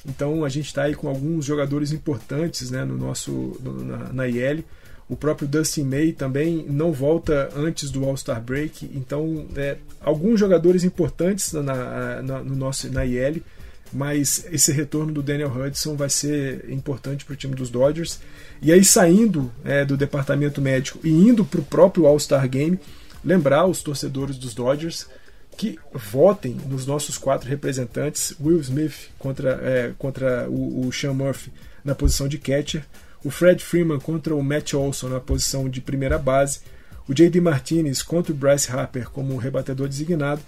então 0.06 0.44
a 0.44 0.50
gente 0.50 0.66
está 0.66 0.82
aí 0.82 0.94
com 0.94 1.08
alguns 1.08 1.46
jogadores 1.46 1.92
importantes 1.92 2.70
né, 2.70 2.84
no 2.84 2.98
nosso 2.98 3.56
no, 3.62 3.82
na, 3.82 4.12
na 4.12 4.28
IL. 4.28 4.62
O 5.08 5.16
próprio 5.16 5.48
Dustin 5.48 5.84
May 5.84 6.12
também 6.12 6.66
não 6.68 6.92
volta 6.92 7.48
antes 7.56 7.90
do 7.90 8.04
All-Star 8.04 8.40
Break, 8.40 8.90
então 8.94 9.46
é, 9.56 9.78
alguns 10.00 10.38
jogadores 10.38 10.84
importantes 10.84 11.52
na, 11.54 12.22
na, 12.22 12.42
no 12.42 12.54
nosso, 12.54 12.90
na 12.92 13.04
IL, 13.06 13.42
mas 13.90 14.46
esse 14.50 14.72
retorno 14.72 15.10
do 15.10 15.22
Daniel 15.22 15.50
Hudson 15.50 15.96
vai 15.96 16.10
ser 16.10 16.70
importante 16.70 17.24
para 17.24 17.32
o 17.32 17.36
time 17.36 17.54
dos 17.54 17.70
Dodgers. 17.70 18.20
E 18.60 18.70
aí, 18.72 18.84
saindo 18.84 19.50
é, 19.64 19.84
do 19.84 19.96
departamento 19.96 20.60
médico 20.60 20.98
e 21.02 21.10
indo 21.10 21.44
para 21.44 21.60
o 21.60 21.64
próprio 21.64 22.06
All-Star 22.06 22.48
Game, 22.48 22.78
lembrar 23.24 23.66
os 23.66 23.82
torcedores 23.82 24.36
dos 24.36 24.54
Dodgers 24.54 25.06
que 25.56 25.78
votem 25.92 26.56
nos 26.68 26.86
nossos 26.86 27.18
quatro 27.18 27.48
representantes: 27.48 28.34
Will 28.40 28.60
Smith 28.60 29.10
contra, 29.18 29.60
é, 29.62 29.92
contra 29.98 30.48
o, 30.48 30.86
o 30.86 30.92
Sean 30.92 31.14
Murphy 31.14 31.52
na 31.84 31.94
posição 31.94 32.28
de 32.28 32.38
catcher, 32.38 32.84
o 33.24 33.30
Fred 33.30 33.62
Freeman 33.62 33.98
contra 33.98 34.34
o 34.34 34.42
Matt 34.42 34.74
Olson 34.74 35.08
na 35.08 35.20
posição 35.20 35.68
de 35.68 35.80
primeira 35.80 36.18
base, 36.18 36.60
o 37.08 37.14
J.D. 37.14 37.40
Martinez 37.40 38.02
contra 38.02 38.32
o 38.32 38.36
Bryce 38.36 38.70
Harper 38.70 39.10
como 39.10 39.36
rebatedor 39.36 39.88
designado 39.88 40.40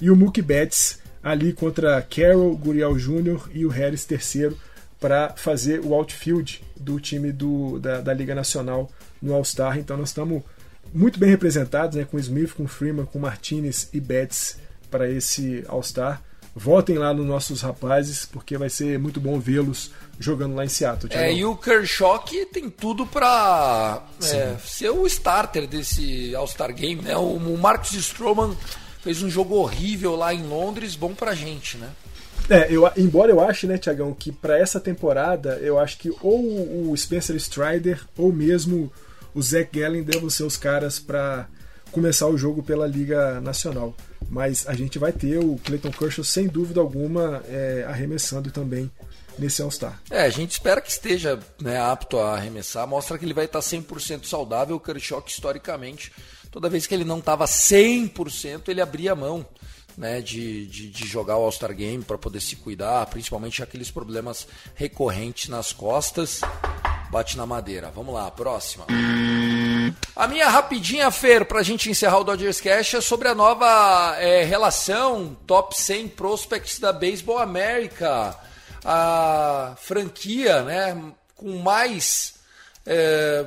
e 0.00 0.10
o 0.10 0.16
Mookie 0.16 0.42
Betts 0.42 1.00
ali 1.22 1.52
contra 1.52 2.02
Carroll, 2.02 2.56
Guriel 2.56 2.96
Jr. 2.96 3.48
e 3.54 3.64
o 3.64 3.68
Harris 3.68 4.04
terceiro 4.04 4.58
para 4.98 5.30
fazer 5.36 5.80
o 5.80 5.94
outfield 5.94 6.62
do 6.76 7.00
time 7.00 7.32
do, 7.32 7.78
da, 7.78 8.00
da 8.00 8.12
Liga 8.14 8.34
Nacional 8.34 8.90
no 9.20 9.34
All-Star. 9.34 9.78
Então 9.78 9.96
nós 9.96 10.10
estamos 10.10 10.42
muito 10.92 11.18
bem 11.18 11.30
representados, 11.30 11.96
né, 11.96 12.06
com 12.08 12.18
Smith, 12.18 12.52
com 12.54 12.66
Freeman, 12.66 13.06
com 13.06 13.18
Martinez 13.18 13.88
e 13.92 14.00
Betts 14.00 14.56
para 14.90 15.10
esse 15.10 15.64
All-Star. 15.68 16.22
Votem 16.54 16.98
lá 16.98 17.14
nos 17.14 17.24
nossos 17.24 17.62
rapazes, 17.62 18.26
porque 18.26 18.58
vai 18.58 18.68
ser 18.68 18.98
muito 18.98 19.18
bom 19.18 19.40
vê-los 19.40 19.90
jogando 20.20 20.54
lá 20.54 20.64
em 20.64 20.68
Seattle. 20.68 21.10
É, 21.14 21.32
e 21.32 21.44
o 21.46 21.56
Kershaw 21.56 22.18
que 22.18 22.44
tem 22.44 22.68
tudo 22.68 23.06
para 23.06 24.02
é, 24.22 24.54
ser 24.62 24.90
o 24.90 25.06
starter 25.06 25.66
desse 25.66 26.34
All-Star 26.34 26.74
Game, 26.74 27.00
né? 27.00 27.16
O, 27.16 27.36
o 27.36 27.58
Marcus 27.58 27.92
Stroman 27.92 28.54
fez 29.02 29.22
um 29.22 29.30
jogo 29.30 29.54
horrível 29.54 30.14
lá 30.14 30.34
em 30.34 30.42
Londres, 30.42 30.94
bom 30.94 31.14
pra 31.14 31.34
gente, 31.34 31.78
né? 31.78 31.88
É, 32.50 32.66
eu, 32.70 32.90
embora 32.98 33.32
eu 33.32 33.40
ache, 33.40 33.66
né, 33.66 33.78
Tiagão, 33.78 34.12
que 34.12 34.30
para 34.30 34.58
essa 34.58 34.78
temporada 34.78 35.58
eu 35.62 35.78
acho 35.78 35.96
que 35.96 36.12
ou 36.20 36.90
o 36.90 36.96
Spencer 36.96 37.36
Strider 37.36 38.04
ou 38.16 38.32
mesmo 38.32 38.92
o 39.34 39.42
Zach 39.42 39.68
Gallen 39.72 40.02
devam 40.02 40.28
ser 40.28 40.44
os 40.44 40.56
caras 40.56 40.98
para 40.98 41.48
começar 41.90 42.26
o 42.26 42.36
jogo 42.36 42.62
pela 42.62 42.86
Liga 42.86 43.40
Nacional. 43.40 43.94
Mas 44.28 44.66
a 44.66 44.74
gente 44.74 44.98
vai 44.98 45.12
ter 45.12 45.38
o 45.38 45.58
Clayton 45.64 45.90
Kershaw, 45.90 46.24
sem 46.24 46.46
dúvida 46.46 46.80
alguma, 46.80 47.42
é, 47.48 47.84
arremessando 47.86 48.50
também 48.50 48.90
nesse 49.38 49.60
All-Star. 49.62 50.00
É, 50.10 50.22
a 50.22 50.30
gente 50.30 50.52
espera 50.52 50.80
que 50.80 50.90
esteja 50.90 51.38
né, 51.60 51.78
apto 51.78 52.18
a 52.18 52.34
arremessar. 52.34 52.86
Mostra 52.86 53.18
que 53.18 53.24
ele 53.24 53.34
vai 53.34 53.44
estar 53.44 53.60
100% 53.60 54.24
saudável. 54.24 54.76
O 54.76 54.80
Kershaw, 54.80 55.22
historicamente, 55.26 56.12
toda 56.50 56.68
vez 56.68 56.86
que 56.86 56.94
ele 56.94 57.04
não 57.04 57.18
estava 57.18 57.44
100%, 57.44 58.68
ele 58.68 58.80
abria 58.80 59.12
a 59.12 59.16
mão 59.16 59.46
né, 59.96 60.20
de, 60.20 60.66
de, 60.66 60.90
de, 60.90 61.06
jogar 61.06 61.36
o 61.36 61.44
All-Star 61.44 61.74
Game 61.74 62.02
para 62.02 62.18
poder 62.18 62.40
se 62.40 62.56
cuidar, 62.56 63.06
principalmente 63.06 63.62
aqueles 63.62 63.90
problemas 63.90 64.46
recorrentes 64.74 65.48
nas 65.48 65.72
costas. 65.72 66.40
Bate 67.10 67.36
na 67.36 67.44
madeira. 67.44 67.90
Vamos 67.94 68.14
lá, 68.14 68.30
próxima. 68.30 68.86
A 70.16 70.26
minha 70.26 70.48
rapidinha, 70.48 71.10
Fer, 71.10 71.44
para 71.44 71.60
a 71.60 71.62
gente 71.62 71.90
encerrar 71.90 72.20
o 72.20 72.24
Dodgers 72.24 72.60
Cash, 72.60 72.94
é 72.94 73.00
sobre 73.02 73.28
a 73.28 73.34
nova 73.34 74.16
é, 74.18 74.44
relação 74.44 75.36
Top 75.46 75.78
100 75.78 76.08
Prospects 76.08 76.78
da 76.78 76.90
Baseball 76.92 77.38
América. 77.38 78.34
A 78.84 79.74
franquia, 79.78 80.62
né, 80.62 81.12
com 81.36 81.58
mais 81.58 82.34
é, 82.86 83.46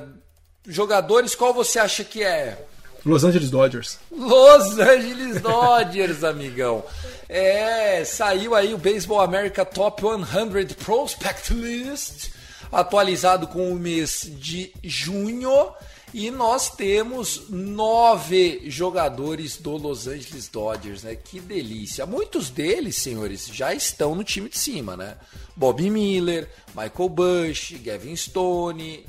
jogadores, 0.66 1.34
qual 1.34 1.52
você 1.52 1.78
acha 1.78 2.04
que 2.04 2.22
é? 2.22 2.64
Los 3.06 3.22
Angeles 3.22 3.50
Dodgers. 3.50 4.00
Los 4.10 4.80
Angeles 4.80 5.40
Dodgers, 5.40 6.24
amigão. 6.24 6.82
É, 7.28 8.04
saiu 8.04 8.52
aí 8.52 8.74
o 8.74 8.78
Baseball 8.78 9.20
America 9.20 9.64
Top 9.64 10.02
100 10.02 10.74
Prospect 10.74 11.54
List, 11.54 12.30
atualizado 12.72 13.46
com 13.46 13.70
o 13.70 13.76
mês 13.76 14.28
de 14.40 14.72
junho. 14.82 15.68
E 16.12 16.32
nós 16.32 16.70
temos 16.70 17.48
nove 17.48 18.62
jogadores 18.66 19.56
do 19.56 19.76
Los 19.76 20.08
Angeles 20.08 20.48
Dodgers, 20.48 21.04
né? 21.04 21.14
Que 21.14 21.38
delícia. 21.38 22.06
Muitos 22.06 22.50
deles, 22.50 22.96
senhores, 22.96 23.46
já 23.52 23.72
estão 23.72 24.16
no 24.16 24.24
time 24.24 24.48
de 24.48 24.58
cima, 24.58 24.96
né? 24.96 25.16
Bob 25.54 25.88
Miller, 25.88 26.50
Michael 26.74 27.08
Bush, 27.08 27.74
Gavin 27.84 28.16
Stone, 28.16 29.06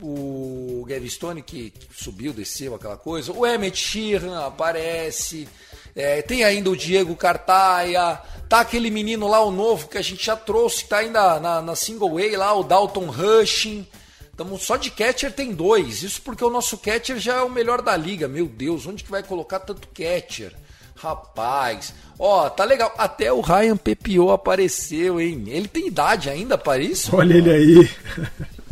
o, 0.00 0.80
o 0.80 0.84
Gavin 0.86 1.08
Stone 1.08 1.42
que, 1.42 1.70
que, 1.70 1.86
subiu, 1.92 2.32
desceu, 2.32 2.74
aquela 2.74 2.96
coisa. 2.96 3.32
O 3.32 3.46
Emmett 3.46 3.76
Sheehan 3.76 4.46
aparece. 4.46 5.48
É, 5.94 6.22
tem 6.22 6.44
ainda 6.44 6.70
o 6.70 6.76
Diego 6.76 7.14
Cartaia. 7.16 8.20
Tá 8.48 8.60
aquele 8.60 8.90
menino 8.90 9.26
lá, 9.26 9.42
o 9.42 9.50
novo, 9.50 9.88
que 9.88 9.98
a 9.98 10.02
gente 10.02 10.24
já 10.24 10.36
trouxe, 10.36 10.84
que 10.84 10.90
tá 10.90 10.98
ainda 10.98 11.40
na, 11.40 11.60
na 11.60 11.74
single 11.74 12.14
way 12.14 12.36
lá, 12.36 12.54
o 12.54 12.62
Dalton 12.62 13.06
Rushing. 13.06 13.86
Então, 14.32 14.56
só 14.58 14.76
de 14.76 14.90
catcher 14.90 15.32
tem 15.32 15.52
dois. 15.52 16.02
Isso 16.02 16.20
porque 16.22 16.44
o 16.44 16.50
nosso 16.50 16.78
catcher 16.78 17.18
já 17.18 17.36
é 17.36 17.42
o 17.42 17.50
melhor 17.50 17.82
da 17.82 17.96
liga. 17.96 18.28
Meu 18.28 18.46
Deus, 18.46 18.86
onde 18.86 19.02
que 19.02 19.10
vai 19.10 19.22
colocar 19.22 19.60
tanto 19.60 19.88
catcher? 19.88 20.52
Rapaz, 20.94 21.92
ó, 22.18 22.48
tá 22.48 22.64
legal. 22.64 22.94
Até 22.96 23.30
o 23.30 23.40
Ryan 23.40 23.76
Pepiot 23.76 24.30
apareceu, 24.30 25.20
hein? 25.20 25.44
Ele 25.46 25.68
tem 25.68 25.88
idade 25.88 26.30
ainda 26.30 26.56
para 26.56 26.82
isso? 26.82 27.14
Olha 27.14 27.34
ele 27.34 27.50
aí. 27.50 27.90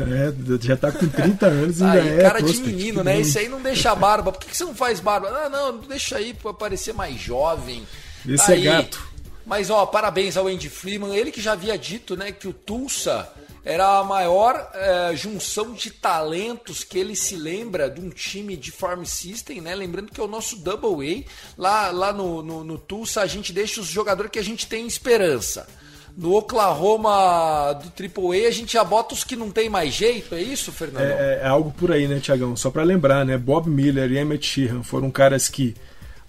É, 0.00 0.58
já 0.60 0.76
tá 0.76 0.92
com 0.92 1.06
30 1.06 1.46
anos 1.46 1.80
e 1.80 1.84
ainda 1.84 2.02
aí, 2.02 2.08
é. 2.18 2.22
Cara 2.22 2.42
de 2.42 2.60
menino, 2.60 3.02
né? 3.02 3.20
Esse 3.20 3.38
aí 3.38 3.48
não 3.48 3.60
deixa 3.60 3.94
barba. 3.94 4.32
Por 4.32 4.40
que, 4.40 4.48
que 4.48 4.56
você 4.56 4.64
não 4.64 4.74
faz 4.74 5.00
barba? 5.00 5.28
Ah, 5.28 5.48
não, 5.48 5.78
deixa 5.78 6.16
aí 6.18 6.34
pra 6.34 6.52
parecer 6.52 6.92
mais 6.92 7.20
jovem. 7.20 7.86
Esse 8.26 8.52
aí, 8.52 8.66
é 8.66 8.72
gato. 8.72 9.16
Mas, 9.44 9.70
ó, 9.70 9.86
parabéns 9.86 10.36
ao 10.36 10.48
Andy 10.48 10.68
Freeman. 10.68 11.16
Ele 11.16 11.30
que 11.30 11.40
já 11.40 11.52
havia 11.52 11.78
dito, 11.78 12.16
né, 12.16 12.32
que 12.32 12.48
o 12.48 12.52
Tulsa 12.52 13.28
era 13.66 13.98
a 13.98 14.04
maior 14.04 14.70
é, 14.74 15.16
junção 15.16 15.72
de 15.72 15.90
talentos 15.90 16.84
que 16.84 16.96
ele 16.96 17.16
se 17.16 17.34
lembra 17.34 17.90
de 17.90 18.00
um 18.00 18.10
time 18.10 18.56
de 18.56 18.70
Farm 18.70 19.02
System, 19.04 19.60
né? 19.60 19.74
Lembrando 19.74 20.12
que 20.12 20.20
é 20.20 20.22
o 20.22 20.28
nosso 20.28 20.56
Double 20.56 21.26
A. 21.26 21.60
Lá, 21.60 21.90
lá 21.90 22.12
no, 22.12 22.44
no, 22.44 22.62
no 22.62 22.78
Tulsa 22.78 23.22
a 23.22 23.26
gente 23.26 23.52
deixa 23.52 23.80
os 23.80 23.88
jogadores 23.88 24.30
que 24.30 24.38
a 24.38 24.44
gente 24.44 24.68
tem 24.68 24.86
esperança. 24.86 25.66
No 26.16 26.34
Oklahoma 26.34 27.74
do 27.74 27.90
Triple 27.90 28.44
A 28.44 28.48
a 28.48 28.50
gente 28.50 28.72
já 28.72 28.82
bota 28.82 29.12
os 29.12 29.22
que 29.22 29.36
não 29.36 29.50
tem 29.50 29.68
mais 29.68 29.92
jeito, 29.92 30.34
é 30.34 30.42
isso, 30.42 30.72
Fernando? 30.72 31.02
É, 31.02 31.40
é, 31.42 31.46
algo 31.46 31.70
por 31.70 31.92
aí, 31.92 32.08
né, 32.08 32.18
Tiagão? 32.18 32.56
Só 32.56 32.70
para 32.70 32.82
lembrar, 32.82 33.24
né? 33.26 33.36
Bob 33.36 33.68
Miller 33.68 34.10
e 34.10 34.16
Emmett 34.16 34.46
Sheehan 34.46 34.82
foram 34.82 35.10
caras 35.10 35.46
que 35.48 35.74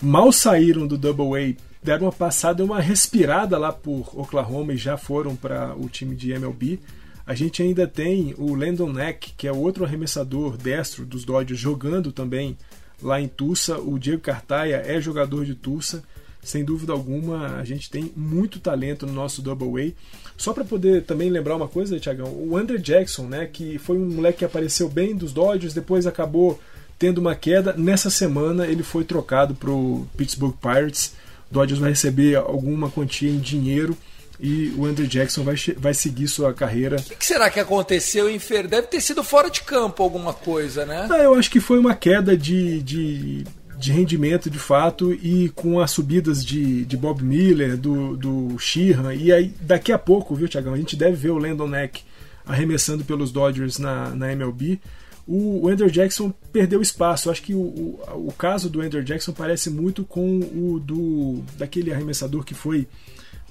mal 0.02 0.32
saíram 0.34 0.86
do 0.86 0.98
Double 0.98 1.42
A, 1.42 1.56
deram 1.82 2.08
uma 2.08 2.12
passada, 2.12 2.66
uma 2.66 2.82
respirada 2.82 3.58
lá 3.58 3.72
por 3.72 4.10
Oklahoma 4.14 4.74
e 4.74 4.78
já 4.78 4.98
foram 4.98 5.38
para 5.38 5.74
o 5.76 5.88
time 5.88 6.16
de 6.16 6.32
MLB. 6.32 6.80
A 7.26 7.34
gente 7.34 7.62
ainda 7.62 7.88
tem 7.88 8.36
o 8.38 8.56
Landon 8.56 8.92
Neck, 8.92 9.34
que 9.38 9.48
é 9.48 9.52
outro 9.52 9.86
arremessador 9.86 10.58
destro 10.58 11.06
dos 11.06 11.24
Dodgers, 11.24 11.60
jogando 11.60 12.12
também 12.12 12.58
lá 13.02 13.22
em 13.22 13.28
Tulsa. 13.28 13.78
O 13.80 13.98
Diego 13.98 14.22
Cartaia 14.22 14.84
é 14.86 15.00
jogador 15.00 15.46
de 15.46 15.56
Tulsa. 15.56 16.04
Sem 16.44 16.64
dúvida 16.64 16.94
alguma, 16.94 17.58
a 17.58 17.64
gente 17.66 17.90
tem 17.90 18.12
muito 18.16 18.60
talento 18.60 19.06
no 19.06 19.14
nosso 19.14 19.42
Double 19.42 19.82
A. 19.82 19.92
Só 20.38 20.54
para 20.54 20.64
poder 20.64 21.04
também 21.04 21.30
lembrar 21.30 21.56
uma 21.56 21.68
coisa, 21.68 22.00
Tiagão, 22.00 22.28
o 22.28 22.56
Andrew 22.56 22.80
Jackson, 22.80 23.24
né, 23.24 23.50
que 23.52 23.78
foi 23.78 23.98
um 23.98 24.10
moleque 24.10 24.40
que 24.40 24.46
apareceu 24.46 24.88
bem 24.88 25.16
dos 25.16 25.34
Dodgers, 25.34 25.74
depois 25.74 26.08
acabou 26.08 26.60
tendo 26.98 27.18
uma 27.20 27.36
queda. 27.36 27.74
Nessa 27.74 28.10
semana 28.10 28.66
ele 28.66 28.84
foi 28.84 29.04
trocado 29.04 29.56
para 29.56 29.72
o 29.72 30.08
Pittsburgh 30.16 30.56
Pirates. 30.62 31.14
O 31.50 31.54
Dodgers 31.54 31.80
vai 31.80 31.90
receber 31.90 32.36
alguma 32.36 32.90
quantia 32.90 33.30
em 33.30 33.40
dinheiro 33.40 33.98
e 34.40 34.72
o 34.78 34.86
Andrew 34.86 35.08
Jackson 35.08 35.44
vai, 35.44 35.56
vai 35.78 35.94
seguir 35.94 36.28
sua 36.28 36.54
carreira. 36.54 36.98
O 36.98 37.16
que, 37.16 37.26
será 37.26 37.50
que 37.50 37.60
aconteceu, 37.60 38.30
em 38.30 38.38
Fer? 38.38 38.68
Deve 38.68 38.88
ter 38.88 39.02
sido 39.02 39.24
fora 39.24 39.50
de 39.50 39.62
campo 39.62 40.04
alguma 40.04 40.34
coisa, 40.34 40.86
né? 40.86 41.08
Ah, 41.10 41.18
eu 41.18 41.34
acho 41.34 41.50
que 41.50 41.60
foi 41.60 41.80
uma 41.80 41.96
queda 41.96 42.38
de, 42.38 42.82
de, 42.84 43.44
de, 43.78 43.92
rendimento 43.92 44.50
de 44.50 44.60
fato 44.60 45.14
e 45.14 45.50
com 45.50 45.80
as 45.80 45.92
subidas 45.92 46.46
de, 46.46 46.86
de 46.86 46.98
Bob 46.98 47.24
Miller, 47.24 47.78
do, 47.78 48.18
do 48.18 48.60
Sheehan. 48.60 49.14
E 49.14 49.32
aí, 49.32 49.54
daqui 49.62 49.92
a 49.92 49.98
pouco, 49.98 50.36
viu, 50.36 50.48
Tiagão? 50.48 50.74
A 50.74 50.78
gente 50.78 50.96
deve 50.96 51.16
ver 51.16 51.32
o 51.32 51.38
Landon 51.38 51.68
Neck 51.68 52.04
arremessando 52.46 53.04
pelos 53.04 53.32
Dodgers 53.32 53.78
na, 53.78 54.10
na 54.12 54.32
MLB. 54.32 54.80
O, 55.28 55.68
Andrew 55.68 55.90
Jackson 55.90 56.34
perdeu 56.54 56.82
espaço. 56.82 57.30
Acho 57.30 57.42
que 57.42 57.54
o, 57.54 57.60
o, 57.60 58.28
o 58.28 58.32
caso 58.32 58.70
do 58.70 58.82
Andrew 58.82 59.04
Jackson 59.04 59.34
parece 59.34 59.70
muito 59.70 60.06
com 60.06 60.40
o 60.40 60.80
do 60.80 61.44
daquele 61.58 61.92
arremessador 61.94 62.44
que 62.46 62.54
foi 62.54 62.88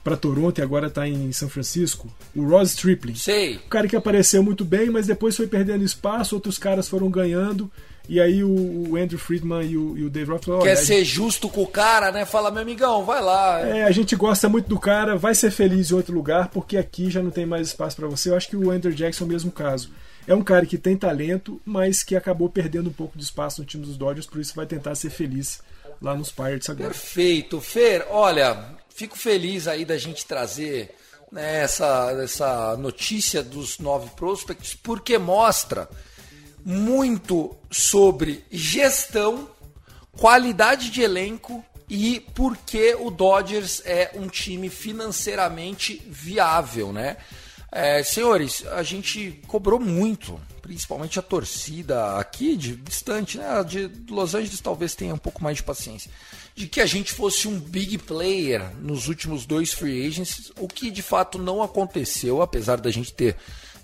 para 0.07 0.17
Toronto 0.17 0.59
e 0.61 0.63
agora 0.63 0.87
está 0.87 1.07
em 1.09 1.33
São 1.33 1.49
Francisco, 1.49 2.09
o 2.33 2.47
Ross 2.47 2.71
Stripling. 2.71 3.17
Sei. 3.17 3.57
O 3.57 3.69
cara 3.69 3.89
que 3.89 3.97
apareceu 3.97 4.41
muito 4.41 4.65
bem, 4.65 4.89
mas 4.89 5.05
depois 5.05 5.37
foi 5.37 5.49
perdendo 5.49 5.83
espaço, 5.83 6.37
outros 6.37 6.59
caras 6.59 6.89
foram 6.89 7.11
ganhando. 7.11 7.69
E 8.09 8.21
aí 8.21 8.45
o, 8.45 8.97
Andrew 8.97 9.19
Friedman 9.19 9.65
e 9.65 9.77
o, 9.77 9.99
e 9.99 10.05
o 10.05 10.11
Dave 10.11 10.31
Roth 10.31 10.45
falaram, 10.45 10.65
Quer 10.65 10.77
ser 10.77 10.99
gente... 10.99 11.07
justo 11.07 11.49
com 11.49 11.63
o 11.63 11.67
cara, 11.67 12.13
né? 12.13 12.25
Fala, 12.25 12.51
meu 12.51 12.63
amigão, 12.63 13.05
vai 13.05 13.21
lá. 13.21 13.61
É, 13.61 13.85
a 13.85 13.91
gente 13.91 14.15
gosta 14.15 14.49
muito 14.49 14.69
do 14.69 14.79
cara, 14.79 15.17
vai 15.17 15.35
ser 15.35 15.51
feliz 15.51 15.91
em 15.91 15.95
outro 15.95 16.15
lugar, 16.15 16.49
porque 16.49 16.77
aqui 16.77 17.11
já 17.11 17.23
não 17.23 17.31
tem 17.31 17.45
mais 17.45 17.69
espaço 17.69 17.97
para 17.97 18.07
você. 18.07 18.31
Eu 18.31 18.37
acho 18.37 18.49
que 18.49 18.57
o 18.57 18.71
Andrew 18.71 18.95
Jackson 18.95 19.25
é 19.25 19.27
o 19.27 19.31
mesmo 19.31 19.51
caso. 19.51 19.91
É 20.27 20.35
um 20.35 20.43
cara 20.43 20.67
que 20.67 20.79
tem 20.79 20.97
talento, 20.97 21.61
mas 21.65 22.03
que 22.03 22.17
acabou 22.17 22.49
perdendo 22.49 22.91
um 22.91 22.93
pouco 22.93 23.17
de 23.17 23.25
espaço 23.25 23.61
no 23.61 23.67
time 23.67 23.85
dos 23.85 23.97
Dodgers, 23.97 24.27
por 24.27 24.41
isso 24.41 24.55
vai 24.55 24.67
tentar 24.67 24.95
ser 24.95 25.11
feliz 25.11 25.61
lá 26.01 26.15
nos 26.15 26.31
Pirates 26.31 26.69
agora. 26.69 26.91
Perfeito. 26.91 27.61
Fer, 27.61 28.07
olha, 28.11 28.77
fico 28.89 29.17
feliz 29.17 29.69
aí 29.69 29.85
da 29.85 29.97
gente 29.97 30.27
trazer 30.27 30.91
né, 31.31 31.63
essa, 31.63 32.11
essa 32.23 32.77
notícia 32.77 33.43
dos 33.43 33.79
nove 33.79 34.11
prospects, 34.17 34.75
porque 34.75 35.19
mostra 35.19 35.89
muito 36.69 37.57
sobre 37.71 38.45
gestão, 38.51 39.49
qualidade 40.11 40.91
de 40.91 41.01
elenco 41.01 41.65
e 41.89 42.19
por 42.35 42.57
que 42.57 42.93
o 42.97 43.09
Dodgers 43.09 43.81
é 43.85 44.11
um 44.17 44.27
time 44.27 44.69
financeiramente 44.69 46.03
viável, 46.09 46.93
né? 46.93 47.19
É, 47.71 48.03
senhores, 48.03 48.67
a 48.67 48.83
gente 48.83 49.41
cobrou 49.47 49.79
muito, 49.79 50.41
principalmente 50.61 51.21
a 51.21 51.23
torcida 51.23 52.19
aqui 52.19 52.57
de 52.57 52.75
distante, 52.75 53.39
né? 53.39 53.63
De 53.63 53.89
Los 54.11 54.35
Angeles 54.35 54.61
talvez 54.61 54.97
tenha 54.97 55.15
um 55.15 55.19
pouco 55.19 55.45
mais 55.45 55.59
de 55.59 55.63
paciência, 55.63 56.11
de 56.57 56.67
que 56.67 56.81
a 56.81 56.87
gente 56.87 57.13
fosse 57.13 57.47
um 57.47 57.61
big 57.61 57.99
player 57.99 58.75
nos 58.81 59.07
últimos 59.07 59.47
dois 59.47 59.73
free 59.73 60.05
agents, 60.05 60.51
o 60.59 60.67
que 60.67 60.91
de 60.91 61.03
fato 61.03 61.39
não 61.39 61.63
aconteceu, 61.63 62.43
apesar 62.43 62.81
da 62.81 62.91
gente 62.91 63.13
ter 63.13 63.37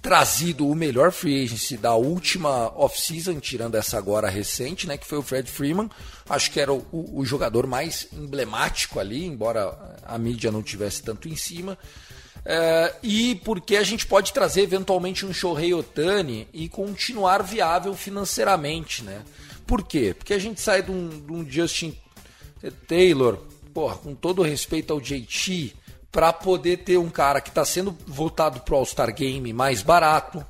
trazido 0.03 0.67
o 0.67 0.75
melhor 0.75 1.13
free 1.13 1.45
agency 1.45 1.77
da 1.77 1.95
última 1.95 2.77
off-season, 2.77 3.39
tirando 3.39 3.77
essa 3.77 3.97
agora 3.97 4.29
recente, 4.29 4.85
né, 4.85 4.99
que 4.99 5.07
foi 5.07 5.19
o 5.19 5.23
Fred 5.23 5.49
Freeman. 5.49 5.89
Acho 6.29 6.51
que 6.51 6.61
era 6.61 6.73
o, 6.73 6.85
o, 6.93 7.25
jogador 7.25 7.69
mais 7.69 8.09
emblemático 8.13 8.99
ali, 8.99 9.25
embora 9.25 9.79
a 10.05 10.19
mídia 10.19 10.51
não 10.51 10.61
tivesse 10.61 11.03
tanto 11.05 11.29
em 11.29 11.37
cima. 11.37 11.79
É, 12.45 12.97
e 13.01 13.37
porque 13.45 13.77
a 13.77 13.85
gente 13.85 14.05
pode 14.05 14.33
trazer 14.33 14.63
eventualmente 14.63 15.25
um 15.25 15.33
Shohei 15.33 15.73
Otani 15.73 16.49
e 16.53 16.69
continuar 16.69 17.45
viável 17.45 17.95
financeiramente, 17.95 19.05
né? 19.05 19.23
Por 19.65 19.85
quê? 19.85 20.13
Porque 20.19 20.35
a 20.35 20.39
gente 20.39 20.61
sai 20.61 20.83
de 20.83 20.91
um, 20.91 21.09
de 21.09 21.33
um 21.33 21.49
Justin 21.49 21.97
Taylor, 22.89 23.39
porra, 23.73 23.97
com 23.97 24.17
todo 24.17 24.43
respeito 24.43 24.93
ao 24.93 25.01
JT, 25.01 25.77
para 26.13 26.31
poder 26.33 26.85
ter 26.85 26.99
um 26.99 27.09
cara 27.09 27.41
que 27.41 27.49
está 27.49 27.65
sendo 27.65 27.97
voltado 28.07 28.61
para 28.61 28.75
o 28.75 28.77
All-Star 28.77 29.13
Game 29.15 29.51
mais 29.53 29.81
barato. 29.81 30.45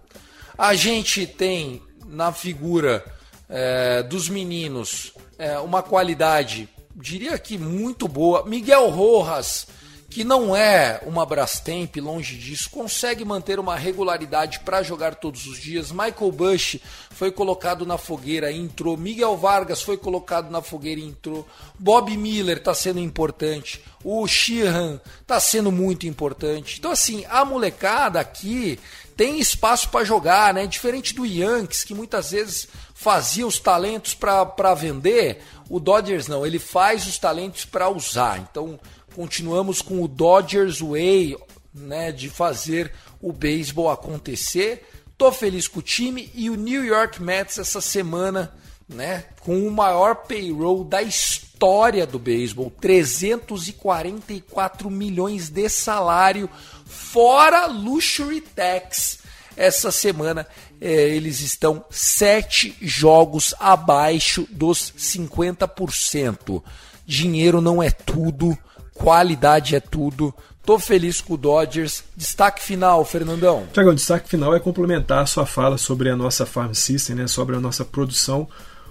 A 0.59 0.75
gente 0.75 1.25
tem 1.25 1.81
na 2.05 2.33
figura 2.33 3.05
é, 3.49 4.03
dos 4.03 4.29
meninos 4.29 5.13
é, 5.39 5.59
uma 5.61 5.83
qualidade, 5.83 6.69
diria 6.97 7.39
que 7.39 7.57
muito 7.57 8.09
boa. 8.09 8.45
Miguel 8.45 8.91
Rojas 8.91 9.69
que 10.13 10.25
não 10.25 10.55
é 10.55 11.01
uma 11.07 11.25
Brastemp, 11.25 11.97
longe 11.97 12.37
disso, 12.37 12.69
consegue 12.69 13.25
manter 13.25 13.59
uma 13.59 13.77
regularidade 13.77 14.61
para 14.61 14.83
jogar 14.83 15.15
todos 15.15 15.47
os 15.47 15.59
dias. 15.59 15.91
Michael 15.91 16.31
Bush 16.31 16.79
foi 17.11 17.33
colocado 17.33 17.87
na 17.87 17.97
fogueira 17.97 18.51
e 18.51 18.59
entrou. 18.59 18.97
Miguel 18.97 19.37
Vargas 19.37 19.81
foi 19.81 19.97
colocado 19.97 20.51
na 20.51 20.61
fogueira 20.61 21.01
e 21.01 21.05
entrou. 21.05 21.49
Bob 21.79 22.15
Miller 22.17 22.59
está 22.59 22.75
sendo 22.75 23.01
importante. 23.01 23.83
O 24.05 24.27
Sheehan 24.27 25.01
está 25.21 25.41
sendo 25.41 25.73
muito 25.73 26.07
importante. 26.07 26.79
Então, 26.79 26.91
assim, 26.91 27.25
a 27.31 27.45
molecada 27.45 28.21
aqui 28.21 28.79
tem 29.17 29.41
espaço 29.41 29.89
para 29.89 30.05
jogar, 30.05 30.53
né? 30.53 30.67
Diferente 30.67 31.15
do 31.15 31.25
Yankees, 31.25 31.85
que 31.85 31.95
muitas 31.95 32.33
vezes 32.33 32.69
fazia 32.95 33.47
os 33.47 33.59
talentos 33.59 34.15
para 34.15 34.75
vender, 34.75 35.43
o 35.69 35.81
Dodgers 35.81 36.29
não, 36.29 36.47
ele 36.47 36.59
faz 36.59 37.07
os 37.07 37.19
talentos 37.19 37.65
para 37.65 37.89
usar. 37.89 38.39
Então, 38.39 38.79
continuamos 39.15 39.81
com 39.81 40.03
o 40.03 40.09
Dodgers 40.09 40.81
Way, 40.81 41.37
né, 41.75 42.13
de 42.13 42.29
fazer 42.29 42.93
o 43.21 43.33
beisebol 43.33 43.91
acontecer. 43.91 44.87
Tô 45.17 45.31
feliz 45.31 45.69
com 45.69 45.79
o 45.79 45.83
time 45.83 46.31
e 46.35 46.51
o 46.51 46.57
New 46.57 46.85
York 46.85 47.23
Mets 47.23 47.59
essa 47.59 47.81
semana 47.81 48.53
né? 48.93 49.25
Com 49.41 49.67
o 49.67 49.71
maior 49.71 50.27
payroll 50.27 50.85
da 50.85 51.01
história 51.03 52.07
do 52.07 52.19
beisebol, 52.19 52.71
344 52.81 54.91
milhões 54.91 55.49
de 55.49 55.67
salário, 55.69 56.51
fora 56.85 57.67
luxury 57.67 58.41
tax. 58.41 59.21
Essa 59.57 59.93
semana 59.93 60.45
é, 60.81 60.91
eles 60.91 61.41
estão 61.41 61.85
sete 61.91 62.75
jogos 62.81 63.55
abaixo 63.61 64.49
dos 64.51 64.93
50%. 64.97 66.63
Dinheiro 67.05 67.61
não 67.61 67.83
é 67.83 67.91
tudo, 67.91 68.57
qualidade 68.95 69.74
é 69.74 69.80
tudo. 69.80 70.34
Tô 70.64 70.78
feliz 70.78 71.20
com 71.20 71.34
o 71.34 71.36
Dodgers. 71.36 72.05
Destaque 72.16 72.62
final, 72.62 73.05
Fernandão. 73.05 73.66
Tiagão, 73.72 73.95
destaque 73.95 74.28
final 74.28 74.55
é 74.55 74.61
complementar 74.61 75.22
a 75.22 75.26
sua 75.26 75.45
fala 75.45 75.76
sobre 75.76 76.09
a 76.09 76.16
nossa 76.16 76.47
farm 76.47 76.72
system, 76.72 77.16
né, 77.16 77.26
sobre 77.26 77.57
a 77.57 77.61
nossa 77.61 77.84
produção. 77.84 78.49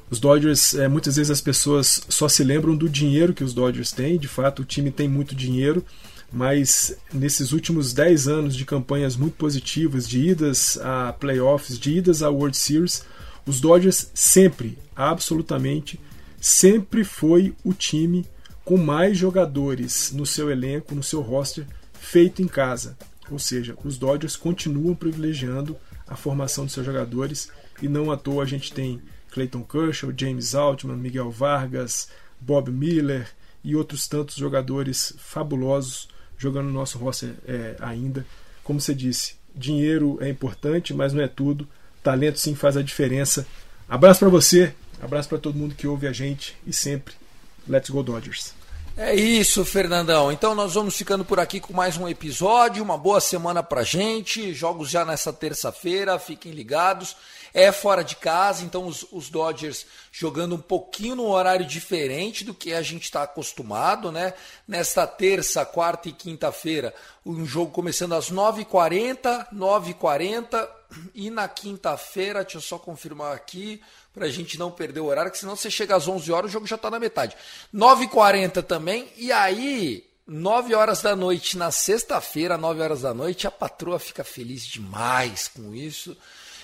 Os 0.09 0.19
Dodgers, 0.19 0.73
é, 0.73 0.89
muitas 0.89 1.15
vezes 1.15 1.31
as 1.31 1.39
pessoas 1.39 2.01
só 2.09 2.27
se 2.27 2.43
lembram 2.43 2.75
do 2.75 2.89
dinheiro 2.89 3.33
que 3.33 3.45
os 3.45 3.53
Dodgers 3.53 3.93
têm. 3.93 4.17
De 4.17 4.27
fato, 4.27 4.63
o 4.63 4.65
time 4.65 4.91
tem 4.91 5.07
muito 5.07 5.33
dinheiro, 5.33 5.85
mas 6.29 6.97
nesses 7.13 7.53
últimos 7.53 7.93
10 7.93 8.27
anos 8.27 8.55
de 8.55 8.65
campanhas 8.65 9.15
muito 9.15 9.37
positivas, 9.37 10.07
de 10.07 10.19
idas 10.19 10.77
a 10.81 11.13
playoffs, 11.13 11.79
de 11.79 11.97
idas 11.97 12.21
a 12.21 12.29
World 12.29 12.57
Series, 12.57 13.05
os 13.45 13.61
Dodgers 13.61 14.11
sempre, 14.13 14.77
absolutamente, 14.93 15.97
sempre 16.41 17.05
foi 17.05 17.55
o 17.63 17.73
time 17.73 18.25
com 18.63 18.77
mais 18.77 19.17
jogadores 19.17 20.11
no 20.11 20.25
seu 20.25 20.51
elenco, 20.51 20.95
no 20.95 21.03
seu 21.03 21.21
roster, 21.21 21.65
feito 21.93 22.41
em 22.41 22.47
casa. 22.47 22.97
Ou 23.29 23.39
seja, 23.39 23.75
os 23.83 23.97
Dodgers 23.97 24.35
continuam 24.35 24.95
privilegiando 24.95 25.77
a 26.07 26.15
formação 26.15 26.65
de 26.65 26.73
seus 26.73 26.85
jogadores 26.85 27.49
e 27.81 27.87
não 27.87 28.11
à 28.11 28.17
toa 28.17 28.43
a 28.43 28.45
gente 28.45 28.73
tem 28.73 29.01
Clayton 29.31 29.63
Kershaw, 29.63 30.11
James 30.15 30.53
Altman, 30.53 30.97
Miguel 30.97 31.31
Vargas, 31.31 32.09
Bob 32.39 32.69
Miller 32.71 33.29
e 33.63 33.75
outros 33.75 34.07
tantos 34.07 34.35
jogadores 34.35 35.13
fabulosos 35.17 36.09
jogando 36.37 36.67
no 36.67 36.73
nosso 36.73 36.97
roster 36.97 37.33
é, 37.47 37.75
ainda. 37.79 38.25
Como 38.63 38.81
você 38.81 38.93
disse, 38.93 39.35
dinheiro 39.55 40.17
é 40.21 40.29
importante, 40.29 40.93
mas 40.93 41.13
não 41.13 41.21
é 41.21 41.27
tudo. 41.27 41.67
Talento 42.03 42.39
sim 42.39 42.55
faz 42.55 42.75
a 42.75 42.81
diferença. 42.81 43.47
Abraço 43.87 44.19
para 44.19 44.29
você, 44.29 44.73
abraço 45.01 45.29
para 45.29 45.37
todo 45.37 45.57
mundo 45.57 45.75
que 45.75 45.87
ouve 45.87 46.07
a 46.07 46.11
gente 46.11 46.57
e 46.65 46.73
sempre 46.73 47.13
Let's 47.67 47.89
Go 47.89 48.03
Dodgers. 48.03 48.53
É 48.97 49.15
isso, 49.15 49.63
Fernandão. 49.63 50.31
Então 50.31 50.53
nós 50.53 50.73
vamos 50.73 50.97
ficando 50.97 51.23
por 51.23 51.39
aqui 51.39 51.61
com 51.61 51.73
mais 51.73 51.95
um 51.95 52.07
episódio. 52.07 52.83
Uma 52.83 52.97
boa 52.97 53.21
semana 53.21 53.63
pra 53.63 53.83
gente. 53.83 54.53
Jogos 54.53 54.89
já 54.89 55.05
nessa 55.05 55.31
terça-feira, 55.31 56.19
fiquem 56.19 56.51
ligados. 56.51 57.15
É 57.53 57.71
fora 57.71 58.03
de 58.03 58.15
casa, 58.15 58.63
então 58.63 58.85
os, 58.85 59.05
os, 59.11 59.29
Dodgers 59.29 59.85
jogando 60.11 60.55
um 60.55 60.61
pouquinho 60.61 61.15
no 61.15 61.27
horário 61.27 61.65
diferente 61.65 62.45
do 62.45 62.53
que 62.53 62.73
a 62.73 62.81
gente 62.81 63.03
está 63.03 63.23
acostumado, 63.23 64.09
né? 64.09 64.33
Nesta 64.65 65.05
terça, 65.05 65.65
quarta 65.65 66.07
e 66.07 66.13
quinta-feira, 66.13 66.93
um 67.25 67.45
jogo 67.45 67.71
começando 67.71 68.13
às 68.13 68.31
9h40, 68.31 69.47
9h40 69.53 70.69
e 71.13 71.29
na 71.29 71.47
quinta-feira, 71.49 72.41
deixa 72.41 72.57
eu 72.57 72.61
só 72.61 72.77
confirmar 72.79 73.35
aqui, 73.35 73.81
para 74.13 74.25
a 74.25 74.29
gente 74.29 74.59
não 74.59 74.71
perder 74.71 74.99
o 74.99 75.05
horário, 75.05 75.31
que 75.31 75.37
senão 75.37 75.55
você 75.55 75.71
chega 75.71 75.95
às 75.95 76.07
11 76.07 76.31
horas 76.31 76.49
o 76.49 76.53
jogo 76.53 76.67
já 76.67 76.75
está 76.75 76.89
na 76.89 76.99
metade. 76.99 77.35
9h40 77.73 78.61
também, 78.63 79.07
e 79.17 79.31
aí, 79.31 80.05
9 80.27 80.75
horas 80.75 81.01
da 81.01 81.15
noite 81.15 81.57
na 81.57 81.71
sexta-feira, 81.71 82.57
9 82.57 82.81
horas 82.81 83.01
da 83.01 83.13
noite, 83.13 83.47
a 83.47 83.51
patroa 83.51 83.99
fica 83.99 84.23
feliz 84.23 84.65
demais 84.65 85.47
com 85.47 85.73
isso. 85.73 86.15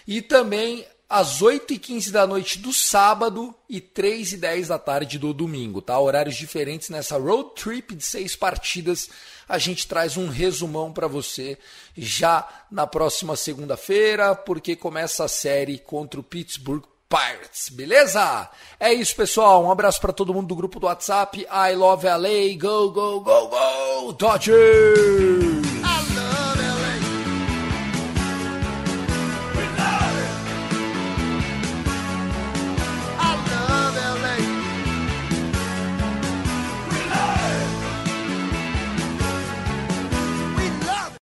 E 0.06 0.22
também 0.22 0.86
às 1.10 1.42
8h15 1.42 2.12
da 2.12 2.28
noite 2.28 2.60
do 2.60 2.74
sábado 2.74 3.56
e 3.70 3.80
3h10 3.80 4.68
da 4.68 4.78
tarde 4.78 5.18
do 5.18 5.34
domingo, 5.34 5.82
tá? 5.82 5.98
Horários 5.98 6.36
diferentes 6.36 6.90
nessa 6.90 7.18
road 7.18 7.52
trip 7.56 7.96
de 7.96 8.04
seis 8.04 8.36
partidas. 8.36 9.10
A 9.48 9.58
gente 9.58 9.88
traz 9.88 10.18
um 10.18 10.28
resumão 10.28 10.92
para 10.92 11.08
você 11.08 11.58
já 11.96 12.46
na 12.70 12.86
próxima 12.86 13.38
segunda-feira, 13.38 14.36
porque 14.36 14.76
começa 14.76 15.24
a 15.24 15.30
série 15.30 15.78
contra 15.80 16.20
o 16.20 16.24
Pittsburgh 16.24 16.84
Pirates, 17.10 17.70
beleza? 17.70 18.50
É 18.80 18.94
isso, 18.94 19.16
pessoal. 19.16 19.64
Um 19.64 19.72
abraço 19.72 20.00
para 20.02 20.12
todo 20.12 20.34
mundo 20.34 20.48
do 20.48 20.56
grupo 20.56 20.80
do 20.80 20.88
WhatsApp. 20.88 21.48
I 21.50 21.76
love 21.76 22.06
LA. 22.06 22.58
Go, 22.60 22.92
go, 22.92 23.22
go, 23.22 23.48
go, 23.48 24.14
Dodgers! 24.14 25.97